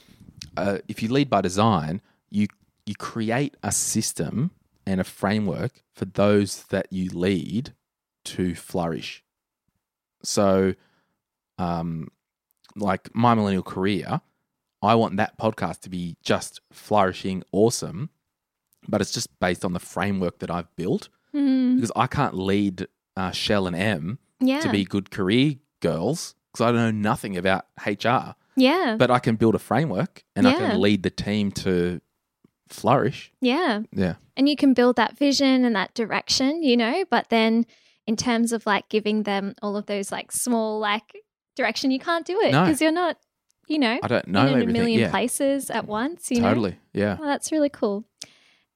uh, 0.56 0.80
if 0.88 1.02
you 1.02 1.10
lead 1.10 1.30
by 1.30 1.42
design, 1.42 2.02
you 2.30 2.48
you 2.86 2.96
create 2.96 3.56
a 3.64 3.72
system 3.72 4.52
and 4.86 5.02
a 5.02 5.04
framework 5.04 5.84
for 5.94 6.06
those 6.06 6.64
that 6.66 6.88
you 6.92 7.10
lead 7.10 7.74
to 8.24 8.56
flourish. 8.56 9.24
So, 10.24 10.74
um, 11.58 12.10
like 12.76 13.14
my 13.14 13.34
millennial 13.34 13.64
career, 13.64 14.22
I 14.82 14.96
want 14.96 15.18
that 15.18 15.38
podcast 15.38 15.82
to 15.82 15.90
be 15.90 16.16
just 16.22 16.62
flourishing, 16.72 17.44
awesome, 17.52 18.10
but 18.88 19.02
it's 19.02 19.12
just 19.12 19.38
based 19.40 19.66
on 19.66 19.74
the 19.74 19.80
framework 19.80 20.40
that 20.40 20.50
I've 20.50 20.74
built 20.76 21.10
Mm, 21.34 21.76
because 21.76 21.92
I 21.96 22.08
can't 22.08 22.34
lead 22.34 22.88
uh, 23.16 23.32
Shell 23.32 23.68
and 23.68 23.76
M 23.76 24.20
yeah. 24.40 24.62
to 24.62 24.70
be 24.70 24.84
good 24.86 25.12
career 25.12 25.56
girls 25.82 26.36
because 26.58 26.74
I 26.74 26.76
know 26.76 26.92
nothing 26.92 27.38
about 27.38 27.66
HR, 27.86 28.36
yeah. 28.56 28.96
but 28.98 29.12
I 29.12 29.20
can 29.20 29.36
build 29.36 29.56
a 29.56 29.60
framework 29.60 30.24
and 30.36 30.48
I 30.48 30.54
can 30.54 30.82
lead 30.82 31.04
the 31.04 31.10
team 31.10 31.52
to 31.52 32.02
flourish. 32.68 33.32
yeah. 33.42 33.82
Yeah. 33.92 34.16
And 34.36 34.48
you 34.48 34.56
can 34.56 34.74
build 34.76 34.98
that 34.98 35.18
vision 35.18 35.66
and 35.66 35.76
that 35.76 35.94
direction, 35.96 36.62
you 36.62 36.78
know, 36.78 37.06
but 37.10 37.30
then 37.30 37.66
in 38.06 38.16
terms 38.16 38.52
of 38.54 38.66
like 38.68 38.88
giving 38.90 39.24
them 39.24 39.56
all 39.64 39.76
of 39.76 39.88
those 39.88 40.12
like 40.12 40.32
small 40.32 40.80
like 40.80 41.16
direction, 41.56 41.90
you 41.92 42.00
can't 42.00 42.26
do 42.26 42.40
it 42.42 42.52
No. 42.52 42.64
because 42.66 42.80
you're 42.82 42.92
not, 42.92 43.18
you 43.68 43.80
know, 43.80 43.98
I 44.04 44.08
don't 44.08 44.28
know 44.28 44.46
in 44.48 44.62
a 44.62 44.72
million 44.72 45.00
yeah, 45.00 45.10
places 45.10 45.70
at 45.72 45.88
once, 45.88 46.30
you 46.30 46.40
know. 46.42 46.50
totally. 46.50 46.78
Yeah. 46.94 47.18
Well, 47.18 47.28
that's 47.28 47.52
really 47.52 47.70
cool. 47.70 48.06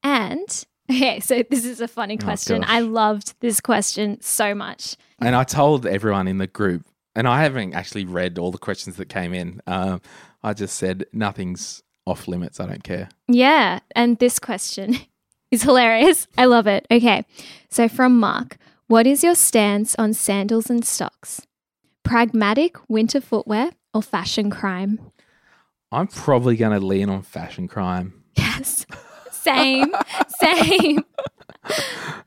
And 0.04 0.66
okay, 0.92 1.20
so 1.20 1.44
this 1.50 1.64
is 1.66 1.80
a 1.80 1.88
funny 1.88 2.18
Oh, 2.20 2.24
question. 2.24 2.62
gosh. 2.62 2.70
I 2.70 2.80
loved 2.80 3.36
this 3.40 3.62
question 3.62 4.20
so 4.22 4.56
much. 4.56 4.96
And 5.20 5.36
I 5.36 5.44
told 5.44 5.86
everyone 5.86 6.28
in 6.28 6.40
the 6.40 6.48
group, 6.48 6.86
and 7.16 7.28
I 7.28 7.44
haven't 7.44 7.74
actually 7.74 8.06
read 8.06 8.38
all 8.38 8.52
the 8.52 8.58
questions 8.58 8.96
that 8.98 9.10
came 9.10 9.34
in. 9.34 9.62
Um, 9.68 10.02
I 10.44 10.54
just 10.54 10.76
said 10.76 11.06
nothing's 11.14 11.84
off 12.06 12.28
limits. 12.28 12.60
I 12.60 12.68
don't 12.68 12.84
care. 12.84 13.10
Yeah, 13.28 13.80
and 13.96 14.18
this 14.20 14.40
question 14.40 14.98
is 15.52 15.64
hilarious. 15.64 16.28
I 16.38 16.46
love 16.46 16.68
it. 16.68 16.88
Okay, 16.90 17.26
so 17.70 17.88
from 17.88 18.20
Mark, 18.20 18.58
what 18.88 19.08
is 19.08 19.24
your 19.24 19.36
stance 19.36 19.96
on 19.96 20.14
sandals 20.14 20.70
and 20.70 20.84
stocks? 20.86 21.42
Pragmatic 22.04 22.78
winter 22.90 23.22
footwear 23.22 23.72
or 23.94 24.02
fashion 24.02 24.50
crime? 24.50 25.00
I'm 25.92 26.08
probably 26.08 26.56
going 26.56 26.78
to 26.80 26.86
lean 26.86 27.10
on 27.10 27.22
fashion 27.22 27.68
crime. 27.68 28.24
Yes, 28.36 28.86
same, 29.32 29.94
same. 30.40 31.04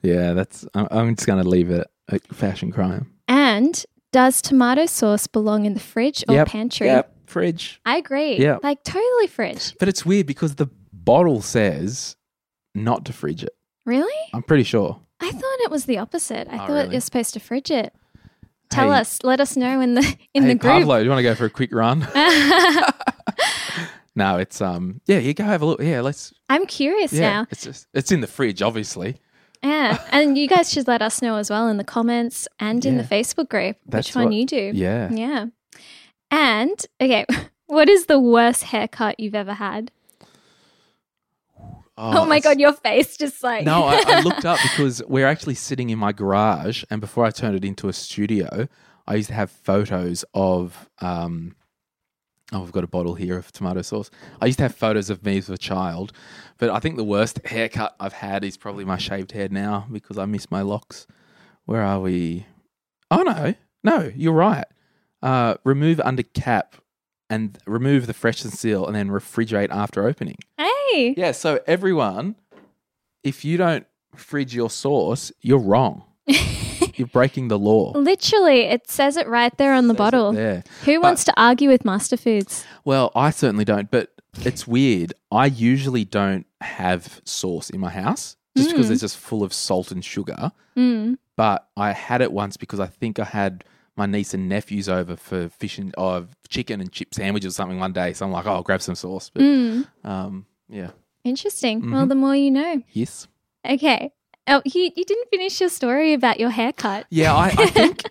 Yeah, 0.02 0.34
that's. 0.34 0.66
I'm, 0.74 0.86
I'm 0.90 1.16
just 1.16 1.26
going 1.26 1.42
to 1.42 1.48
leave 1.48 1.70
it 1.70 1.86
at 2.08 2.26
fashion 2.34 2.70
crime. 2.70 3.10
And 3.26 3.84
does 4.14 4.40
tomato 4.40 4.87
sauce 4.87 5.27
belong 5.27 5.64
in 5.66 5.74
the 5.74 5.81
fridge 5.81 6.24
or 6.29 6.37
Yep, 6.37 6.46
pantry? 6.48 6.87
Yep. 6.87 7.12
Fridge. 7.27 7.81
I 7.85 7.96
agree. 7.96 8.38
Yeah. 8.38 8.59
like 8.62 8.85
totally 8.85 9.27
fridge. 9.27 9.74
But 9.81 9.88
it's 9.88 10.07
weird 10.07 10.27
because 10.27 10.55
the 10.55 10.68
bottle 10.92 11.42
says 11.42 12.14
not 12.77 13.05
to 13.07 13.12
fridge 13.12 13.42
it. 13.42 13.53
Really? 13.85 14.14
I'm 14.33 14.44
pretty 14.44 14.62
sure. 14.62 15.00
I 15.20 15.31
thought 15.33 15.59
it 15.64 15.70
was 15.70 15.87
the 15.87 15.98
opposite. 15.98 16.46
I 16.48 16.55
Oh, 16.55 16.59
thought 16.59 16.68
really? 16.68 16.92
you're 16.92 17.00
supposed 17.00 17.35
to 17.35 17.40
fridge 17.40 17.72
it. 17.72 17.92
Tell 18.70 18.92
Hey- 18.92 19.00
us. 19.00 19.18
Let 19.24 19.40
us 19.40 19.57
know 19.57 19.81
in 19.81 19.94
the 19.94 20.16
in 20.33 20.44
hey, 20.44 20.50
the 20.50 20.55
group. 20.55 20.72
Pablo, 20.72 20.98
do 20.98 21.05
you 21.05 21.11
want 21.11 21.18
to 21.18 21.22
go 21.24 21.35
for 21.35 21.46
a 21.46 21.50
quick 21.50 21.74
run? 21.74 22.07
no, 24.16 24.37
it's 24.38 24.61
um. 24.61 25.00
Yeah, 25.07 25.18
you 25.18 25.35
go 25.35 25.42
have 25.44 25.62
a 25.62 25.66
look. 25.66 25.81
Yeah, 25.83 26.00
let's. 26.03 26.33
I'm 26.48 26.66
curious 26.66 27.12
Yeah, 27.12 27.31
now. 27.31 27.46
it's 27.50 27.64
just 27.64 27.88
it's 27.94 28.12
in 28.12 28.20
the 28.20 28.27
fridge, 28.29 28.62
obviously. 28.62 29.16
Yeah, 29.64 29.98
and 30.12 30.37
you 30.37 30.46
guys 30.46 30.70
should 30.70 30.87
let 30.87 31.00
us 31.00 31.22
know 31.22 31.37
as 31.37 31.48
well 31.48 31.68
in 31.68 31.79
the 31.79 31.85
comments 31.85 32.46
and 32.61 32.85
in 32.85 32.98
the 32.98 33.03
Facebook 33.03 33.48
group 33.48 33.77
That's 33.87 34.09
which 34.09 34.14
one 34.16 34.27
what- 34.27 34.35
you 34.35 34.46
do. 34.46 34.72
Yeah. 34.74 35.11
Yeah. 35.11 35.46
And 36.31 36.87
okay, 37.00 37.24
what 37.66 37.88
is 37.88 38.07
the 38.07 38.18
worst 38.20 38.64
haircut 38.64 39.18
you've 39.18 39.35
ever 39.35 39.55
had? 39.55 39.90
Oh, 41.96 42.27
my 42.27 42.40
god, 42.40 42.59
your 42.59 42.72
face 42.72 43.16
just 43.16 43.42
like 43.44 43.64
No, 43.64 43.85
I, 43.85 44.03
I 44.07 44.20
looked 44.20 44.44
up 44.44 44.59
because 44.62 45.03
we're 45.07 45.29
actually 45.29 45.55
sitting 45.55 45.90
in 45.90 45.98
my 45.98 46.12
garage, 46.12 46.83
and 46.90 47.00
before 47.00 47.24
I 47.24 47.31
turned 47.31 47.57
it 47.57 47.64
into 47.64 47.88
a 47.88 47.92
studio, 47.92 48.68
I 49.07 49.14
used 49.14 49.29
to 49.29 49.35
have 49.35 49.50
photos 49.50 50.24
of. 50.35 50.88
Um, 51.00 51.55
oh, 52.52 52.62
I've 52.62 52.72
got 52.72 52.85
a 52.85 52.88
bottle 52.88 53.14
here 53.14 53.37
of 53.37 53.52
tomato 53.52 53.83
sauce. 53.83 54.11
I 54.40 54.46
used 54.46 54.59
to 54.59 54.64
have 54.64 54.74
photos 54.74 55.11
of 55.11 55.24
me 55.24 55.38
as 55.38 55.48
a 55.48 55.59
child, 55.59 56.12
but 56.59 56.70
I 56.70 56.78
think 56.78 56.96
the 56.96 57.04
worst 57.04 57.40
haircut 57.46 57.94
I've 57.98 58.12
had 58.12 58.44
is 58.44 58.57
probably 58.57 58.85
my 58.85 58.98
shaved 58.98 59.33
head 59.33 59.52
now 59.52 59.87
because 59.90 60.18
I 60.18 60.26
miss 60.26 60.50
my 60.50 60.62
locks. 60.62 61.07
Where 61.64 61.83
are 61.83 62.00
we? 62.00 62.46
Oh 63.11 63.22
no, 63.22 63.54
no, 63.83 64.12
you're 64.14 64.33
right. 64.33 64.66
Uh, 65.22 65.54
remove 65.64 66.00
under 66.00 66.22
cap 66.22 66.76
and 67.30 67.59
remove 67.66 68.07
the 68.07 68.12
fresh 68.12 68.44
and 68.44 68.52
seal, 68.52 68.87
and 68.87 68.94
then 68.94 69.09
refrigerate 69.09 69.70
after 69.70 70.07
opening. 70.07 70.37
Hey. 70.59 71.14
Yeah, 71.16 71.33
so 71.33 71.61
everyone, 71.66 72.37
if 73.22 73.44
you 73.44 73.57
don't 73.57 73.87
fridge 74.14 74.54
your 74.54 74.70
sauce, 74.70 75.33
you're 75.40 75.59
wrong. 75.59 76.04
you're 76.98 77.09
breaking 77.09 77.48
the 77.48 77.59
law. 77.59 77.92
Literally, 77.96 78.61
it 78.62 78.90
says 78.90 79.16
it 79.16 79.26
right 79.28 79.57
there 79.59 79.72
on 79.74 79.88
the 79.88 79.94
bottle. 79.94 80.33
there. 80.33 80.64
Who 80.85 81.00
wants 81.00 81.24
to 81.24 81.33
argue 81.40 81.68
with 81.68 81.85
Master 81.85 82.16
Foods? 82.16 82.64
Well, 82.85 83.11
I 83.14 83.30
certainly 83.30 83.64
don't, 83.64 83.90
but 83.90 84.11
it's 84.42 84.66
weird. 84.66 85.14
I 85.30 85.46
usually 85.46 86.04
don't 86.04 86.46
have 86.61 87.20
sauce 87.24 87.70
in 87.70 87.80
my 87.80 87.90
house 87.90 88.37
just 88.57 88.70
because 88.70 88.90
it's 88.90 89.00
just 89.00 89.16
full 89.18 89.42
of 89.42 89.52
salt 89.52 89.90
and 89.90 90.04
sugar. 90.04 90.52
Mm. 90.76 91.18
But 91.37 91.68
I 91.76 91.92
had 91.92 92.20
it 92.20 92.33
once 92.33 92.57
because 92.57 92.78
I 92.80 92.87
think 92.87 93.18
I 93.18 93.24
had 93.24 93.64
my 93.96 94.07
niece 94.07 94.35
and 94.35 94.48
nephews 94.48 94.88
over 94.88 95.16
for 95.16 95.48
fish 95.48 95.78
and 95.78 95.94
uh, 95.96 96.22
chicken 96.48 96.80
and 96.80 96.90
chip 96.92 97.14
sandwiches 97.14 97.52
or 97.52 97.54
something 97.54 97.78
one 97.78 97.92
day. 97.92 98.12
So 98.12 98.26
I'm 98.26 98.33
like, 98.33 98.46
oh, 98.46 98.54
I'll 98.54 98.62
grab 98.62 98.83
some 98.83 98.94
sauce. 98.96 99.30
But 99.33 99.42
Mm. 99.42 99.87
um, 100.04 100.46
yeah, 100.68 100.90
Interesting. 101.24 101.80
Mm-hmm. 101.80 101.92
Well, 101.92 102.07
the 102.07 102.14
more 102.14 102.35
you 102.37 102.50
know. 102.50 102.83
yes. 102.90 103.28
Okay. 103.68 104.11
Oh, 104.46 104.61
you, 104.64 104.90
you 104.94 105.04
didn't 105.04 105.28
finish 105.30 105.61
your 105.61 105.70
story 105.70 106.12
about 106.12 106.38
your 106.38 106.50
haircut. 106.50 107.07
Yeah, 107.11 107.35
I, 107.35 107.46
I 107.46 107.66
think 107.66 108.02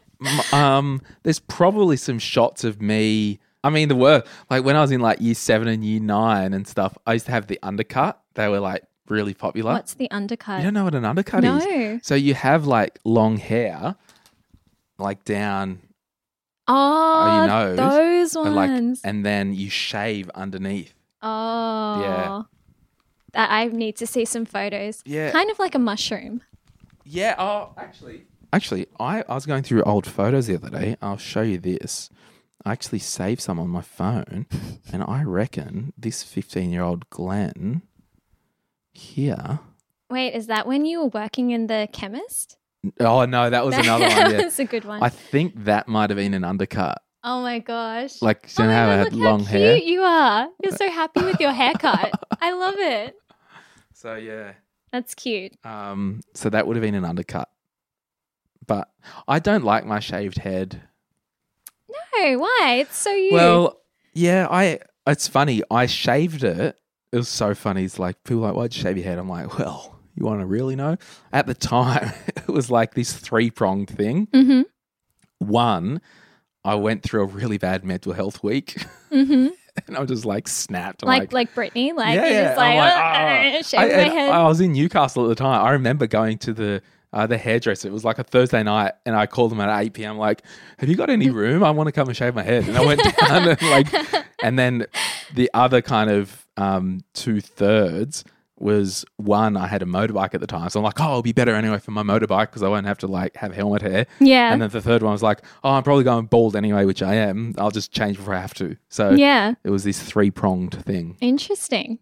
um, 0.54 1.02
there's 1.24 1.40
probably 1.40 1.96
some 1.98 2.18
shots 2.20 2.64
of 2.64 2.82
me. 2.82 3.40
I 3.64 3.70
mean, 3.70 3.88
there 3.88 3.98
were 3.98 4.24
like 4.50 4.64
when 4.66 4.76
I 4.76 4.82
was 4.82 4.92
in 4.92 5.00
like 5.02 5.22
year 5.22 5.36
seven 5.36 5.68
and 5.68 5.84
year 5.86 6.00
nine 6.00 6.54
and 6.54 6.68
stuff. 6.68 6.98
I 7.06 7.14
used 7.14 7.26
to 7.28 7.32
have 7.32 7.48
the 7.48 7.60
undercut. 7.64 8.20
They 8.34 8.48
were 8.50 8.60
like 8.60 8.84
really 9.08 9.34
popular. 9.34 9.74
What's 9.74 9.94
the 9.94 10.10
undercut? 10.12 10.60
You 10.60 10.66
don't 10.66 10.74
know 10.74 10.84
what 10.86 10.96
an 10.96 11.06
undercut 11.06 11.44
is? 11.44 11.66
No. 11.66 12.00
So 12.02 12.16
you 12.16 12.34
have 12.34 12.66
like 12.66 13.00
long 13.06 13.38
hair, 13.38 13.96
like 14.98 15.24
down, 15.26 15.82
Oh, 16.68 17.42
you 17.42 17.48
know, 17.48 17.76
those 17.76 18.36
and, 18.36 18.56
like, 18.56 18.70
ones. 18.70 19.02
and 19.04 19.26
then 19.26 19.54
you 19.54 19.70
shave 19.70 20.30
underneath. 20.34 20.94
oh. 21.22 22.46
That 23.34 23.50
I 23.52 23.66
need 23.66 23.96
to 23.98 24.08
see 24.08 24.26
some 24.26 24.46
photos. 24.46 25.02
Yeah. 25.06 25.32
Kind 25.32 25.50
of 25.52 25.60
like 25.60 25.76
a 25.76 25.80
mushroom. 25.80 26.42
Yeah. 27.04 27.36
Oh, 27.38 27.74
actually, 27.78 28.26
actually, 28.52 28.88
I, 29.00 29.24
I 29.28 29.34
was 29.34 29.46
going 29.46 29.64
through 29.64 29.84
old 29.84 30.06
photos 30.06 30.48
the 30.48 30.56
other 30.56 30.70
day. 30.70 30.98
I'll 31.02 31.18
show 31.18 31.42
you 31.42 31.58
this. 31.58 32.10
I 32.66 32.72
actually 32.72 33.00
saved 33.00 33.42
some 33.42 33.60
on 33.60 33.70
my 33.70 33.82
phone, 33.82 34.46
and 34.94 35.04
I 35.04 35.24
reckon 35.24 35.94
this 35.98 36.24
15 36.24 36.70
year 36.72 36.82
old 36.84 37.10
Glen 37.10 37.82
here. 38.94 39.60
Wait, 40.10 40.34
is 40.34 40.48
that 40.48 40.68
when 40.68 40.86
you 40.86 41.02
were 41.02 41.08
working 41.08 41.52
in 41.52 41.68
the 41.68 41.90
chemist? 41.92 42.58
Oh 43.00 43.26
no, 43.26 43.50
that 43.50 43.66
was 43.66 43.76
another 43.78 44.06
one. 44.08 44.12
Yeah. 44.12 44.28
That's 44.38 44.60
a 44.60 44.66
good 44.66 44.86
one. 44.86 45.02
I 45.02 45.10
think 45.10 45.66
that 45.66 45.88
might 45.88 46.10
have 46.10 46.18
been 46.18 46.34
an 46.34 46.44
undercut. 46.44 47.02
oh 47.24 47.42
my 47.42 47.60
gosh. 47.60 48.22
Like, 48.22 48.50
oh 48.60 48.64
you 48.64 48.70
know 48.70 48.74
oh 48.74 48.76
my 48.76 48.80
how 48.86 48.90
I 48.90 48.96
had 48.98 49.14
look 49.14 49.22
long 49.24 49.40
how 49.40 49.46
hair. 49.46 49.78
you 49.78 50.02
are. 50.02 50.48
You're 50.62 50.76
so 50.76 50.90
happy 50.92 51.24
with 51.24 51.40
your 51.40 51.52
haircut. 51.52 52.12
I 52.42 52.52
love 52.54 52.76
it. 52.78 53.16
So 54.04 54.16
yeah. 54.16 54.52
That's 54.92 55.16
cute. 55.16 55.54
Um, 55.64 56.20
so 56.34 56.50
that 56.50 56.68
would 56.68 56.76
have 56.76 56.82
been 56.84 56.94
an 56.94 57.06
undercut. 57.06 57.50
But 58.68 58.90
I 59.30 59.40
don't 59.40 59.64
like 59.64 59.86
my 59.86 60.02
shaved 60.02 60.38
head. 60.40 60.82
No, 61.90 62.38
why? 62.38 62.80
It's 62.82 62.98
so 62.98 63.12
you. 63.14 63.34
Well, 63.34 63.80
yeah, 64.14 64.46
I. 64.52 64.80
It's 65.08 65.28
funny. 65.30 65.64
I 65.72 65.86
shaved 65.86 66.44
it. 66.44 66.78
It 67.14 67.18
was 67.18 67.30
so 67.30 67.56
funny. 67.56 67.86
It's 67.86 67.98
like 67.98 68.22
people 68.26 68.44
are 68.44 68.48
like, 68.48 68.56
"Why'd 68.58 68.76
you 68.76 68.82
shave 68.82 68.98
your 68.98 69.06
head?" 69.06 69.20
I'm 69.20 69.30
like, 69.30 69.58
"Well, 69.58 69.98
you 70.16 70.26
want 70.26 70.42
to 70.42 70.46
really 70.46 70.76
know?" 70.76 70.98
At 71.32 71.48
the 71.48 71.54
time, 71.54 72.12
it 72.36 72.50
was 72.50 72.70
like 72.70 72.94
this 72.96 73.14
three 73.14 73.52
pronged 73.52 73.90
thing. 73.90 74.28
mm-hmm. 74.28 74.64
One, 75.40 76.02
I 76.66 76.76
went 76.76 77.04
through 77.04 77.24
a 77.24 77.28
really 77.28 77.58
bad 77.58 77.86
mental 77.86 78.12
health 78.14 78.44
week, 78.44 78.86
Mm-hmm. 79.12 79.48
and 79.88 79.98
I 79.98 80.00
was 80.00 80.10
just 80.10 80.26
like 80.26 80.48
snapped. 80.48 81.04
I'm 81.04 81.08
Like, 81.08 81.34
like 81.34 81.54
Britney, 81.56 81.96
like 81.96 82.16
yeah, 82.16 82.28
yeah. 82.28 82.44
just 82.44 82.58
like, 82.58 82.76
like, 82.76 82.94
"Ah, 82.94 83.54
"Ah." 83.58 83.62
shave 83.62 83.80
I, 83.80 83.86
my 83.88 84.14
head. 84.14 84.30
I 84.32 84.44
was 84.48 84.62
in 84.62 84.74
Newcastle 84.74 85.26
at 85.26 85.30
the 85.30 85.36
time. 85.36 85.66
I 85.66 85.72
remember 85.72 86.08
going 86.08 86.38
to 86.40 86.54
the 86.54 86.82
uh, 87.12 87.28
the 87.28 87.38
hairdresser. 87.38 87.88
It 87.88 87.92
was 87.92 88.04
like 88.04 88.20
a 88.20 88.24
Thursday 88.24 88.64
night, 88.64 88.94
and 89.06 89.16
I 89.16 89.26
called 89.28 89.52
them 89.52 89.60
at 89.62 89.82
eight 89.82 89.94
p.m. 89.94 90.18
Like, 90.18 90.44
"Have 90.78 90.90
you 90.90 90.96
got 90.96 91.10
any 91.10 91.30
room? 91.30 91.64
I 91.64 91.72
want 91.72 91.88
to 91.88 91.92
come 91.92 92.08
and 92.08 92.16
shave 92.18 92.36
my 92.36 92.44
head." 92.44 92.68
And 92.68 92.78
I 92.78 92.86
went 92.86 93.02
down 93.04 93.48
and 93.50 93.62
like, 93.62 93.88
and 94.44 94.58
then 94.60 94.86
the 95.34 95.50
other 95.54 95.82
kind 95.82 96.10
of 96.10 96.46
um, 96.58 97.04
two 97.14 97.42
thirds, 97.42 98.24
was 98.60 99.04
one, 99.18 99.58
I 99.58 99.68
had 99.68 99.82
a 99.82 99.86
motorbike 99.86 100.34
at 100.34 100.42
the 100.42 100.48
time. 100.48 100.70
So 100.70 100.80
I'm 100.80 100.84
like, 100.84 101.00
oh, 101.00 101.06
it'll 101.06 101.22
be 101.22 101.34
better 101.34 101.56
anyway 101.56 101.80
for 101.80 101.92
my 101.92 102.04
motorbike 102.04 102.48
because 102.48 102.64
I 102.64 102.68
won't 102.68 102.86
have 102.86 103.00
to 103.00 103.08
like 103.08 103.36
have 103.36 103.54
helmet 103.54 103.82
hair. 103.82 104.06
Yeah. 104.20 104.54
And 104.54 104.62
then 104.62 104.70
the 104.70 104.82
third 104.82 105.04
one 105.04 105.12
was 105.12 105.24
like, 105.24 105.42
oh, 105.64 105.72
I'm 105.72 105.84
probably 105.84 106.04
going 106.04 106.28
bald 106.28 106.56
anyway, 106.56 106.86
which 106.86 107.02
I 107.02 107.16
am. 107.16 107.56
I'll 107.58 107.72
just 107.72 107.92
change 107.92 108.18
before 108.18 108.36
I 108.36 108.42
have 108.42 108.54
to. 108.56 108.78
So 108.90 109.12
yeah. 109.12 109.56
it 109.64 109.70
was 109.70 109.84
this 109.84 110.02
three 110.02 110.32
pronged 110.32 110.84
thing. 110.86 111.18
Interesting. 111.20 112.00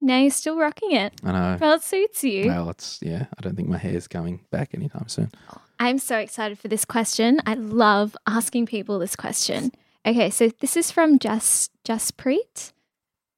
Now 0.00 0.18
you're 0.18 0.30
still 0.30 0.56
rocking 0.56 0.92
it. 0.92 1.14
I 1.22 1.32
know. 1.32 1.58
Well, 1.60 1.74
it 1.74 1.84
suits 1.84 2.24
you. 2.24 2.46
Well, 2.46 2.70
it's, 2.70 2.98
yeah, 3.00 3.26
I 3.38 3.40
don't 3.40 3.54
think 3.54 3.68
my 3.68 3.78
hair's 3.78 4.08
going 4.08 4.44
back 4.50 4.74
anytime 4.74 5.08
soon. 5.08 5.30
I'm 5.78 5.98
so 5.98 6.18
excited 6.18 6.58
for 6.58 6.66
this 6.66 6.84
question. 6.84 7.40
I 7.46 7.54
love 7.54 8.16
asking 8.26 8.66
people 8.66 8.98
this 8.98 9.14
question. 9.14 9.70
Okay, 10.04 10.30
so 10.30 10.48
this 10.58 10.76
is 10.76 10.90
from 10.90 11.20
Just 11.20 11.70
Jaspreet. 11.84 12.72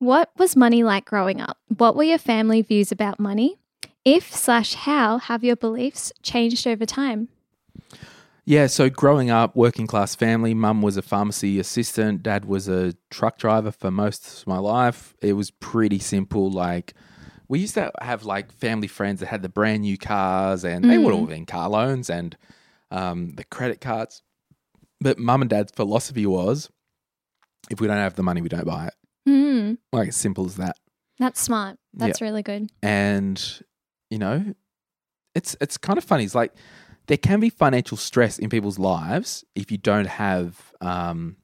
What 0.04 0.28
was 0.36 0.54
money 0.54 0.82
like 0.82 1.06
growing 1.06 1.40
up? 1.40 1.56
What 1.78 1.96
were 1.96 2.04
your 2.04 2.18
family 2.18 2.60
views 2.60 2.92
about 2.92 3.18
money? 3.18 3.56
If 4.04 4.34
slash 4.34 4.74
how 4.74 5.16
have 5.16 5.42
your 5.42 5.56
beliefs 5.56 6.12
changed 6.22 6.66
over 6.66 6.84
time? 6.84 7.28
Yeah, 8.44 8.66
so 8.66 8.90
growing 8.90 9.30
up, 9.30 9.56
working 9.56 9.86
class 9.86 10.14
family, 10.14 10.52
mum 10.52 10.82
was 10.82 10.98
a 10.98 11.02
pharmacy 11.02 11.58
assistant, 11.58 12.22
dad 12.22 12.44
was 12.44 12.68
a 12.68 12.92
truck 13.10 13.38
driver 13.38 13.72
for 13.72 13.90
most 13.90 14.42
of 14.42 14.46
my 14.46 14.58
life. 14.58 15.14
It 15.22 15.32
was 15.32 15.50
pretty 15.50 16.00
simple. 16.00 16.50
Like, 16.50 16.92
we 17.48 17.60
used 17.60 17.72
to 17.72 17.90
have 18.02 18.24
like 18.24 18.52
family 18.52 18.88
friends 18.88 19.20
that 19.20 19.28
had 19.28 19.40
the 19.40 19.48
brand 19.48 19.80
new 19.80 19.96
cars, 19.96 20.66
and 20.66 20.84
they 20.84 20.98
would 20.98 21.14
all 21.14 21.20
have 21.20 21.30
been 21.30 21.46
car 21.46 21.70
loans 21.70 22.10
and 22.10 22.36
um, 22.90 23.30
the 23.36 23.44
credit 23.44 23.80
cards. 23.80 24.20
But 25.00 25.18
mum 25.18 25.40
and 25.40 25.48
dad's 25.48 25.72
philosophy 25.72 26.26
was 26.26 26.68
if 27.70 27.80
we 27.80 27.86
don't 27.86 27.96
have 27.96 28.16
the 28.16 28.22
money, 28.22 28.42
we 28.42 28.50
don't 28.50 28.66
buy 28.66 28.88
it. 28.88 28.94
Hmm, 29.26 29.74
Like, 29.92 30.08
as 30.08 30.16
simple 30.16 30.44
as 30.46 30.56
that. 30.56 30.76
that's 31.18 31.40
smart. 31.40 31.78
That's 31.94 32.20
really 32.20 32.42
good. 32.42 32.70
and 32.82 33.62
you 34.10 34.18
know 34.18 34.54
it's 35.34 35.56
it's 35.60 35.76
kind 35.78 35.96
of 35.98 36.04
funny 36.04 36.24
it's 36.24 36.34
like 36.34 36.52
there 37.06 37.16
can 37.16 37.40
be 37.40 37.48
financial 37.50 37.96
stress 37.96 38.38
in 38.38 38.48
people's 38.50 38.78
lives 38.78 39.44
if 39.54 39.70
you 39.72 39.78
don't 39.78 40.06
have 40.06 40.72
um, 40.80 41.36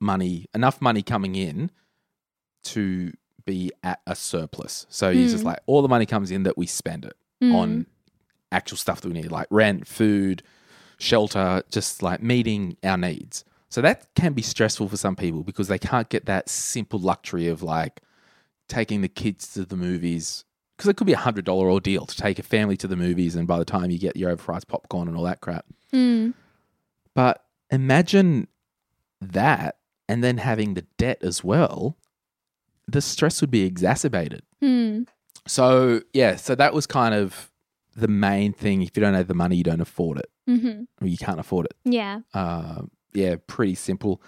money 0.00 0.46
enough 0.54 0.80
money 0.80 1.02
coming 1.02 1.34
in 1.36 1.70
to 2.64 3.12
be 3.44 3.70
at 3.82 4.00
a 4.06 4.14
surplus 4.16 4.86
so 4.88 5.10
it's 5.10 5.32
just 5.32 5.42
Mm. 5.44 5.48
like 5.48 5.60
all 5.66 5.82
the 5.82 5.88
money 5.88 6.06
comes 6.06 6.30
in 6.30 6.42
that 6.44 6.56
we 6.58 6.66
spend 6.66 7.04
it 7.04 7.14
Mm. 7.42 7.54
on 7.54 7.86
actual 8.50 8.76
stuff 8.78 9.00
that 9.02 9.08
we 9.08 9.14
need 9.20 9.30
like 9.30 9.46
rent 9.50 9.86
food 9.86 10.42
shelter 10.98 11.62
just 11.70 12.02
like 12.02 12.22
meeting 12.22 12.76
our 12.82 12.96
needs 12.96 13.44
so 13.68 13.80
that 13.82 14.06
can 14.14 14.32
be 14.32 14.42
stressful 14.42 14.88
for 14.88 14.96
some 14.96 15.16
people 15.16 15.42
because 15.42 15.68
they 15.68 15.78
can't 15.78 16.08
get 16.08 16.26
that 16.26 16.48
simple 16.48 16.98
luxury 16.98 17.48
of 17.48 17.62
like 17.62 18.00
taking 18.68 19.00
the 19.00 19.08
kids 19.08 19.52
to 19.54 19.64
the 19.64 19.76
movies 19.76 20.44
because 20.76 20.88
it 20.88 20.96
could 20.96 21.08
be 21.08 21.12
a 21.12 21.18
hundred 21.18 21.44
dollar 21.44 21.70
ordeal 21.70 22.06
to 22.06 22.16
take 22.16 22.38
a 22.38 22.42
family 22.42 22.76
to 22.76 22.86
the 22.86 22.96
movies, 22.96 23.34
and 23.34 23.48
by 23.48 23.58
the 23.58 23.64
time 23.64 23.90
you 23.90 23.98
get 23.98 24.16
your 24.16 24.34
overpriced 24.34 24.68
popcorn 24.68 25.08
and 25.08 25.16
all 25.16 25.24
that 25.24 25.40
crap. 25.40 25.66
Mm. 25.92 26.34
But 27.14 27.44
imagine 27.68 28.46
that, 29.20 29.78
and 30.08 30.22
then 30.22 30.38
having 30.38 30.74
the 30.74 30.86
debt 30.96 31.18
as 31.22 31.42
well. 31.42 31.96
The 32.86 33.02
stress 33.02 33.40
would 33.40 33.50
be 33.50 33.64
exacerbated. 33.64 34.42
Hmm. 34.60 35.02
So 35.46 36.02
yeah, 36.14 36.36
so 36.36 36.54
that 36.54 36.72
was 36.72 36.86
kind 36.86 37.14
of 37.14 37.50
the 37.94 38.08
main 38.08 38.52
thing. 38.52 38.80
If 38.82 38.96
you 38.96 39.02
don't 39.02 39.14
have 39.14 39.26
the 39.28 39.34
money, 39.34 39.56
you 39.56 39.64
don't 39.64 39.80
afford 39.80 40.18
it, 40.18 40.30
hmm 40.46 40.84
or 41.02 41.08
you 41.08 41.18
can't 41.18 41.40
afford 41.40 41.66
it. 41.66 41.74
Yeah. 41.84 42.20
uh, 42.32 42.82
yeah, 43.12 43.36
pretty 43.46 43.74
simple. 43.74 44.22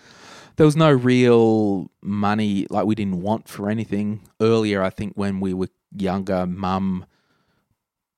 There 0.56 0.66
was 0.66 0.76
no 0.76 0.90
real 0.90 1.90
money, 2.02 2.66
like 2.70 2.84
we 2.86 2.94
didn't 2.94 3.22
want 3.22 3.48
for 3.48 3.70
anything. 3.70 4.20
Earlier, 4.40 4.82
I 4.82 4.90
think 4.90 5.14
when 5.14 5.40
we 5.40 5.54
were 5.54 5.68
younger, 5.96 6.46
mum 6.46 7.06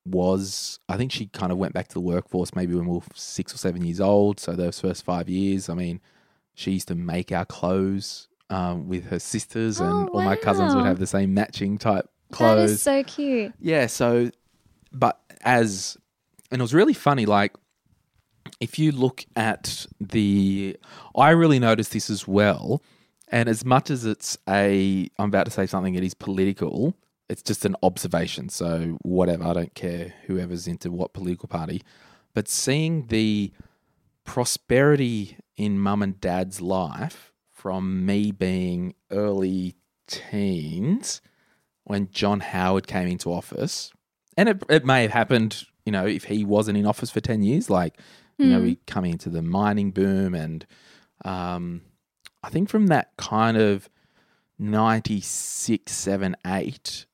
was, 0.05 0.81
I 0.89 0.97
think 0.97 1.13
she 1.13 1.27
kind 1.27 1.53
of 1.53 1.59
went 1.59 1.75
back 1.75 1.89
to 1.89 1.95
the 1.95 2.01
workforce 2.01 2.55
maybe 2.55 2.75
when 2.75 2.87
we 2.87 2.95
were 2.97 3.03
six 3.15 3.55
or 3.55 3.59
seven 3.59 3.85
years 3.85 4.01
old. 4.01 4.41
So 4.41 4.53
those 4.53 4.81
first 4.81 5.05
five 5.05 5.29
years, 5.29 5.69
I 5.69 5.75
mean, 5.75 6.01
she 6.55 6.73
used 6.73 6.89
to 6.89 6.95
make 6.95 7.31
our 7.33 7.45
clothes 7.45 8.29
um, 8.51 8.89
with 8.89 9.07
her 9.07 9.19
sisters, 9.19 9.81
and 9.81 10.09
Oh, 10.09 10.11
all 10.13 10.23
my 10.23 10.37
cousins 10.37 10.75
would 10.75 10.85
have 10.85 10.99
the 10.99 11.07
same 11.07 11.33
matching 11.33 11.79
type 11.79 12.07
clothes. 12.33 12.73
is 12.73 12.83
so 12.83 13.03
cute. 13.05 13.53
Yeah, 13.61 13.87
so 13.87 14.31
but 14.93 15.19
as 15.43 15.97
and 16.51 16.61
it 16.61 16.63
was 16.63 16.75
really 16.75 16.93
funny 16.93 17.25
like 17.25 17.53
if 18.63 18.79
you 18.79 18.93
look 18.93 19.25
at 19.37 19.87
the 20.01 20.77
I 21.17 21.31
really 21.31 21.59
noticed 21.59 21.93
this 21.93 22.09
as 22.09 22.29
well 22.29 22.83
and 23.29 23.49
as 23.49 23.65
much 23.65 23.91
as 23.91 24.05
it's 24.05 24.39
a 24.49 25.09
I'm 25.19 25.29
about 25.29 25.47
to 25.47 25.51
say 25.51 25.67
something 25.67 25.95
that 25.95 26.05
is 26.05 26.15
political 26.15 26.95
it's 27.29 27.43
just 27.43 27.65
an 27.65 27.77
observation 27.83 28.49
so 28.49 28.99
whatever 29.03 29.45
I 29.45 29.53
don't 29.53 29.75
care 29.75 30.15
whoever's 30.27 30.67
into 30.67 30.91
what 30.91 31.13
political 31.13 31.49
party 31.49 31.83
but 32.35 32.49
seeing 32.49 33.07
the 33.07 33.53
prosperity 34.25 35.37
in 35.57 35.79
mum 35.79 36.03
and 36.03 36.21
dad's 36.21 36.61
life 36.61 37.33
from 37.51 38.07
me 38.07 38.33
being 38.33 38.95
early 39.11 39.75
teens 40.07 41.21
when 41.85 42.09
John 42.11 42.41
Howard 42.41 42.87
came 42.87 43.09
into 43.09 43.33
office, 43.33 43.93
and 44.37 44.49
it, 44.49 44.63
it 44.69 44.85
may 44.85 45.03
have 45.03 45.11
happened, 45.11 45.65
you 45.85 45.93
know, 45.93 46.07
if 46.07 46.25
he 46.25 46.45
wasn't 46.45 46.79
in 46.79 46.87
office 46.87 47.11
for 47.11 47.21
10 47.21 47.43
years, 47.43 47.69
like, 47.69 47.99
you 48.43 48.51
know, 48.51 48.61
we 48.61 48.77
coming 48.87 49.13
into 49.13 49.31
the 49.31 49.43
mining 49.43 49.91
boom. 49.91 50.35
And 50.35 50.67
um, 51.25 51.83
I 52.43 52.51
think 52.51 52.69
from 52.69 52.89
that 52.89 53.17
kind 53.17 53.57
of 53.57 53.89
96, 54.59 55.93
7, 55.93 56.37
8, 56.47 57.07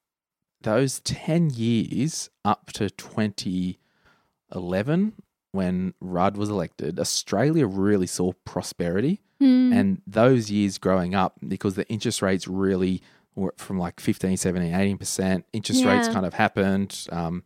those 0.62 0.98
10 1.00 1.50
years 1.50 2.30
up 2.44 2.72
to 2.72 2.90
2011, 2.90 5.12
when 5.52 5.94
Rudd 6.00 6.36
was 6.36 6.50
elected, 6.50 7.00
Australia 7.00 7.66
really 7.66 8.06
saw 8.06 8.32
prosperity. 8.44 9.22
Hmm. 9.40 9.72
And 9.72 10.02
those 10.06 10.50
years 10.50 10.78
growing 10.78 11.14
up, 11.14 11.38
because 11.46 11.74
the 11.74 11.88
interest 11.88 12.22
rates 12.22 12.48
really 12.48 13.02
were 13.34 13.54
from 13.56 13.78
like 13.78 14.00
15, 14.00 14.36
17, 14.36 14.72
18%, 14.72 15.44
interest 15.52 15.84
rates 15.84 16.08
kind 16.08 16.26
of 16.26 16.34
happened 16.34 17.06
um, 17.12 17.44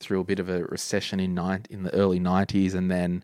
through 0.00 0.20
a 0.20 0.24
bit 0.24 0.38
of 0.40 0.48
a 0.48 0.64
recession 0.64 1.20
in, 1.20 1.34
nine, 1.34 1.64
in 1.70 1.82
the 1.84 1.94
early 1.94 2.18
90s. 2.18 2.74
And 2.74 2.90
then 2.90 3.22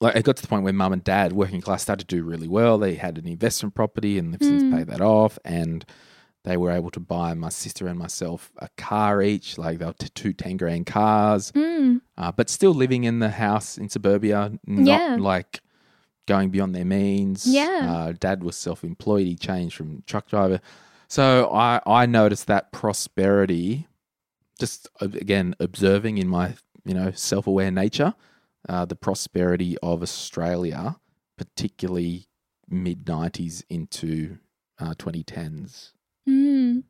like 0.00 0.16
it 0.16 0.24
got 0.24 0.36
to 0.36 0.42
the 0.42 0.48
point 0.48 0.64
where 0.64 0.72
mum 0.72 0.92
and 0.92 1.04
dad, 1.04 1.32
working 1.32 1.60
class, 1.60 1.82
started 1.82 2.08
to 2.08 2.16
do 2.16 2.22
really 2.24 2.48
well. 2.48 2.78
They 2.78 2.94
had 2.96 3.18
an 3.18 3.26
investment 3.28 3.74
property 3.74 4.18
and 4.18 4.32
they've 4.34 4.46
since 4.46 4.62
Mm. 4.62 4.76
paid 4.76 4.86
that 4.88 5.00
off. 5.00 5.38
And 5.44 5.84
they 6.44 6.56
were 6.56 6.70
able 6.70 6.90
to 6.90 7.00
buy 7.00 7.34
my 7.34 7.48
sister 7.48 7.86
and 7.88 7.98
myself 7.98 8.52
a 8.58 8.68
car 8.76 9.20
each. 9.22 9.58
Like 9.58 9.78
they 9.78 9.84
were 9.86 9.92
t- 9.94 10.08
two 10.14 10.32
10 10.32 10.56
grand 10.56 10.86
cars 10.86 11.50
Hmm. 11.54 11.96
uh, 12.16 12.32
but 12.32 12.48
still 12.50 12.72
living 12.74 13.04
in 13.04 13.18
the 13.18 13.30
house 13.30 13.76
in 13.78 13.88
suburbia, 13.88 14.52
not 14.66 15.00
Yeah. 15.00 15.16
like 15.20 15.60
going 16.26 16.50
beyond 16.50 16.74
their 16.74 16.84
means. 16.84 17.46
Yeah. 17.46 17.88
Uh, 17.92 18.12
Dad 18.18 18.42
was 18.44 18.56
self 18.56 18.84
employed, 18.84 19.26
he 19.26 19.34
changed 19.36 19.76
from 19.76 20.02
truck 20.06 20.28
driver. 20.28 20.60
So 21.08 21.48
I, 21.52 21.80
I 21.86 22.06
noticed 22.06 22.46
that 22.48 22.72
prosperity, 22.72 23.86
just 24.58 24.88
uh, 25.00 25.06
again, 25.06 25.54
observing 25.60 26.18
in 26.18 26.28
my, 26.28 26.54
you 26.84 26.94
know, 26.94 27.10
self 27.12 27.46
aware 27.46 27.70
nature, 27.70 28.14
uh, 28.68 28.84
the 28.84 28.96
prosperity 28.96 29.76
of 29.82 30.02
Australia, 30.02 30.96
particularly 31.36 32.28
mid 32.68 33.04
90s 33.04 33.64
into 33.68 34.38
uh, 34.78 34.94
2010s. 34.94 35.92
Mm. 36.28 36.84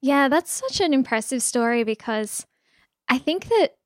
Yeah, 0.00 0.28
that's 0.28 0.50
such 0.50 0.80
an 0.80 0.94
impressive 0.94 1.42
story 1.42 1.82
because 1.82 2.46
I 3.08 3.18
think 3.18 3.48
that 3.48 3.76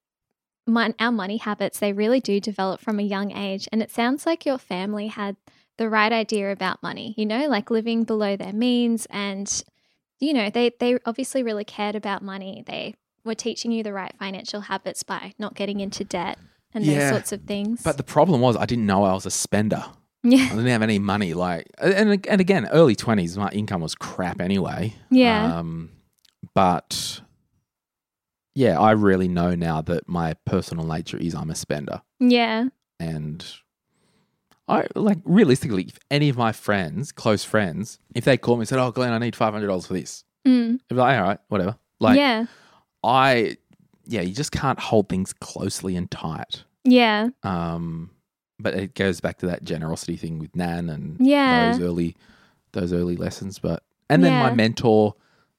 mon- 0.67 0.95
our 0.99 1.13
money 1.13 1.39
habits 1.39 1.79
they 1.79 1.93
really 1.93 2.21
do 2.21 2.41
develop 2.41 2.81
from 2.81 2.99
a 2.99 3.05
young 3.05 3.33
age, 3.33 3.69
and 3.73 3.83
it 3.83 3.91
sounds 3.91 4.27
like 4.27 4.47
your 4.47 4.59
family 4.59 5.09
had 5.09 5.37
the 5.79 5.89
right 5.89 6.13
idea 6.13 6.53
about 6.53 6.83
money. 6.83 7.15
You 7.17 7.27
know, 7.27 7.47
like 7.49 7.71
living 7.71 8.05
below 8.05 8.37
their 8.37 8.53
means, 8.53 9.07
and 9.11 9.63
you 10.19 10.33
know 10.33 10.51
they 10.51 10.73
they 10.79 10.99
obviously 11.07 11.43
really 11.43 11.65
cared 11.65 11.97
about 11.97 12.23
money. 12.23 12.65
They 12.67 12.95
were 13.25 13.35
teaching 13.35 13.73
you 13.73 13.83
the 13.83 13.93
right 13.93 14.13
financial 14.19 14.63
habits 14.63 15.03
by 15.03 15.35
not 15.39 15.55
getting 15.55 15.81
into 15.81 16.05
debt 16.05 16.39
and 16.73 16.85
those 16.85 17.09
sorts 17.09 17.33
of 17.33 17.43
things. 17.43 17.83
But 17.83 17.97
the 17.97 18.03
problem 18.03 18.41
was, 18.41 18.57
I 18.57 18.67
didn't 18.67 18.87
know 18.87 19.05
I 19.05 19.13
was 19.13 19.27
a 19.27 19.31
spender. 19.31 19.85
Yeah. 20.23 20.45
I 20.45 20.49
didn't 20.51 20.67
have 20.67 20.83
any 20.83 20.99
money. 20.99 21.35
Like, 21.35 21.67
and 21.79 22.27
and 22.27 22.41
again, 22.41 22.67
early 22.69 22.95
twenties, 22.95 23.37
my 23.39 23.49
income 23.51 23.81
was 23.81 23.95
crap 23.95 24.41
anyway. 24.41 24.95
yeah, 25.11 25.59
Um, 25.59 25.91
but 26.55 27.21
yeah, 28.55 28.79
I 28.79 28.93
really 28.93 29.29
know 29.29 29.55
now 29.55 29.81
that 29.83 30.09
my 30.09 30.35
personal 30.45 30.85
nature 30.85 31.17
is 31.17 31.35
I'm 31.35 31.51
a 31.51 31.55
spender, 31.55 32.03
yeah, 32.19 32.67
and 32.99 33.47
I 34.69 34.87
like 34.95 35.19
realistically, 35.25 35.85
if 35.85 35.99
any 36.11 36.29
of 36.29 36.37
my 36.37 36.53
friends, 36.53 37.13
close 37.13 37.43
friends, 37.45 37.99
if 38.15 38.25
they 38.25 38.37
called 38.37 38.59
me 38.59 38.63
and 38.63 38.69
said, 38.69 38.79
"Oh, 38.79 38.91
Glen, 38.91 39.13
I 39.13 39.19
need 39.19 39.35
five 39.37 39.53
hundred 39.55 39.69
dollars 39.69 39.87
for 39.87 39.95
this," 39.95 40.25
mm. 40.47 40.75
I'd 40.75 40.89
be 40.89 40.97
like, 40.97 41.17
"All 41.19 41.25
right, 41.25 41.39
whatever." 41.49 41.79
Like, 41.99 42.17
yeah, 42.19 42.47
I, 43.03 43.57
yeah, 44.07 44.21
you 44.21 44.35
just 44.35 44.53
can't 44.53 44.79
hold 44.79 45.09
things 45.09 45.33
closely 45.33 45.97
and 45.97 46.11
tight. 46.11 46.65
yeah, 46.85 47.29
Um, 47.43 48.11
but 48.59 48.75
it 48.75 48.95
goes 48.95 49.21
back 49.21 49.39
to 49.39 49.47
that 49.47 49.65
generosity 49.65 50.17
thing 50.17 50.39
with 50.39 50.55
Nan 50.55 50.89
and 50.91 51.17
Yeah. 51.19 51.73
those 51.73 51.81
early 51.81 52.17
those 52.73 52.93
early 52.93 53.17
lessons. 53.17 53.59
But 53.59 53.83
and 54.09 54.23
then 54.23 54.33
my 54.43 54.55
mentor 54.55 55.15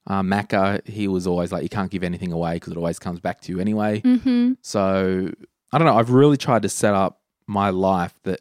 Uh, 0.08 0.22
Macca, 0.24 0.86
he 0.88 1.08
was 1.08 1.28
always 1.28 1.52
like, 1.52 1.62
you 1.62 1.70
can't 1.70 1.92
give 1.92 2.04
anything 2.04 2.32
away 2.32 2.56
because 2.56 2.74
it 2.74 2.78
always 2.78 2.98
comes 2.98 3.20
back 3.20 3.40
to 3.42 3.52
you 3.52 3.60
anyway. 3.60 4.02
Mm-hmm. 4.02 4.54
So 4.64 5.30
I 5.72 5.78
don't 5.78 5.86
know. 5.86 5.96
I've 5.98 6.10
really 6.10 6.38
tried 6.38 6.64
to 6.64 6.70
set 6.70 6.94
up 6.96 7.22
my 7.46 7.70
life 7.70 8.16
that 8.24 8.40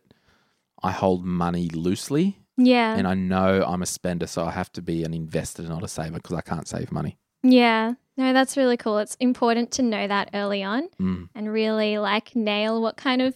I 0.83 0.91
hold 0.91 1.23
money 1.25 1.69
loosely, 1.69 2.39
Yeah. 2.57 2.97
and 2.97 3.07
I 3.07 3.13
know 3.15 3.63
I'm 3.67 3.83
a 3.83 3.87
spender, 3.87 4.27
so 4.27 4.45
I 4.47 4.53
have 4.53 4.73
to 4.73 4.81
be 4.83 5.05
an 5.05 5.13
investor, 5.13 5.63
not 5.65 5.83
a 5.85 5.89
saver, 5.89 6.17
because 6.17 6.35
I 6.37 6.41
can't 6.41 6.67
save 6.67 6.91
money. 6.93 7.19
Yeah. 7.43 7.95
No, 8.21 8.35
that's 8.35 8.55
really 8.55 8.77
cool. 8.77 8.99
It's 8.99 9.15
important 9.15 9.71
to 9.73 9.83
know 9.83 10.07
that 10.07 10.29
early 10.35 10.63
on 10.63 10.91
Mm, 11.01 11.31
and 11.35 11.51
really 11.51 11.97
like 11.97 12.37
nail 12.37 12.83
what 12.83 12.99
kind 12.99 13.23
of 13.23 13.35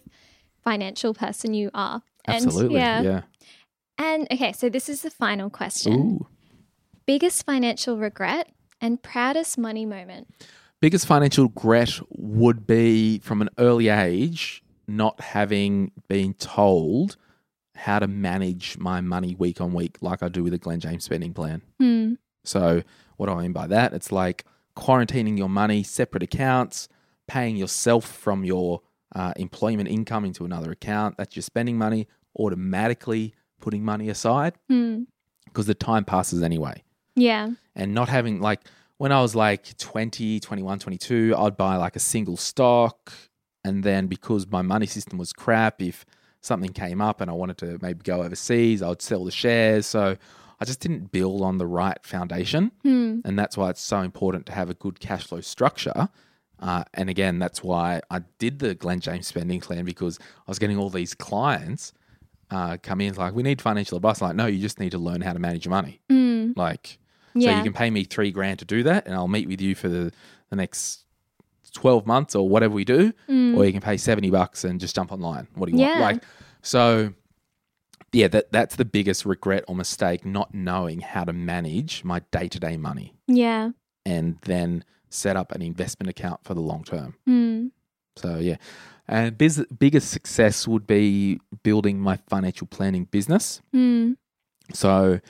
financial 0.62 1.14
person 1.14 1.55
you 1.55 1.70
are. 1.72 2.03
And, 2.26 2.45
absolutely. 2.45 2.80
yeah. 2.80 3.01
yeah. 3.01 3.20
And 3.97 4.28
okay, 4.30 4.53
so 4.53 4.68
this 4.68 4.91
is 4.91 5.01
the 5.01 5.09
final 5.09 5.49
question. 5.49 5.95
Ooh. 5.95 6.26
Biggest 7.07 7.47
financial 7.47 7.97
regret 7.97 8.51
and 8.78 9.03
proudest 9.03 9.57
money 9.57 9.87
moment. 9.87 10.28
biggest 10.82 11.07
financial 11.07 11.45
regret 11.45 11.99
would 12.11 12.66
be 12.66 13.20
from 13.20 13.41
an 13.41 13.49
early 13.57 13.89
age 13.89 14.62
not 14.87 15.18
having 15.18 15.93
been 16.09 16.35
told 16.35 17.16
how 17.74 17.99
to 17.99 18.07
manage 18.07 18.76
my 18.76 19.01
money 19.01 19.35
week 19.39 19.62
on 19.62 19.72
week 19.72 19.97
like 20.03 20.22
I 20.22 20.28
do 20.28 20.45
with 20.45 20.53
a 20.53 20.59
Glen 20.59 20.80
James 20.80 21.05
spending 21.05 21.32
plan. 21.32 21.62
Hmm. 21.80 22.14
So, 22.45 22.82
what 23.16 23.26
do 23.26 23.32
I 23.32 23.41
mean 23.41 23.53
by 23.55 23.66
that? 23.68 23.95
It's 23.95 24.12
like 24.12 24.45
quarantining 24.77 25.37
your 25.39 25.49
money, 25.49 25.83
separate 25.83 26.22
accounts, 26.22 26.89
paying 27.29 27.57
yourself 27.57 28.05
from 28.05 28.45
your 28.45 28.81
uh, 29.14 29.33
employment 29.37 29.89
income 29.89 30.25
into 30.25 30.45
another 30.45 30.70
account. 30.72 31.16
That's 31.16 31.37
your 31.37 31.43
spending 31.43 31.79
money, 31.79 32.09
automatically 32.39 33.35
putting 33.61 33.85
money 33.85 34.09
aside 34.09 34.55
Hmm. 34.68 35.03
because 35.47 35.66
the 35.66 35.75
time 35.75 36.05
passes 36.05 36.43
anyway 36.43 36.83
Yeah. 37.16 37.51
and 37.75 37.95
not 37.95 38.09
having 38.09 38.41
like 38.41 38.61
when 38.99 39.11
I 39.11 39.20
was 39.22 39.35
like 39.35 39.77
20, 39.79 40.39
21, 40.41 40.79
22, 40.79 41.35
I'd 41.37 41.57
buy 41.57 41.77
like 41.77 41.97
a 41.97 42.01
single 42.01 42.37
stock. 42.37 43.12
And 43.64 43.83
then 43.83 44.07
because 44.07 44.47
my 44.47 44.62
money 44.62 44.87
system 44.87 45.18
was 45.18 45.33
crap, 45.33 45.81
if 45.83 46.05
something 46.43 46.72
came 46.72 47.01
up 47.01 47.20
and 47.20 47.29
I 47.31 47.35
wanted 47.35 47.59
to 47.59 47.79
maybe 47.83 48.01
go 48.05 48.22
overseas, 48.22 48.83
I 48.83 48.89
would 48.91 49.03
sell 49.03 49.25
the 49.25 49.31
shares. 49.33 49.87
So 49.87 50.16
I 50.65 50.67
just 50.67 50.81
didn't 50.81 51.12
build 51.12 51.43
on 51.43 51.59
the 51.59 51.67
right 51.67 51.99
foundation. 52.03 52.73
Hmm. 52.83 53.21
And 53.27 53.39
that's 53.39 53.55
why 53.59 53.69
it's 53.69 53.83
so 53.83 54.01
important 54.01 54.47
to 54.47 54.53
have 54.53 54.71
a 54.71 54.75
good 54.75 54.99
cash 54.99 55.27
flow 55.27 55.43
structure. 55.43 56.09
Uh, 56.59 56.85
and 56.95 57.11
again, 57.11 57.39
that's 57.39 57.62
why 57.62 58.01
I 58.11 58.21
did 58.39 58.61
the 58.61 58.75
Glen 58.75 59.01
James 59.01 59.27
spending 59.27 59.61
plan 59.61 59.85
because 59.85 60.19
I 60.19 60.51
was 60.51 60.59
getting 60.59 60.79
all 60.79 60.89
these 60.89 61.12
clients 61.12 61.93
uh, 62.51 62.79
come 62.83 63.03
in 63.03 63.15
like, 63.15 63.35
we 63.35 63.43
need 63.43 63.61
financial 63.61 63.97
advice. 63.97 64.23
I'm 64.23 64.29
like, 64.29 64.37
no, 64.37 64.47
you 64.47 64.59
just 64.59 64.81
need 64.81 64.93
to 64.93 64.99
learn 64.99 65.21
how 65.21 65.35
to 65.35 65.39
manage 65.39 65.67
your 65.67 65.71
money. 65.73 66.01
Hmm. 66.09 66.53
Like, 66.57 66.99
so 67.39 67.51
you 67.51 67.62
can 67.62 67.73
pay 67.75 67.91
me 67.91 68.05
three 68.05 68.31
grand 68.31 68.61
to 68.61 68.65
do 68.65 68.85
that, 68.85 69.07
and 69.07 69.15
I'll 69.15 69.27
meet 69.29 69.49
with 69.49 69.61
you 69.61 69.75
for 69.75 69.89
the, 69.89 70.12
the 70.51 70.57
next 70.57 71.05
twelve 71.73 72.07
months 72.07 72.37
or 72.37 72.49
whatever 72.49 72.73
we 72.73 72.85
do, 72.85 73.12
Mm. 73.29 73.57
or 73.57 73.65
you 73.65 73.73
can 73.73 73.81
pay 73.81 73.97
seventy 73.97 74.31
bucks 74.31 74.62
and 74.62 74.79
just 74.79 74.95
jump 74.95 75.11
online. 75.11 75.49
What 75.57 75.69
do 75.69 75.73
you 75.77 75.81
Yeah. 75.81 76.01
want? 76.01 76.01
Like, 76.01 76.23
so 76.62 77.12
yeah, 78.15 78.29
that 78.29 78.53
that's 78.53 78.77
the 78.77 78.85
biggest 78.85 79.25
regret 79.25 79.65
or 79.67 79.75
mistake, 79.75 80.25
not 80.25 80.55
knowing 80.55 81.01
how 81.01 81.25
to 81.25 81.33
manage 81.33 82.05
my 82.05 82.21
day 82.31 82.49
to 82.49 82.61
day 82.61 82.77
money, 82.77 83.15
yeah. 83.27 83.71
and 84.07 84.39
then 84.43 84.85
set 85.09 85.37
up 85.37 85.53
an 85.53 85.62
investment 85.62 86.11
account 86.11 86.41
for 86.45 86.55
the 86.55 86.61
long 86.61 86.85
term. 86.85 87.15
Hmm. 87.27 87.67
So 88.17 88.39
yeah, 88.39 88.57
and 89.09 89.37
biz- 89.37 89.67
biggest 89.79 90.11
success 90.11 90.69
would 90.69 90.87
be 90.87 91.41
building 91.62 91.99
my 91.99 92.19
financial 92.29 92.67
planning 92.67 93.05
business. 93.05 93.61
Hmm. 93.73 94.12
So 94.73 95.21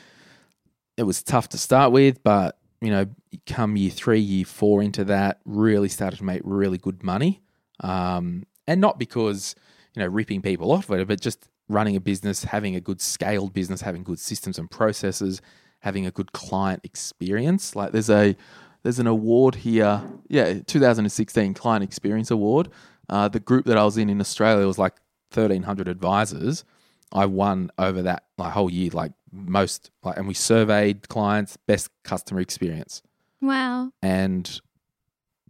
it 0.96 1.02
was 1.04 1.22
tough 1.22 1.48
to 1.50 1.58
start 1.58 1.92
with, 1.92 2.22
but 2.22 2.58
you 2.80 2.90
know, 2.90 3.06
come 3.46 3.76
year 3.76 3.90
three, 3.90 4.20
year 4.20 4.44
four 4.44 4.82
into 4.82 5.04
that, 5.04 5.40
really 5.46 5.88
started 5.88 6.18
to 6.18 6.24
make 6.24 6.42
really 6.44 6.78
good 6.78 7.02
money. 7.02 7.40
Um, 7.80 8.44
and 8.66 8.80
not 8.80 8.98
because 8.98 9.54
you 9.94 10.00
know 10.00 10.08
ripping 10.08 10.42
people 10.42 10.70
off 10.70 10.90
of 10.90 11.00
it, 11.00 11.08
but 11.08 11.20
just 11.20 11.48
running 11.68 11.96
a 11.96 12.00
business, 12.00 12.44
having 12.44 12.74
a 12.76 12.80
good 12.80 13.00
scaled 13.00 13.52
business, 13.52 13.80
having 13.80 14.02
good 14.04 14.18
systems 14.18 14.58
and 14.58 14.70
processes, 14.70 15.40
having 15.80 16.06
a 16.06 16.10
good 16.10 16.32
client 16.32 16.80
experience. 16.84 17.74
Like 17.76 17.92
there's 17.92 18.10
a 18.10 18.36
there's 18.82 18.98
an 18.98 19.06
award 19.06 19.54
here, 19.54 20.02
yeah, 20.28 20.60
2016 20.60 21.54
Client 21.54 21.82
Experience 21.82 22.30
Award. 22.30 22.68
Uh, 23.08 23.28
the 23.28 23.40
group 23.40 23.64
that 23.66 23.78
I 23.78 23.84
was 23.84 23.96
in 23.96 24.10
in 24.10 24.20
Australia 24.20 24.66
was 24.66 24.78
like 24.78 24.94
1,300 25.32 25.88
advisors. 25.88 26.64
I 27.12 27.26
won 27.26 27.70
over 27.78 28.02
that 28.02 28.24
like 28.36 28.52
whole 28.52 28.70
year, 28.70 28.90
like 28.92 29.12
most, 29.32 29.90
like, 30.02 30.18
and 30.18 30.28
we 30.28 30.34
surveyed 30.34 31.08
clients 31.08 31.56
best 31.66 31.88
customer 32.02 32.40
experience, 32.40 33.02
Wow. 33.40 33.90
and 34.02 34.60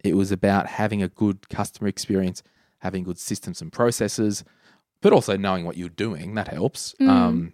it 0.03 0.15
was 0.15 0.31
about 0.31 0.67
having 0.67 1.01
a 1.03 1.07
good 1.07 1.49
customer 1.49 1.87
experience, 1.87 2.41
having 2.79 3.03
good 3.03 3.17
systems 3.17 3.61
and 3.61 3.71
processes, 3.71 4.43
but 5.01 5.13
also 5.13 5.37
knowing 5.37 5.65
what 5.65 5.77
you're 5.77 5.89
doing. 5.89 6.35
That 6.35 6.47
helps. 6.47 6.95
Mm. 6.99 7.09
Um, 7.09 7.53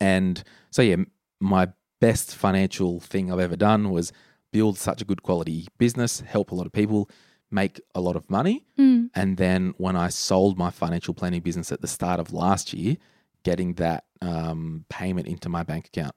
and 0.00 0.42
so 0.70 0.82
yeah, 0.82 0.96
my 1.40 1.68
best 2.00 2.34
financial 2.34 3.00
thing 3.00 3.32
I've 3.32 3.40
ever 3.40 3.56
done 3.56 3.90
was 3.90 4.12
build 4.52 4.78
such 4.78 5.02
a 5.02 5.04
good 5.04 5.22
quality 5.22 5.68
business, 5.78 6.20
help 6.20 6.50
a 6.50 6.54
lot 6.54 6.66
of 6.66 6.72
people, 6.72 7.10
make 7.50 7.80
a 7.94 8.00
lot 8.00 8.16
of 8.16 8.28
money. 8.30 8.64
Hmm. 8.76 9.06
And 9.14 9.36
then 9.36 9.74
when 9.76 9.96
I 9.96 10.08
sold 10.08 10.58
my 10.58 10.70
financial 10.70 11.14
planning 11.14 11.40
business 11.40 11.72
at 11.72 11.80
the 11.80 11.88
start 11.88 12.20
of 12.20 12.32
last 12.32 12.72
year, 12.72 12.96
getting 13.42 13.74
that 13.74 14.04
um, 14.22 14.84
payment 14.88 15.26
into 15.26 15.48
my 15.48 15.62
bank 15.62 15.86
account. 15.86 16.14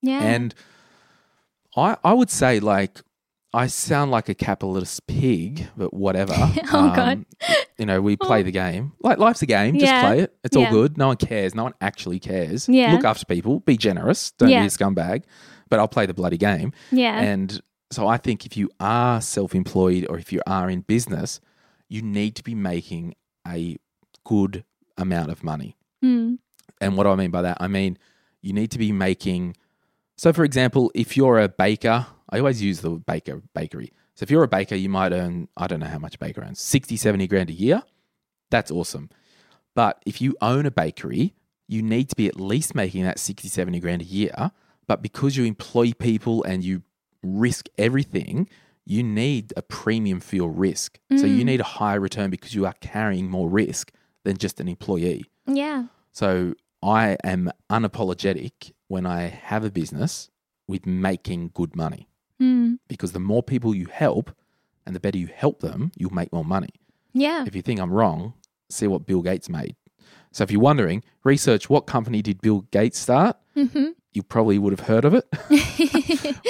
Yeah. 0.00 0.22
And 0.22 0.54
I, 1.76 1.96
I 2.02 2.12
would 2.12 2.30
say, 2.30 2.60
like, 2.60 3.00
I 3.52 3.66
sound 3.66 4.10
like 4.10 4.28
a 4.28 4.34
capitalist 4.34 5.06
pig, 5.06 5.68
but 5.76 5.92
whatever. 5.92 6.34
Oh, 6.72 6.94
God. 6.94 7.24
You 7.82 7.86
know, 7.86 8.00
we 8.00 8.14
play 8.16 8.44
the 8.44 8.52
game. 8.52 8.92
Like, 9.02 9.18
life's 9.18 9.42
a 9.42 9.46
game. 9.46 9.74
Just 9.74 9.86
Yeah. 9.92 10.02
play 10.06 10.20
it. 10.20 10.32
It's 10.44 10.56
Yeah. 10.56 10.66
all 10.66 10.70
good. 10.70 10.96
No 10.96 11.08
one 11.08 11.16
cares. 11.16 11.52
No 11.52 11.64
one 11.64 11.74
actually 11.80 12.20
cares. 12.20 12.68
Yeah. 12.68 12.92
Look 12.92 13.04
after 13.04 13.26
people. 13.26 13.58
Be 13.58 13.76
generous. 13.76 14.30
Don't 14.38 14.50
Yeah. 14.50 14.60
be 14.60 14.66
a 14.66 14.70
scumbag. 14.70 15.24
But 15.68 15.80
I'll 15.80 15.88
play 15.88 16.06
the 16.06 16.14
bloody 16.14 16.38
game. 16.38 16.70
yeah. 16.92 17.18
And 17.20 17.60
so 17.90 18.06
I 18.06 18.18
think 18.18 18.46
if 18.46 18.56
you 18.56 18.70
are 18.78 19.20
self 19.20 19.52
employed 19.52 20.06
or 20.08 20.16
if 20.16 20.32
you 20.32 20.40
are 20.46 20.70
in 20.70 20.82
business, 20.82 21.40
you 21.88 22.02
need 22.02 22.36
to 22.36 22.44
be 22.44 22.54
making 22.54 23.14
a 23.44 23.76
good 24.24 24.62
amount 24.96 25.32
of 25.32 25.42
money. 25.42 25.76
Hmm. 26.02 26.34
And 26.80 26.96
what 26.96 27.02
do 27.02 27.10
I 27.10 27.16
mean 27.16 27.32
by 27.32 27.42
that? 27.42 27.56
I 27.60 27.66
mean, 27.66 27.98
you 28.42 28.52
need 28.52 28.70
to 28.70 28.78
be 28.78 28.92
making. 28.92 29.56
So, 30.16 30.32
for 30.32 30.44
example, 30.44 30.92
if 30.94 31.16
you're 31.16 31.40
a 31.40 31.48
baker, 31.48 32.06
I 32.30 32.38
always 32.38 32.62
use 32.62 32.80
the 32.80 32.90
baker 32.90 33.42
bakery. 33.56 33.92
So, 34.22 34.24
if 34.24 34.30
you're 34.30 34.44
a 34.44 34.48
baker, 34.48 34.76
you 34.76 34.88
might 34.88 35.12
earn, 35.12 35.48
I 35.56 35.66
don't 35.66 35.80
know 35.80 35.86
how 35.86 35.98
much 35.98 36.14
a 36.14 36.18
baker 36.18 36.42
earns, 36.42 36.60
60, 36.60 36.96
70 36.96 37.26
grand 37.26 37.50
a 37.50 37.52
year. 37.52 37.82
That's 38.52 38.70
awesome. 38.70 39.10
But 39.74 40.00
if 40.06 40.20
you 40.20 40.36
own 40.40 40.64
a 40.64 40.70
bakery, 40.70 41.34
you 41.66 41.82
need 41.82 42.08
to 42.10 42.14
be 42.14 42.28
at 42.28 42.38
least 42.38 42.72
making 42.72 43.02
that 43.02 43.18
60, 43.18 43.48
70 43.48 43.80
grand 43.80 44.00
a 44.00 44.04
year. 44.04 44.52
But 44.86 45.02
because 45.02 45.36
you 45.36 45.44
employ 45.44 45.90
people 45.94 46.44
and 46.44 46.62
you 46.62 46.82
risk 47.24 47.66
everything, 47.76 48.48
you 48.84 49.02
need 49.02 49.52
a 49.56 49.62
premium 49.62 50.20
for 50.20 50.36
your 50.36 50.52
risk. 50.52 51.00
So, 51.16 51.26
you 51.26 51.42
Mm. 51.42 51.46
need 51.46 51.60
a 51.60 51.64
higher 51.64 51.98
return 51.98 52.30
because 52.30 52.54
you 52.54 52.64
are 52.64 52.74
carrying 52.74 53.28
more 53.28 53.48
risk 53.50 53.90
than 54.22 54.36
just 54.36 54.60
an 54.60 54.68
employee. 54.68 55.24
Yeah. 55.48 55.86
So 56.12 56.54
I 56.80 57.16
am 57.24 57.50
unapologetic 57.68 58.70
when 58.86 59.04
I 59.04 59.22
have 59.22 59.64
a 59.64 59.70
business 59.72 60.30
with 60.68 60.86
making 60.86 61.50
good 61.54 61.74
money 61.74 62.06
Hmm. 62.38 62.74
because 62.88 63.12
the 63.12 63.20
more 63.20 63.42
people 63.42 63.74
you 63.74 63.86
help 63.86 64.34
and 64.86 64.96
the 64.96 65.00
better 65.00 65.18
you 65.18 65.28
help 65.28 65.60
them, 65.60 65.92
you'll 65.96 66.12
make 66.14 66.32
more 66.32 66.44
money. 66.44 66.70
Yeah. 67.12 67.44
If 67.46 67.54
you 67.54 67.62
think 67.62 67.78
I'm 67.80 67.92
wrong, 67.92 68.34
see 68.70 68.86
what 68.86 69.06
Bill 69.06 69.22
Gates 69.22 69.48
made. 69.48 69.76
So 70.32 70.42
if 70.44 70.50
you're 70.50 70.60
wondering, 70.60 71.04
research 71.24 71.68
what 71.70 71.82
company 71.86 72.22
did 72.22 72.40
Bill 72.40 72.62
Gates 72.72 72.98
start? 72.98 73.36
Mm-hmm. 73.56 73.90
You 74.12 74.22
probably 74.22 74.58
would 74.58 74.72
have 74.72 74.86
heard 74.88 75.04
of 75.04 75.14
it. 75.14 75.24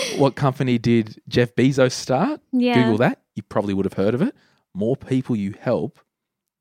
what 0.19 0.35
company 0.35 0.79
did 0.79 1.21
Jeff 1.29 1.55
Bezos 1.55 1.93
start? 1.93 2.41
yeah. 2.53 2.75
Google 2.75 2.99
that. 2.99 3.21
You 3.35 3.43
probably 3.43 3.75
would 3.75 3.85
have 3.87 3.95
heard 3.95 4.15
of 4.15 4.23
it. 4.23 4.35
More 4.75 4.97
people 4.97 5.37
you 5.37 5.55
help, 5.61 5.99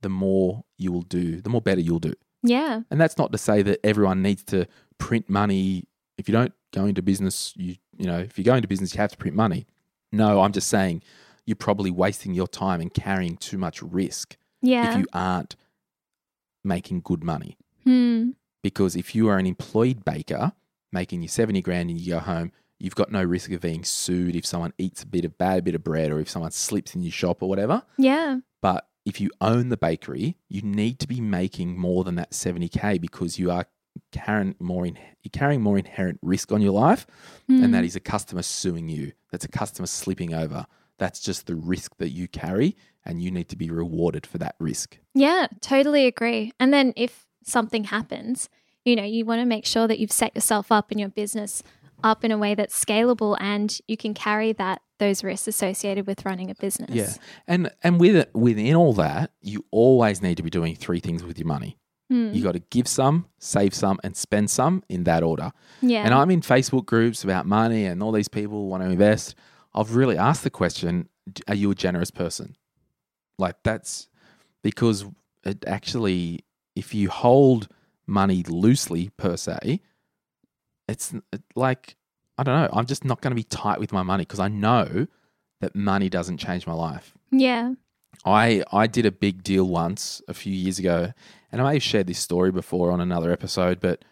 the 0.02 0.10
more 0.10 0.64
you 0.78 0.92
will 0.92 1.02
do, 1.04 1.42
the 1.42 1.50
more 1.50 1.62
better 1.62 1.82
you'll 1.82 2.00
do. 2.00 2.14
Yeah. 2.44 2.82
And 2.90 3.00
that's 3.00 3.18
not 3.18 3.32
to 3.32 3.38
say 3.38 3.62
that 3.62 3.80
everyone 3.86 4.22
needs 4.22 4.44
to 4.46 4.68
print 4.98 5.30
money. 5.30 5.86
If 6.18 6.28
you 6.28 6.34
don't 6.34 6.54
go 6.74 6.86
into 6.86 7.02
business, 7.02 7.54
you 7.56 7.76
you 8.02 8.08
know, 8.08 8.18
if 8.20 8.38
you 8.38 8.44
go 8.44 8.56
into 8.56 8.68
business, 8.68 8.94
you 8.94 9.00
have 9.00 9.12
to 9.12 9.18
print 9.18 9.36
money. 9.36 9.68
No, 10.12 10.42
I'm 10.42 10.52
just 10.52 10.68
saying 10.68 11.04
you're 11.46 11.56
probably 11.56 11.92
wasting 11.92 12.34
your 12.34 12.48
time 12.48 12.82
and 12.82 12.94
carrying 12.94 13.38
too 13.38 13.58
much 13.58 13.82
risk 13.82 14.38
Yeah. 14.62 14.92
if 14.94 15.00
you 15.00 15.06
aren't 15.14 15.56
making 16.64 17.02
good 17.02 17.24
money. 17.24 17.58
Hmm. 17.84 18.32
Because 18.64 18.96
if 18.96 19.16
you 19.16 19.28
are 19.28 19.38
an 19.38 19.46
employed 19.48 20.06
baker 20.06 20.54
making 20.92 21.22
your 21.22 21.30
70 21.30 21.62
grand 21.62 21.90
and 21.90 22.00
you 22.00 22.14
go 22.14 22.20
home, 22.20 22.52
you've 22.80 22.96
got 22.96 23.12
no 23.12 23.24
risk 23.24 23.52
of 23.52 23.62
being 23.62 23.84
sued 23.84 24.36
if 24.36 24.46
someone 24.46 24.74
eats 24.78 25.04
a 25.04 25.08
bit 25.08 25.26
of 25.26 25.38
bad 25.38 25.64
bit 25.64 25.76
of 25.76 25.84
bread 25.84 26.12
or 26.12 26.20
if 26.20 26.30
someone 26.30 26.52
slips 26.52 26.96
in 26.96 27.02
your 27.04 27.12
shop 27.12 27.42
or 27.42 27.50
whatever. 27.50 27.84
Yeah. 27.98 28.40
But 28.62 28.88
if 29.06 29.20
you 29.20 29.32
own 29.42 29.70
the 29.70 29.78
bakery, 29.78 30.38
you 30.48 30.62
need 30.62 31.00
to 31.00 31.08
be 31.08 31.22
making 31.22 31.78
more 31.78 32.04
than 32.04 32.16
that 32.16 32.32
70K 32.32 33.00
because 33.02 33.40
you 33.40 33.50
are 33.50 33.66
carrying 34.12 34.56
more 34.60 34.86
in, 34.86 34.98
you're 35.22 35.32
carrying 35.32 35.62
more 35.62 35.78
inherent 35.78 36.20
risk 36.22 36.52
on 36.52 36.62
your 36.62 36.74
life, 36.74 37.06
and 37.48 37.74
that 37.74 37.80
hmm. 37.80 37.86
is 37.86 37.96
a 37.96 38.00
customer 38.00 38.42
suing 38.42 38.90
you. 38.90 39.14
That's 39.32 39.46
a 39.46 39.50
customer 39.50 39.88
slipping 39.88 40.34
over. 40.34 40.66
That's 40.98 41.20
just 41.20 41.48
the 41.48 41.56
risk 41.56 41.98
that 41.98 42.10
you 42.10 42.28
carry, 42.28 42.76
and 43.06 43.22
you 43.22 43.32
need 43.32 43.50
to 43.50 43.56
be 43.56 43.70
rewarded 43.70 44.26
for 44.26 44.38
that 44.38 44.56
risk. 44.60 44.98
Yeah, 45.14 45.48
totally 45.62 46.06
agree. 46.06 46.54
And 46.60 46.74
then 46.74 46.94
if 46.96 47.26
something 47.44 47.86
happens, 47.86 48.50
you 48.86 48.96
know, 48.96 49.04
you 49.04 49.26
want 49.26 49.42
to 49.42 49.46
make 49.46 49.66
sure 49.66 49.88
that 49.88 50.00
you've 50.00 50.12
set 50.12 50.36
yourself 50.36 50.72
up 50.72 50.92
and 50.92 51.00
your 51.00 51.10
business 51.10 51.64
up 52.04 52.24
in 52.24 52.32
a 52.32 52.38
way 52.38 52.56
that's 52.56 52.84
scalable 52.84 53.38
and 53.40 53.80
you 53.88 53.96
can 53.96 54.14
carry 54.14 54.54
that 54.54 54.82
those 54.98 55.24
risks 55.24 55.48
associated 55.48 56.06
with 56.08 56.26
running 56.26 56.50
a 56.50 56.56
business. 56.56 56.92
Yeah, 56.92 57.14
and 57.48 57.72
and 57.84 58.00
with 58.00 58.16
it, 58.16 58.30
within 58.34 58.76
all 58.76 58.94
that, 58.94 59.32
you 59.42 59.66
always 59.72 60.22
need 60.22 60.38
to 60.38 60.44
be 60.44 60.50
doing 60.50 60.76
three 60.76 61.00
things 61.00 61.24
with 61.24 61.40
your 61.40 61.48
money. 61.48 61.78
Hmm. 62.12 62.34
You 62.34 62.44
got 62.44 62.52
to 62.54 62.60
give 62.60 62.90
some, 62.90 63.28
save 63.40 63.74
some, 63.74 63.98
and 64.04 64.18
spend 64.18 64.50
some 64.50 64.84
in 64.90 65.06
that 65.06 65.24
order. 65.24 65.54
Yeah. 65.82 66.04
And 66.04 66.14
I'm 66.14 66.30
in 66.30 66.42
Facebook 66.42 66.86
groups 66.86 67.24
about 67.24 67.46
money, 67.46 67.86
and 67.86 68.04
all 68.04 68.12
these 68.12 68.28
people 68.28 68.68
want 68.68 68.84
to 68.84 68.90
invest. 68.90 69.34
I've 69.74 69.96
really 69.96 70.18
asked 70.18 70.44
the 70.44 70.50
question: 70.50 71.08
Are 71.48 71.56
you 71.56 71.72
a 71.72 71.76
generous 71.76 72.12
person? 72.12 72.58
Like 73.38 73.56
that's 73.64 74.10
because 74.62 75.06
it 75.46 75.64
actually, 75.66 76.44
if 76.76 76.94
you 76.94 77.10
hold 77.10 77.70
money 78.06 78.44
loosely 78.44 79.10
per 79.16 79.38
se, 79.38 79.80
it's 80.90 81.14
like 81.56 81.96
I 82.38 82.44
don't 82.44 82.62
know. 82.62 82.70
I'm 82.74 82.86
just 82.88 83.06
not 83.06 83.22
going 83.22 83.32
to 83.32 83.36
be 83.36 83.44
tight 83.44 83.80
with 83.80 83.94
my 83.94 84.04
money 84.04 84.24
because 84.24 84.42
I 84.42 84.50
know 84.50 85.08
that 85.62 85.76
money 85.76 86.10
doesn't 86.10 86.40
change 86.40 86.68
my 86.68 86.74
life. 86.74 87.14
yeah. 87.32 87.74
I 88.26 88.64
I 88.72 88.88
did 88.88 89.06
a 89.06 89.12
big 89.12 89.42
deal 89.42 89.64
once 89.68 90.22
a 90.28 90.34
few 90.34 90.54
years 90.54 90.78
ago, 90.78 91.14
and 91.52 91.62
I 91.62 91.66
may 91.66 91.74
have 91.76 91.84
shared 91.84 92.08
this 92.08 92.20
story 92.20 92.52
before 92.52 92.92
on 92.92 93.02
another 93.02 93.32
episode, 93.32 93.80
but 93.80 94.04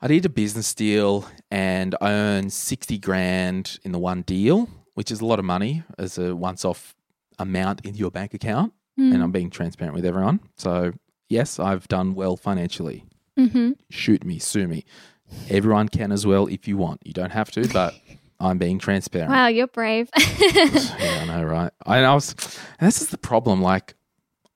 I 0.00 0.08
did 0.08 0.24
a 0.24 0.28
business 0.28 0.74
deal 0.74 1.28
and 1.50 1.94
I 2.00 2.12
earned 2.12 2.52
sixty 2.52 2.98
grand 2.98 3.78
in 3.84 3.92
the 3.92 3.98
one 3.98 4.22
deal, 4.22 4.68
which 4.94 5.10
is 5.10 5.20
a 5.20 5.26
lot 5.26 5.38
of 5.38 5.44
money 5.44 5.82
as 5.98 6.18
a 6.18 6.34
once 6.34 6.64
off 6.64 6.94
amount 7.38 7.84
in 7.84 7.94
your 7.94 8.10
bank 8.10 8.34
account. 8.34 8.72
Hmm. 8.96 9.12
And 9.12 9.22
I'm 9.22 9.32
being 9.32 9.50
transparent 9.50 9.94
with 9.94 10.04
everyone. 10.04 10.40
So 10.56 10.92
yes, 11.28 11.58
I've 11.58 11.88
done 11.88 12.14
well 12.14 12.36
financially. 12.36 13.04
Mm-hmm. 13.38 13.72
Shoot 13.90 14.24
me, 14.24 14.38
sue 14.38 14.68
me. 14.68 14.84
Everyone 15.48 15.88
can 15.88 16.12
as 16.12 16.26
well 16.26 16.46
if 16.46 16.68
you 16.68 16.76
want. 16.76 17.00
You 17.04 17.12
don't 17.12 17.32
have 17.32 17.50
to, 17.52 17.66
but 17.68 17.94
I'm 18.40 18.58
being 18.58 18.78
transparent. 18.78 19.30
Wow, 19.30 19.46
you're 19.46 19.66
brave. 19.66 20.10
yeah, 20.18 21.20
I 21.22 21.24
know, 21.26 21.44
right? 21.44 21.72
I, 21.86 21.98
I 21.98 22.14
was, 22.14 22.34
and 22.78 22.86
this 22.86 23.00
is 23.00 23.08
the 23.08 23.18
problem. 23.18 23.62
Like, 23.62 23.94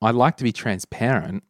I 0.03 0.11
like 0.11 0.37
to 0.39 0.45
be 0.45 0.53
transparent 0.53 1.43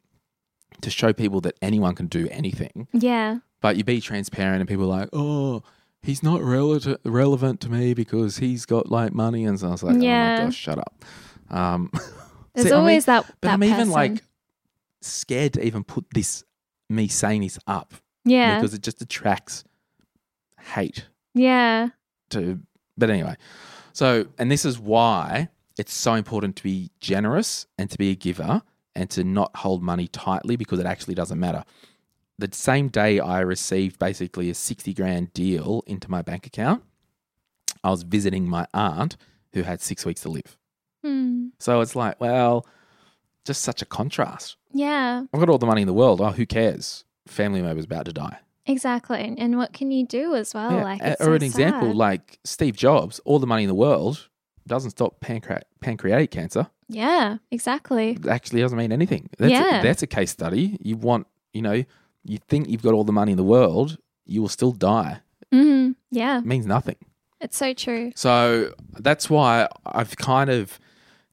to 0.83 0.91
show 0.91 1.13
people 1.13 1.41
that 1.43 1.57
anyone 1.63 1.95
can 1.95 2.07
do 2.07 2.29
anything, 2.31 2.87
yeah. 2.93 3.39
but 3.61 3.77
you 3.77 3.85
be 3.85 4.01
transparent, 4.01 4.61
and 4.61 4.69
people 4.69 4.85
are 4.85 4.99
like, 5.01 5.09
oh, 5.13 5.63
he's 6.03 6.23
not 6.23 6.43
relevant 6.43 7.01
relevant 7.05 7.61
to 7.63 7.71
me 7.71 7.95
because 7.95 8.37
he's 8.39 8.67
got 8.67 8.91
like 8.91 9.13
money, 9.13 9.45
and 9.45 9.59
so 9.59 9.69
I 9.69 9.71
was 9.73 9.83
like, 9.83 9.97
oh 9.97 10.01
Yeah. 10.01 10.39
my 10.39 10.45
gosh, 10.47 10.57
shut 10.57 10.79
up. 10.79 11.05
Um, 11.51 11.91
There's 12.55 12.69
see, 12.69 12.73
I 12.73 12.77
mean- 12.77 12.81
always 12.81 13.05
that 13.07 13.27
but 13.41 13.49
that 13.49 13.53
I'm 13.55 13.65
even 13.65 13.91
like 13.91 14.23
scared 15.03 15.53
to 15.55 15.65
even 15.65 15.85
put 15.85 16.05
this 16.15 16.43
me 16.89 17.09
saying 17.09 17.43
this 17.43 17.59
up 17.67 17.95
Yeah. 18.25 18.57
because 18.59 18.75
it 18.75 18.83
just 18.83 19.01
attracts 19.03 19.65
hate 20.75 21.07
yeah. 21.35 21.89
to 22.31 22.61
but 22.99 23.11
anyway 23.11 23.37
so 23.93 24.27
and 24.39 24.51
this 24.51 24.65
is 24.65 24.79
why 24.79 25.49
it's 25.79 25.93
so 25.93 26.15
important 26.15 26.57
to 26.57 26.63
be 26.63 26.91
generous 27.01 27.67
and 27.79 27.91
to 27.91 27.99
be 27.99 28.11
a 28.11 28.15
giver 28.15 28.63
and 28.95 29.11
to 29.11 29.23
not 29.25 29.55
hold 29.57 29.83
money 29.83 30.09
tightly 30.09 30.57
because 30.57 30.79
it 30.79 30.87
actually 30.87 31.15
doesn't 31.15 31.39
matter 31.41 31.65
the 32.39 32.49
same 32.53 32.89
day 32.89 33.19
i 33.21 33.41
received 33.41 33.99
basically 33.99 34.51
a 34.51 34.55
60 34.55 34.93
grand 34.95 35.33
deal 35.33 35.83
into 35.87 36.11
my 36.11 36.23
bank 36.23 36.47
account 36.47 36.83
i 37.85 37.91
was 37.91 38.03
visiting 38.03 38.49
my 38.49 38.67
aunt 38.75 39.17
who 39.53 39.63
had 39.63 39.81
six 39.81 40.05
weeks 40.07 40.21
to 40.23 40.29
live 40.29 40.57
Hmm. 41.05 41.49
so 41.61 41.81
it's 41.83 41.95
like 41.95 42.21
well 42.21 42.67
just 43.45 43.63
such 43.63 43.81
a 43.81 43.87
contrast 43.87 44.57
Yeah. 44.73 45.23
i've 45.33 45.39
got 45.41 45.49
all 45.49 45.59
the 45.59 45.67
money 45.67 45.83
in 45.83 45.87
the 45.87 45.93
world 45.95 46.21
oh 46.21 46.31
who 46.33 46.47
cares 46.47 47.05
family 47.29 47.63
member's 47.63 47.85
about 47.85 48.07
to 48.07 48.13
die 48.13 48.39
Exactly. 48.69 49.33
And 49.39 49.59
what 49.59 49.73
can 49.73 49.93
you 49.93 50.05
do 50.05 50.35
as 50.35 50.53
well? 50.53 50.73
Yeah, 50.73 50.83
Like 50.83 51.01
it's 51.01 51.21
or 51.21 51.27
so 51.27 51.33
an 51.35 51.43
example, 51.45 51.95
like 51.95 52.41
Steve 52.43 52.75
Jobs, 52.77 53.21
all 53.25 53.39
the 53.39 53.47
money 53.47 53.63
in 53.63 53.69
the 53.69 53.77
world 53.77 54.29
doesn't 54.67 54.91
stop 54.91 55.21
pancre- 55.21 55.63
pancreatic 55.81 56.31
cancer. 56.31 56.67
Yeah, 56.89 57.39
exactly. 57.51 58.11
It 58.13 58.27
actually 58.27 58.61
doesn't 58.61 58.79
mean 58.79 58.93
anything. 58.93 59.29
That's 59.39 59.51
Yeah. 59.53 59.81
a, 59.81 59.83
that's 59.83 60.03
a 60.03 60.07
case 60.07 60.31
study. 60.31 60.79
You 60.81 60.97
want, 60.97 61.27
you 61.53 61.63
know, 61.63 61.85
you 62.25 62.39
think 62.49 62.69
you've 62.69 62.83
got 62.83 62.95
all 62.95 63.05
the 63.05 63.13
money 63.13 63.33
in 63.33 63.37
the 63.37 63.45
world, 63.45 63.99
you 64.25 64.41
will 64.41 64.49
still 64.49 64.73
die. 64.73 65.21
hmm 65.53 65.93
Yeah. 66.11 66.39
It 66.39 66.45
means 66.47 66.67
nothing. 66.67 66.97
It's 67.41 67.57
so 67.57 67.75
true. 67.75 68.13
So 68.17 68.73
that's 68.99 69.29
why 69.31 69.69
I've 69.85 70.17
kind 70.17 70.51
of 70.51 70.79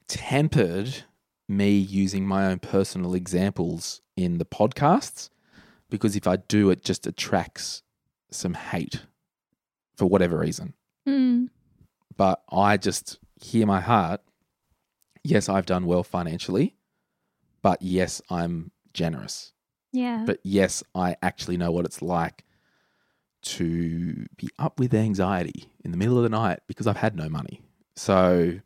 tempered 0.07 1.03
me 1.47 1.77
using 1.77 2.25
my 2.27 2.45
own 2.47 2.59
personal 2.59 3.13
examples 3.15 4.01
in 4.15 4.37
the 4.37 4.45
podcasts 4.45 5.29
because 5.89 6.15
if 6.15 6.27
I 6.27 6.37
do, 6.37 6.69
it 6.69 6.83
just 6.83 7.05
attracts 7.07 7.83
some 8.31 8.53
hate 8.55 9.03
for 9.95 10.05
whatever 10.05 10.37
reason. 10.39 10.73
Mm. 11.07 11.49
but 12.15 12.41
I 12.49 12.77
just 12.77 13.19
hear 13.43 13.65
my 13.65 13.79
heart. 13.79 14.21
Yes, 15.23 15.47
I've 15.49 15.65
done 15.65 15.85
well 15.85 16.03
financially, 16.03 16.75
but 17.61 17.81
yes, 17.81 18.21
I'm 18.29 18.71
generous. 18.93 19.53
Yeah. 19.91 20.23
But 20.25 20.39
yes, 20.43 20.83
I 20.95 21.15
actually 21.21 21.57
know 21.57 21.71
what 21.71 21.85
it's 21.85 22.01
like 22.01 22.43
to 23.43 24.25
be 24.37 24.49
up 24.57 24.79
with 24.79 24.93
anxiety 24.93 25.71
in 25.83 25.91
the 25.91 25.97
middle 25.97 26.17
of 26.17 26.23
the 26.23 26.29
night 26.29 26.59
because 26.67 26.87
I've 26.87 26.97
had 26.97 27.15
no 27.15 27.29
money. 27.29 27.61
So 27.95 28.59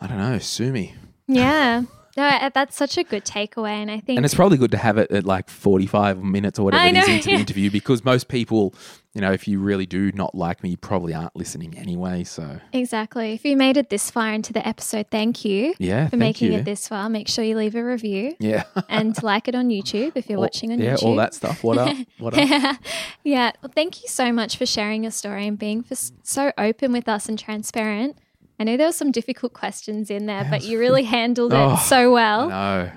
I 0.00 0.06
don't 0.06 0.18
know, 0.18 0.38
sue 0.38 0.72
me. 0.72 0.94
yeah. 1.26 1.82
No, 2.16 2.50
that's 2.52 2.76
such 2.76 2.98
a 2.98 3.04
good 3.04 3.24
takeaway. 3.24 3.70
And 3.70 3.90
I 3.90 4.00
think 4.00 4.16
And 4.16 4.24
it's 4.24 4.34
probably 4.34 4.58
good 4.58 4.72
to 4.72 4.78
have 4.78 4.98
it 4.98 5.10
at 5.10 5.24
like 5.24 5.48
45 5.48 6.22
minutes 6.22 6.58
or 6.58 6.64
whatever 6.64 6.82
I 6.82 6.88
it 6.88 6.96
is 6.96 7.06
know, 7.06 7.14
into 7.14 7.30
yeah. 7.30 7.36
the 7.36 7.40
interview 7.40 7.70
because 7.70 8.04
most 8.04 8.28
people, 8.28 8.74
you 9.14 9.20
know, 9.20 9.32
if 9.32 9.46
you 9.46 9.60
really 9.60 9.86
do 9.86 10.10
not 10.12 10.34
like 10.34 10.62
me, 10.62 10.70
you 10.70 10.76
probably 10.76 11.14
aren't 11.14 11.34
listening 11.36 11.76
anyway. 11.78 12.24
So 12.24 12.60
exactly. 12.72 13.32
If 13.32 13.44
you 13.44 13.56
made 13.56 13.76
it 13.76 13.90
this 13.90 14.10
far 14.10 14.32
into 14.32 14.52
the 14.52 14.66
episode, 14.66 15.06
thank 15.10 15.44
you 15.44 15.74
yeah, 15.78 16.08
for 16.08 16.16
making 16.16 16.52
you. 16.52 16.58
it 16.58 16.64
this 16.64 16.88
far. 16.88 17.08
Make 17.08 17.28
sure 17.28 17.44
you 17.44 17.56
leave 17.56 17.74
a 17.74 17.84
review 17.84 18.34
yeah. 18.40 18.64
and 18.88 19.20
like 19.22 19.46
it 19.46 19.54
on 19.54 19.68
YouTube 19.68 20.12
if 20.16 20.28
you're 20.28 20.38
All- 20.38 20.42
watching 20.42 20.72
on 20.72 20.80
yeah, 20.80 20.94
YouTube. 20.94 21.04
all 21.04 21.16
that 21.16 21.34
stuff. 21.34 21.62
What 21.62 21.78
up? 21.78 21.96
What 22.18 22.34
up? 22.34 22.76
yeah. 23.24 23.52
Well, 23.62 23.72
thank 23.74 24.02
you 24.02 24.08
so 24.08 24.32
much 24.32 24.56
for 24.56 24.66
sharing 24.66 25.04
your 25.04 25.12
story 25.12 25.46
and 25.46 25.58
being 25.58 25.82
for, 25.82 25.94
so 26.22 26.52
open 26.58 26.92
with 26.92 27.08
us 27.08 27.28
and 27.28 27.38
transparent. 27.38 28.16
I 28.60 28.64
know 28.64 28.76
there 28.76 28.86
were 28.88 28.92
some 28.92 29.10
difficult 29.10 29.54
questions 29.54 30.10
in 30.10 30.26
there, 30.26 30.46
but 30.50 30.62
you 30.62 30.78
really 30.86 31.02
handled 31.04 31.54
it 31.54 31.56
Oh, 31.56 31.76
so 31.76 32.12
well. 32.12 32.48
No. 32.50 32.90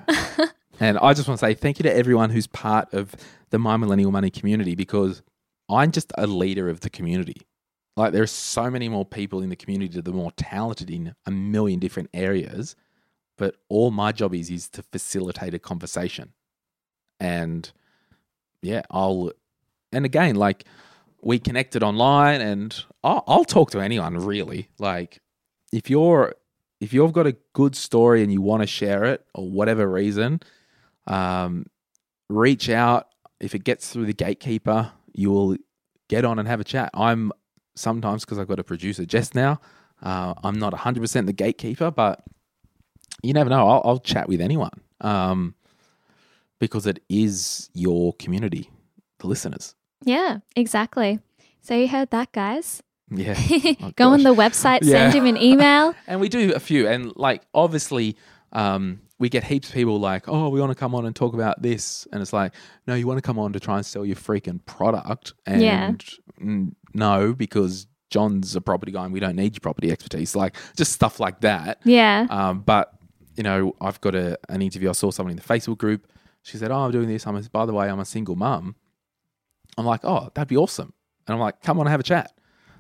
and 0.82 0.98
I 1.00 1.14
just 1.14 1.26
want 1.28 1.40
to 1.40 1.46
say 1.46 1.54
thank 1.54 1.80
you 1.80 1.84
to 1.84 1.96
everyone 1.96 2.32
who's 2.32 2.48
part 2.48 2.94
of 2.94 3.16
the 3.50 3.58
My 3.58 3.78
Millennial 3.78 4.12
Money 4.12 4.30
community 4.30 4.76
because 4.76 5.22
I'm 5.70 5.92
just 5.92 6.12
a 6.18 6.28
leader 6.28 6.68
of 6.70 6.82
the 6.82 6.90
community. 6.90 7.48
Like 7.96 8.12
there 8.12 8.24
are 8.24 8.28
so 8.28 8.70
many 8.70 8.90
more 8.90 9.06
people 9.06 9.42
in 9.42 9.48
the 9.50 9.56
community 9.56 9.94
that 9.96 10.08
are 10.08 10.12
more 10.14 10.32
talented 10.34 10.90
in 10.90 11.16
a 11.26 11.32
million 11.32 11.80
different 11.80 12.10
areas, 12.14 12.76
but 13.38 13.56
all 13.70 13.90
my 13.90 14.12
job 14.12 14.36
is 14.36 14.50
is 14.52 14.68
to 14.70 14.84
facilitate 14.84 15.54
a 15.54 15.60
conversation. 15.60 16.34
And 17.22 17.72
yeah, 18.62 18.82
I'll 18.92 19.32
and 19.94 20.04
again 20.06 20.36
like 20.36 20.66
we 21.22 21.40
connected 21.40 21.84
online 21.84 22.42
and 22.42 22.84
I'll, 23.02 23.24
I'll 23.28 23.46
talk 23.46 23.72
to 23.72 23.80
anyone 23.80 24.18
really. 24.18 24.68
Like 24.78 25.22
if 25.74 25.90
you're 25.90 26.36
if 26.80 26.94
you've 26.94 27.14
got 27.14 27.26
a 27.26 27.36
good 27.54 27.76
story 27.76 28.22
and 28.24 28.32
you 28.32 28.42
want 28.42 28.62
to 28.62 28.68
share 28.68 29.06
it 29.06 29.26
or 29.34 29.50
whatever 29.50 29.90
reason, 29.90 30.42
um, 31.08 31.66
reach 32.30 32.70
out. 32.70 33.08
If 33.40 33.56
it 33.56 33.64
gets 33.64 33.92
through 33.92 34.06
the 34.06 34.14
gatekeeper, 34.14 34.92
you 35.14 35.32
will 35.32 35.58
get 36.10 36.26
on 36.26 36.40
and 36.40 36.48
have 36.48 36.60
a 36.60 36.64
chat. 36.64 36.92
I'm 36.94 37.32
sometimes 37.76 38.24
because 38.24 38.38
I've 38.38 38.48
got 38.48 38.60
a 38.60 38.64
producer 38.64 39.06
just 39.06 39.34
now. 39.34 39.60
Uh, 40.02 40.34
I'm 40.44 40.60
not 40.60 40.74
100% 40.74 41.26
the 41.26 41.34
gatekeeper, 41.34 41.90
but 41.90 42.24
you 43.22 43.34
never 43.34 43.50
know. 43.50 43.68
I'll, 43.68 43.82
I'll 43.86 44.00
chat 44.00 44.28
with 44.28 44.42
anyone 44.42 44.82
um, 45.02 45.56
because 46.60 46.86
it 46.86 47.02
is 47.10 47.70
your 47.74 48.14
community, 48.14 48.70
the 49.20 49.28
listeners. 49.28 49.74
Yeah, 50.04 50.40
exactly. 50.56 51.20
So 51.62 51.76
you 51.76 51.88
heard 51.88 52.12
that, 52.12 52.34
guys. 52.34 52.84
Yeah. 53.10 53.38
Oh, 53.82 53.92
Go 53.96 54.10
on 54.10 54.24
the 54.24 54.34
website, 54.34 54.80
Yeah. 54.82 55.12
send 55.12 55.14
him 55.14 55.26
an 55.26 55.38
email. 55.42 55.94
And 56.08 56.20
we 56.20 56.30
do 56.30 56.54
a 56.54 56.60
few, 56.60 56.88
and 56.88 57.12
like 57.16 57.44
obviously, 57.54 58.18
um, 58.54 59.02
we 59.20 59.30
get 59.30 59.44
heaps 59.44 59.70
of 59.70 59.74
people 59.76 60.00
like, 60.00 60.28
"Oh, 60.28 60.50
we 60.50 60.60
want 60.60 60.72
to 60.72 60.76
come 60.76 60.96
on 60.96 61.06
and 61.06 61.16
talk 61.16 61.34
about 61.34 61.62
this," 61.62 62.08
and 62.12 62.22
it's 62.22 62.34
like, 62.34 62.54
"No, 62.88 62.96
you 62.96 63.08
want 63.08 63.18
to 63.18 63.22
come 63.22 63.40
on 63.40 63.54
to 63.54 63.60
try 63.60 63.78
and 63.78 63.86
sell 63.86 64.06
your 64.06 64.16
freaking 64.16 64.64
product?" 64.66 65.34
And 65.46 65.62
Yeah. 65.62 65.94
no, 66.94 67.34
because 67.34 67.88
John's 68.10 68.56
a 68.56 68.62
property 68.62 68.92
guy, 68.92 69.04
and 69.06 69.14
we 69.14 69.20
don't 69.20 69.36
need 69.36 69.56
your 69.56 69.62
property 69.62 69.92
expertise. 69.92 70.36
Like 70.36 70.56
just 70.76 70.92
stuff 70.92 71.20
like 71.20 71.42
that. 71.42 71.80
Yeah. 71.84 72.28
Um, 72.30 72.60
but 72.62 72.94
you 73.36 73.44
know, 73.44 73.76
I've 73.82 74.00
got 74.02 74.14
a, 74.16 74.38
an 74.50 74.62
interview. 74.62 74.90
I 74.90 74.94
saw 74.94 75.10
someone 75.12 75.32
in 75.32 75.38
the 75.38 75.44
Facebook 75.44 75.78
group 75.80 76.08
She 76.44 76.58
said, 76.58 76.72
"Oh, 76.72 76.80
I'm 76.86 76.92
doing 76.92 77.08
this. 77.08 77.26
I'm 77.26 77.36
a, 77.36 77.42
by 77.50 77.66
the 77.66 77.74
way, 77.74 77.90
I'm 77.90 78.00
a 78.00 78.06
single 78.06 78.36
mum." 78.36 78.76
I'm 79.78 79.86
like, 79.86 80.02
"Oh, 80.04 80.30
that'd 80.34 80.48
be 80.50 80.58
awesome." 80.58 80.94
And 81.28 81.34
I'm 81.34 81.40
like, 81.40 81.62
"Come 81.62 81.80
on, 81.80 81.88
have 81.88 82.00
a 82.00 82.04
chat." 82.04 82.32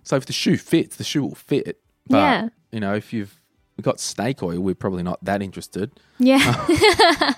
So 0.04 0.16
if 0.16 0.26
the 0.26 0.34
shoe 0.34 0.58
fits, 0.58 0.95
the 0.97 1.04
shoe 1.04 1.24
will 1.24 1.36
fit. 1.36 1.80
But 2.08 2.18
Yeah. 2.18 2.49
you 2.72 2.80
know, 2.80 2.93
if 2.93 3.14
you've 3.14 3.39
got 3.82 3.99
snake 3.99 4.43
oil, 4.43 4.60
we're 4.60 4.76
probably 4.76 5.04
not 5.04 5.24
that 5.24 5.41
interested. 5.41 5.91
Yeah. 6.20 6.66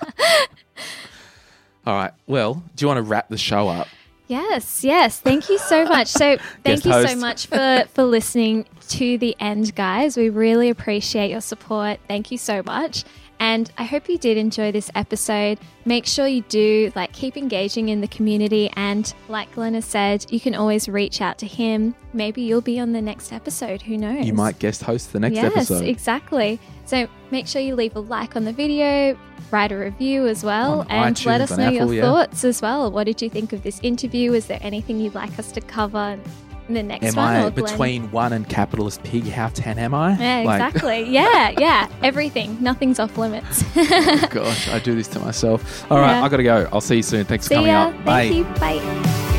All 1.86 1.94
right. 1.94 2.12
Well, 2.26 2.62
do 2.74 2.82
you 2.84 2.88
want 2.88 2.98
to 2.98 3.02
wrap 3.02 3.28
the 3.28 3.38
show 3.38 3.68
up? 3.68 3.86
Yes, 4.28 4.82
yes. 4.82 5.20
Thank 5.20 5.48
you 5.48 5.56
so 5.58 5.84
much. 5.84 6.08
So, 6.08 6.36
thank 6.64 6.84
you 6.84 6.92
so 6.92 7.14
much 7.16 7.46
for 7.46 7.84
for 7.94 8.02
listening 8.02 8.66
to 8.88 9.18
the 9.18 9.36
end, 9.38 9.74
guys. 9.76 10.16
We 10.16 10.30
really 10.30 10.68
appreciate 10.68 11.30
your 11.30 11.40
support. 11.40 12.00
Thank 12.08 12.32
you 12.32 12.38
so 12.38 12.62
much. 12.64 13.04
And 13.38 13.70
I 13.76 13.84
hope 13.84 14.08
you 14.08 14.18
did 14.18 14.36
enjoy 14.36 14.72
this 14.72 14.90
episode. 14.94 15.58
Make 15.84 16.06
sure 16.06 16.26
you 16.26 16.42
do 16.42 16.92
like 16.96 17.12
keep 17.12 17.36
engaging 17.36 17.90
in 17.90 18.00
the 18.00 18.08
community 18.08 18.70
and 18.76 19.12
like 19.28 19.52
Glen 19.54 19.74
has 19.74 19.84
said, 19.84 20.26
you 20.30 20.40
can 20.40 20.54
always 20.54 20.88
reach 20.88 21.20
out 21.20 21.38
to 21.38 21.46
him. 21.46 21.94
Maybe 22.12 22.42
you'll 22.42 22.60
be 22.60 22.80
on 22.80 22.92
the 22.92 23.02
next 23.02 23.32
episode, 23.32 23.82
who 23.82 23.98
knows? 23.98 24.26
You 24.26 24.32
might 24.32 24.58
guest 24.58 24.82
host 24.82 25.12
the 25.12 25.20
next 25.20 25.36
yes, 25.36 25.52
episode. 25.52 25.80
Yes, 25.80 25.90
exactly. 25.90 26.58
So 26.86 27.08
make 27.30 27.46
sure 27.46 27.60
you 27.60 27.74
leave 27.74 27.94
a 27.94 28.00
like 28.00 28.36
on 28.36 28.44
the 28.44 28.52
video, 28.52 29.18
write 29.50 29.72
a 29.72 29.76
review 29.76 30.26
as 30.26 30.42
well, 30.42 30.80
On 30.80 30.86
and 30.90 31.26
let 31.26 31.40
us 31.40 31.50
know 31.56 31.64
Apple, 31.64 31.74
your 31.74 31.94
yeah. 31.94 32.02
thoughts 32.02 32.44
as 32.44 32.62
well. 32.62 32.90
What 32.90 33.04
did 33.04 33.20
you 33.20 33.28
think 33.28 33.52
of 33.52 33.62
this 33.62 33.80
interview? 33.82 34.32
Is 34.32 34.46
there 34.46 34.60
anything 34.62 34.98
you'd 34.98 35.14
like 35.14 35.38
us 35.38 35.52
to 35.52 35.60
cover 35.60 36.18
the 36.74 36.82
next 36.82 37.04
Am 37.06 37.14
one? 37.14 37.26
I 37.26 37.48
between 37.50 38.10
one 38.10 38.32
and 38.32 38.48
capitalist 38.48 39.02
pig? 39.02 39.24
How 39.28 39.48
ten 39.48 39.78
am 39.78 39.94
I? 39.94 40.16
Yeah, 40.18 40.42
Like, 40.42 40.62
exactly. 40.74 41.02
yeah, 41.10 41.54
yeah. 41.58 41.88
Everything. 42.02 42.56
Nothing's 42.62 42.98
off 42.98 43.16
limits. 43.16 43.64
oh, 43.76 44.26
gosh, 44.30 44.68
I 44.68 44.78
do 44.78 44.94
this 44.94 45.08
to 45.08 45.20
myself. 45.20 45.90
All 45.90 45.98
right, 45.98 46.12
Yeah. 46.18 46.24
I 46.24 46.28
gotta 46.28 46.42
go. 46.42 46.68
I'll 46.72 46.80
see 46.80 46.96
you 46.96 47.02
soon. 47.02 47.24
Thanks 47.24 47.48
for 47.48 47.54
coming 47.54 47.70
ya. 47.70 47.88
up. 47.88 47.92
Thank 48.04 48.04
Bye. 48.04 48.22
you. 48.22 48.44
Bye. 48.80 49.35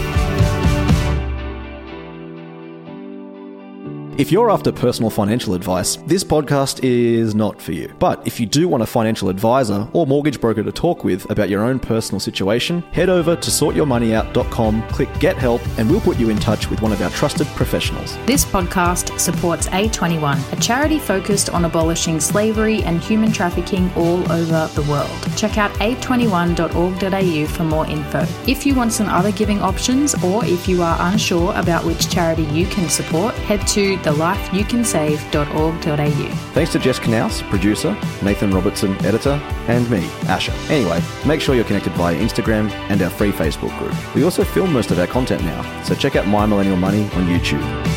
If 4.18 4.32
you're 4.32 4.50
after 4.50 4.72
personal 4.72 5.12
financial 5.12 5.54
advice, 5.54 5.98
this 6.08 6.24
podcast 6.24 6.84
is 6.84 7.36
not 7.36 7.62
for 7.62 7.72
you. 7.72 7.94
But 8.00 8.26
if 8.26 8.40
you 8.40 8.48
do 8.48 8.68
want 8.68 8.82
a 8.82 8.88
financial 8.88 9.30
advisor 9.30 9.88
or 9.94 10.08
mortgage 10.08 10.42
broker 10.42 10.64
to 10.64 10.72
talk 10.72 11.04
with 11.04 11.30
about 11.30 11.50
your 11.50 11.64
own 11.64 11.78
personal 11.78 12.20
situation, 12.20 12.82
head 12.94 13.10
over 13.10 13.36
to 13.36 13.52
sortyourmoneyout.com, 13.52 14.88
click 14.88 15.20
Get 15.20 15.38
Help, 15.38 15.62
and 15.78 15.88
we'll 15.88 16.02
put 16.02 16.18
you 16.18 16.32
in 16.32 16.40
touch 16.40 16.68
with 16.68 16.82
one 16.82 16.92
of 16.92 17.00
our 17.04 17.12
trusted 17.12 17.46
professionals. 17.50 18.18
This 18.26 18.44
podcast 18.44 19.20
supports 19.20 19.68
A21, 19.68 20.52
a 20.52 20.60
charity 20.60 20.98
focused 20.98 21.52
on 21.52 21.66
abolishing 21.66 22.20
slavery 22.20 22.82
and 22.86 23.00
human 23.00 23.32
trafficking 23.32 23.94
all 23.94 24.32
over 24.32 24.66
the 24.74 24.82
world. 24.90 25.12
Check 25.38 25.60
out 25.60 25.70
a21.org.au 25.74 27.46
for 27.56 27.64
more 27.64 27.86
info. 27.86 28.26
If 28.48 28.66
you 28.66 28.74
want 28.74 28.94
some 28.94 29.10
other 29.10 29.32
giving 29.32 29.62
options 29.62 30.16
or 30.24 30.44
if 30.44 30.68
you 30.68 30.82
are 30.82 30.98
unsure 31.02 31.54
about 31.56 31.86
which 31.86 32.10
charity 32.10 32.46
you 32.46 32.66
can 32.66 32.90
support, 32.90 33.36
head 33.36 33.68
to 33.68 34.07
thelifeyoucansave.org.au. 34.08 36.30
Thanks 36.54 36.72
to 36.72 36.80
Jess 36.80 37.00
Knaus, 37.00 37.42
producer, 37.50 37.92
Nathan 38.24 38.52
Robertson, 38.52 38.94
editor, 39.06 39.42
and 39.68 39.90
me, 39.90 40.08
Asher. 40.28 40.54
Anyway, 40.72 41.02
make 41.26 41.42
sure 41.42 41.56
you're 41.56 41.66
connected 41.66 41.92
via 41.94 42.16
Instagram 42.16 42.70
and 42.90 43.02
our 43.02 43.10
free 43.10 43.32
Facebook 43.32 43.78
group. 43.80 43.94
We 44.16 44.24
also 44.24 44.46
film 44.46 44.72
most 44.72 44.92
of 44.92 45.00
our 45.00 45.08
content 45.08 45.44
now, 45.44 45.64
so 45.84 45.96
check 45.96 46.16
out 46.16 46.28
My 46.28 46.46
Millennial 46.46 46.78
Money 46.78 47.04
on 47.04 47.28
YouTube. 47.28 47.97